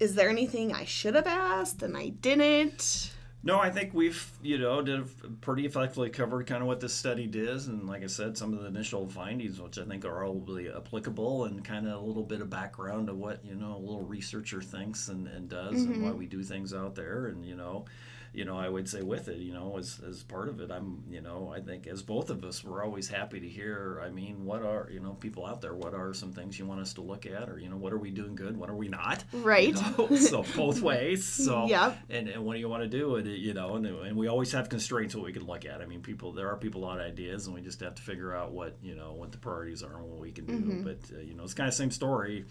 Is 0.02 0.16
there 0.16 0.30
anything 0.30 0.74
I 0.74 0.84
should 0.84 1.14
have 1.14 1.28
asked 1.28 1.84
and 1.84 1.96
I 1.96 2.08
didn't? 2.10 3.12
No, 3.44 3.60
I 3.60 3.70
think 3.70 3.94
we've 3.94 4.32
you 4.42 4.58
know 4.58 4.82
did 4.82 5.06
pretty 5.42 5.64
effectively 5.68 6.10
covered 6.10 6.48
kind 6.48 6.64
of 6.64 6.68
what 6.68 6.80
this 6.80 6.94
study 6.94 7.28
does, 7.28 7.68
and 7.68 7.88
like 7.88 8.04
I 8.04 8.08
said, 8.08 8.36
some 8.36 8.52
of 8.52 8.62
the 8.62 8.66
initial 8.66 9.08
findings, 9.08 9.62
which 9.62 9.78
I 9.78 9.84
think 9.84 10.04
are 10.04 10.24
all 10.24 10.44
really 10.48 10.72
applicable, 10.72 11.46
and 11.46 11.64
kind 11.64 11.88
of 11.88 12.02
a 12.02 12.04
little 12.04 12.24
bit 12.24 12.42
of 12.42 12.50
background 12.50 13.10
of 13.10 13.18
what 13.18 13.46
you 13.46 13.54
know 13.54 13.76
a 13.76 13.78
little 13.78 14.04
researcher 14.04 14.60
thinks 14.60 15.08
and, 15.08 15.28
and 15.28 15.48
does, 15.48 15.84
and 15.84 16.02
why 16.02 16.10
mm-hmm. 16.10 16.18
we 16.18 16.26
do 16.26 16.42
things 16.42 16.74
out 16.74 16.96
there, 16.96 17.28
and 17.28 17.46
you 17.46 17.56
know, 17.56 17.86
you 18.34 18.46
know, 18.46 18.58
I 18.58 18.70
would 18.70 18.88
say 18.88 19.02
with 19.02 19.28
it, 19.28 19.40
you 19.40 19.54
know, 19.54 19.76
as, 19.78 20.00
as 20.08 20.24
part 20.24 20.48
of 20.48 20.62
it, 20.62 20.72
I'm, 20.72 21.04
you 21.10 21.20
know, 21.20 21.52
I 21.54 21.60
think 21.60 21.86
as 21.86 22.02
both 22.02 22.30
of 22.30 22.46
us, 22.46 22.64
we're 22.64 22.82
always 22.84 23.10
happy 23.10 23.42
to 23.42 23.48
hear. 23.48 24.02
I 24.06 24.10
mean, 24.10 24.46
what 24.46 24.64
are 24.64 24.90
you 24.92 25.02
know 25.02 25.14
people 25.14 25.46
out 25.46 25.60
there? 25.62 25.74
What 25.76 25.94
are 25.94 26.14
some 26.14 26.32
things 26.32 26.58
you 26.58 26.66
want 26.66 26.80
us 26.80 26.94
to 26.94 27.02
look 27.02 27.26
at, 27.26 27.50
or 27.50 27.60
you 27.60 27.70
know, 27.70 27.76
what 27.76 27.92
are 27.92 27.98
we 27.98 28.10
doing 28.10 28.36
good? 28.36 28.56
What 28.56 28.70
are 28.70 28.76
we 28.76 28.88
not? 28.88 29.24
Right. 29.34 29.76
You 29.76 30.08
know? 30.10 30.16
so 30.16 30.46
both 30.56 30.82
ways. 30.92 31.26
So 31.26 31.66
Yep. 31.66 31.98
and, 32.10 32.28
and 32.30 32.46
what 32.46 32.54
do 32.54 32.60
you 32.60 32.70
want 32.70 32.84
to 32.84 32.90
do? 32.90 33.16
And 33.16 33.28
you 33.28 33.54
know, 33.54 33.76
and, 33.76 33.86
and 33.86 34.16
we 34.16 34.28
always 34.28 34.52
have 34.52 34.70
constraints 34.70 35.16
what 35.16 35.26
we 35.26 35.34
can 35.34 35.46
look 35.46 35.66
at. 35.66 35.82
I 35.82 35.86
mean, 35.86 36.02
people 36.02 36.32
there 36.32 36.48
are 36.50 36.56
people 36.56 36.84
a 36.84 36.86
lot 36.86 37.00
of 37.00 37.06
ideas, 37.06 37.48
and 37.48 37.56
we 37.56 37.62
just 37.62 37.80
have 37.82 37.96
to 37.96 38.02
figure 38.02 38.36
out 38.36 38.52
what 38.54 38.78
you 38.82 38.96
know 38.96 39.14
what 39.14 39.32
the 39.32 39.38
priorities 39.40 39.84
are 39.84 39.98
and 39.98 40.06
what 40.10 40.20
we 40.20 40.32
can 40.32 40.46
do. 40.46 40.84
But 40.84 41.00
uh, 41.16 41.20
you 41.22 41.34
know, 41.34 41.44
it's 41.44 41.54
kind 41.54 41.68
of 41.68 41.74
same 41.74 41.92
story. 41.92 42.46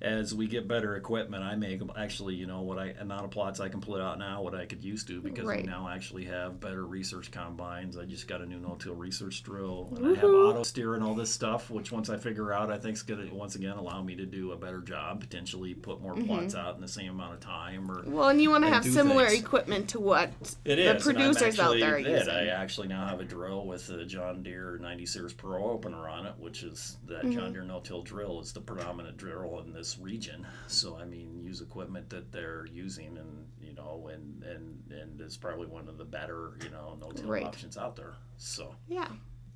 As 0.00 0.32
we 0.32 0.46
get 0.46 0.68
better 0.68 0.94
equipment, 0.94 1.42
I 1.42 1.56
make 1.56 1.80
actually, 1.96 2.36
you 2.36 2.46
know, 2.46 2.60
what 2.62 2.78
I 2.78 2.90
amount 3.00 3.24
of 3.24 3.32
plots 3.32 3.58
I 3.58 3.68
can 3.68 3.80
put 3.80 4.00
out 4.00 4.16
now, 4.18 4.42
what 4.42 4.54
I 4.54 4.64
could 4.64 4.84
used 4.84 5.08
to, 5.08 5.20
because 5.20 5.44
Right. 5.44 5.62
we 5.62 5.66
now 5.66 5.88
actually 5.88 6.24
have 6.26 6.60
better 6.60 6.86
research 6.86 7.32
combines. 7.32 7.98
I 7.98 8.04
just 8.04 8.28
got 8.28 8.40
a 8.40 8.46
new 8.46 8.60
no-till 8.60 8.94
research 8.94 9.42
drill, 9.42 9.92
and 9.96 10.06
I 10.06 10.14
have 10.14 10.24
auto 10.30 10.62
steer 10.62 10.94
and 10.94 11.02
all 11.02 11.14
this 11.14 11.30
stuff, 11.32 11.68
which 11.68 11.90
once 11.90 12.08
I 12.10 12.16
figure 12.16 12.52
out, 12.52 12.70
I 12.70 12.78
think 12.78 12.94
is 12.94 13.02
going 13.02 13.28
to 13.28 13.34
once 13.34 13.56
again 13.56 13.76
allow 13.76 14.00
me 14.00 14.14
to 14.14 14.24
do 14.24 14.52
a 14.52 14.56
better 14.56 14.80
job, 14.80 15.20
potentially 15.20 15.74
put 15.74 16.00
more 16.00 16.14
plots 16.14 16.54
out 16.54 16.76
in 16.76 16.80
the 16.80 16.86
same 16.86 17.10
amount 17.10 17.34
of 17.34 17.40
time, 17.40 17.90
or 17.90 18.04
Well, 18.06 18.28
and 18.28 18.40
you 18.40 18.50
want 18.50 18.62
to 18.64 18.70
have 18.70 18.84
similar 18.84 19.26
things. 19.26 19.40
equipment 19.40 19.88
to 19.90 19.98
what 20.00 20.30
it 20.64 20.76
the 20.76 20.94
is. 20.94 21.06
I'm 21.08 21.12
producers 21.14 21.58
out 21.58 21.76
there 21.76 21.96
are 21.96 21.98
using. 21.98 22.28
I 22.32 22.46
actually 22.46 22.86
now 22.86 23.04
have 23.06 23.18
a 23.18 23.24
drill 23.24 23.66
with 23.66 23.90
a 23.90 24.04
John 24.04 24.44
Deere 24.44 24.78
90 24.80 25.06
Series 25.06 25.32
Pro 25.32 25.64
opener 25.72 26.08
on 26.08 26.24
it, 26.26 26.34
which 26.38 26.62
is 26.62 26.98
that 27.06 27.18
Mm-hmm. 27.24 27.32
John 27.32 27.52
Deere 27.52 27.62
no-till 27.64 28.02
drill 28.02 28.40
is 28.40 28.52
the 28.52 28.60
predominant 28.60 29.16
drill 29.16 29.60
in 29.66 29.72
this 29.72 29.87
this 29.88 29.98
region. 29.98 30.46
So 30.66 30.98
I 31.00 31.04
mean, 31.04 31.40
use 31.42 31.60
equipment 31.60 32.10
that 32.10 32.30
they're 32.32 32.66
using, 32.66 33.16
and 33.18 33.46
you 33.60 33.74
know, 33.74 34.10
and 34.12 34.42
and 34.42 34.82
and 34.90 35.20
it's 35.20 35.36
probably 35.36 35.66
one 35.66 35.88
of 35.88 35.98
the 35.98 36.04
better 36.04 36.58
you 36.62 36.70
know 36.70 36.96
no-till 37.00 37.28
Right. 37.28 37.44
options 37.46 37.76
out 37.76 37.96
there. 37.96 38.14
So 38.36 38.74
Yeah, 38.88 39.08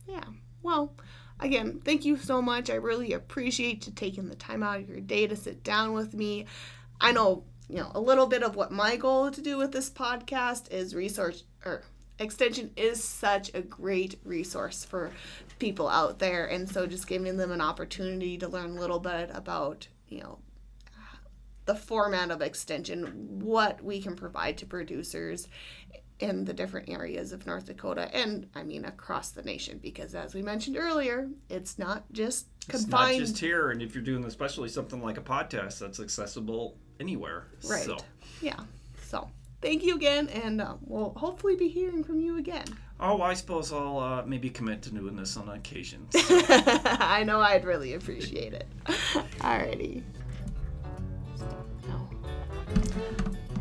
yeah. 0.07 0.25
Well, 0.62 0.95
again, 1.40 1.81
thank 1.85 2.05
you 2.05 2.16
so 2.16 2.40
much. 2.40 2.71
I 2.71 2.75
really 2.75 3.12
appreciate 3.12 3.87
you 3.87 3.92
taking 3.92 4.29
the 4.29 4.37
time 4.37 4.62
out 4.62 4.79
of 4.81 4.88
your 4.88 5.01
day 5.01 5.27
to 5.27 5.37
sit 5.37 5.62
down 5.64 5.92
with 5.92 6.14
me. 6.14 6.47
I 7.01 7.11
know, 7.12 7.45
you 7.68 7.79
know, 7.79 7.90
a 7.95 8.01
little 8.01 8.27
bit 8.27 8.42
of 8.45 8.55
what 8.55 8.71
my 8.71 8.97
goal 8.97 9.31
to 9.31 9.42
do 9.42 9.59
with 9.59 9.73
this 9.73 9.90
podcast 9.90 10.71
is 10.73 10.95
research 10.95 11.42
or 11.64 11.83
extension 12.21 12.71
is 12.77 13.03
such 13.03 13.53
a 13.55 13.61
great 13.62 14.21
resource 14.25 14.85
for 14.85 15.11
people 15.59 15.88
out 15.88 16.21
there 16.21 16.47
and 16.47 16.68
so 16.68 16.87
just 16.87 17.09
giving 17.09 17.37
them 17.37 17.51
an 17.51 17.61
opportunity 17.61 18.38
to 18.38 18.47
learn 18.47 18.77
a 18.77 18.81
little 18.81 19.01
bit 19.01 19.29
about, 19.35 19.88
you 20.12 20.20
know, 20.20 20.38
the 21.64 21.75
format 21.75 22.31
of 22.31 22.42
extension, 22.42 23.40
what 23.40 23.83
we 23.83 24.01
can 24.01 24.16
provide 24.16 24.59
to 24.59 24.66
producers 24.66 25.48
in 26.18 26.44
the 26.44 26.53
different 26.53 26.88
areas 26.88 27.33
of 27.33 27.46
North 27.46 27.66
Dakota 27.66 28.09
and 28.14 28.48
I 28.55 28.62
mean 28.62 28.85
across 28.85 29.31
the 29.31 29.42
nation 29.42 29.79
because 29.83 30.14
as 30.14 30.35
we 30.35 30.42
mentioned 30.42 30.77
earlier, 30.77 31.29
it's 31.48 31.79
not 31.79 32.05
just 32.12 32.46
confined. 32.68 32.83
it's 33.11 33.20
not 33.20 33.27
just 33.27 33.38
here, 33.38 33.70
and 33.70 33.83
if 33.83 33.94
you're 33.94 34.05
doing 34.05 34.25
especially 34.25 34.68
something 34.68 35.03
like 35.03 35.18
a 35.18 35.22
podcast, 35.22 35.79
that's 35.79 36.01
accessible 36.01 36.77
anywhere. 37.01 37.48
right. 37.68 37.85
So. 37.85 37.98
Yeah. 38.40 38.61
So, 39.03 39.29
thank 39.61 39.83
you 39.83 39.94
again 39.94 40.29
and 40.29 40.61
uh, 40.61 40.75
we'll 40.83 41.12
hopefully 41.16 41.57
be 41.57 41.68
hearing 41.68 42.05
from 42.05 42.20
you 42.20 42.38
again. 42.38 42.66
Oh, 43.04 43.20
I 43.20 43.34
suppose 43.34 43.72
I'll 43.72 43.98
uh, 43.98 44.22
maybe 44.24 44.48
commit 44.48 44.80
to 44.82 44.90
doing 44.90 45.16
this 45.16 45.36
on 45.36 45.48
occasion. 45.48 46.06
I 46.14 47.24
know 47.26 47.40
I'd 47.40 47.64
really 47.64 47.94
appreciate 47.94 48.52
it. 48.52 48.68
Alrighty. 48.86 50.04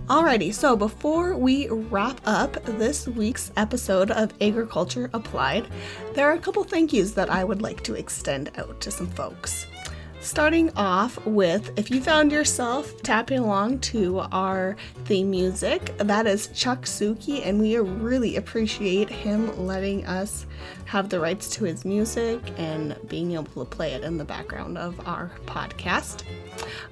Alrighty, 0.06 0.54
so 0.54 0.75
before 0.75 1.36
we 1.36 1.67
wrap 1.69 2.21
up 2.25 2.63
this 2.65 3.08
week's 3.08 3.51
episode 3.58 4.12
of 4.12 4.32
Agriculture 4.41 5.10
Applied, 5.12 5.67
there 6.13 6.30
are 6.30 6.34
a 6.34 6.39
couple 6.39 6.63
thank 6.63 6.93
yous 6.93 7.13
that 7.13 7.32
I 7.32 7.43
would 7.43 7.63
like 7.63 7.82
to 7.86 7.95
extend 7.95 8.51
out 8.58 8.80
to 8.82 8.91
some 8.91 9.08
folks. 9.08 9.65
Starting 10.22 10.72
off 10.76 11.26
with 11.26 11.78
if 11.80 11.90
you 11.90 12.00
found 12.00 12.32
yourself 12.32 12.96
tapping 13.02 13.40
along 13.40 13.80
to 13.80 14.20
our 14.32 14.76
theme 15.06 15.32
music, 15.32 15.98
that 15.98 16.28
is 16.28 16.46
Chuck 16.54 16.84
Suki, 16.84 17.44
and 17.44 17.60
we 17.60 17.76
really 17.78 18.36
appreciate 18.36 19.10
him 19.10 19.66
letting 19.66 20.06
us 20.06 20.46
have 20.86 21.10
the 21.10 21.20
rights 21.20 21.50
to 21.56 21.64
his 21.64 21.86
music 21.86 22.40
and 22.58 22.96
being 23.08 23.32
able 23.32 23.46
to 23.46 23.66
play 23.66 23.94
it 23.94 24.04
in 24.04 24.20
the 24.20 24.24
background 24.24 24.78
of 24.78 24.96
our 25.08 25.32
podcast. 25.48 26.22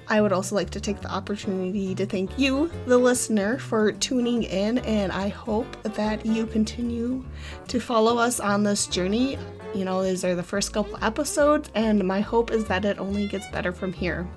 I 0.08 0.20
would 0.20 0.32
also 0.32 0.56
like 0.56 0.70
to 0.70 0.80
take 0.80 1.00
the 1.00 1.12
opportunity 1.12 1.94
to 1.94 2.06
thank 2.06 2.36
you, 2.36 2.68
the 2.86 2.98
listener, 2.98 3.58
for 3.58 3.92
tuning 3.92 4.42
in, 4.42 4.78
and 4.78 5.12
I 5.12 5.28
hope 5.28 5.80
that 5.84 6.26
you 6.26 6.46
continue 6.46 7.24
to 7.68 7.78
follow 7.78 8.18
us 8.18 8.40
on 8.40 8.64
this 8.64 8.88
journey. 8.88 9.38
You 9.74 9.84
know, 9.84 10.02
these 10.02 10.24
are 10.24 10.34
the 10.34 10.42
first 10.42 10.72
couple 10.72 10.98
episodes, 11.02 11.70
and 11.74 12.06
my 12.06 12.20
hope 12.20 12.50
is 12.50 12.64
that 12.64 12.84
it 12.84 12.98
only 12.98 13.28
gets 13.28 13.48
better 13.48 13.72
from 13.72 13.92
here. 13.92 14.28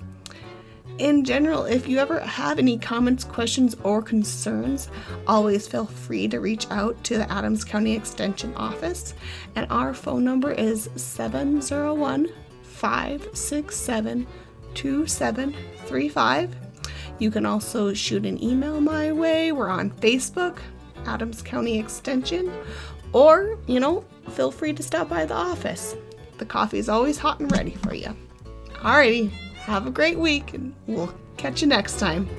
In 1.00 1.26
general, 1.26 1.66
if 1.66 1.88
you 1.88 1.98
ever 1.98 2.20
have 2.20 2.60
any 2.60 2.78
comments, 2.78 3.24
questions, 3.24 3.76
or 3.84 4.04
concerns, 4.04 4.90
always 5.26 5.68
feel 5.68 5.88
free 5.88 6.28
to 6.28 6.40
reach 6.40 6.68
out 6.70 7.04
to 7.06 7.18
the 7.18 7.32
Adams 7.32 7.64
County 7.64 7.94
Extension 7.94 8.54
Office, 8.56 9.16
and 9.56 9.66
our 9.72 9.96
phone 9.96 10.24
number 10.24 10.52
is 10.52 10.90
701 10.96 12.30
567 12.62 14.28
2735. 14.76 16.56
You 17.18 17.32
can 17.32 17.46
also 17.48 17.94
shoot 17.94 18.26
an 18.26 18.42
email 18.44 18.80
my 18.80 19.12
way. 19.12 19.52
We're 19.52 19.70
on 19.70 19.90
Facebook, 19.90 20.60
Adams 21.06 21.42
County 21.42 21.80
Extension, 21.80 22.54
or, 23.14 23.58
you 23.66 23.80
know, 23.80 24.06
feel 24.32 24.52
free 24.52 24.74
to 24.74 24.84
stop 24.84 25.10
by 25.10 25.26
the 25.26 25.34
office. 25.34 25.96
The 26.38 26.46
coffee 26.46 26.80
is 26.80 26.90
always 26.90 27.18
hot 27.18 27.40
and 27.40 27.52
ready 27.52 27.76
for 27.76 27.94
you. 27.94 28.16
Alrighty, 28.76 29.30
have 29.66 29.88
a 29.88 29.92
great 29.92 30.18
week, 30.18 30.54
and 30.54 30.74
we'll 30.88 31.14
catch 31.38 31.62
you 31.62 31.68
next 31.68 32.00
time. 32.00 32.30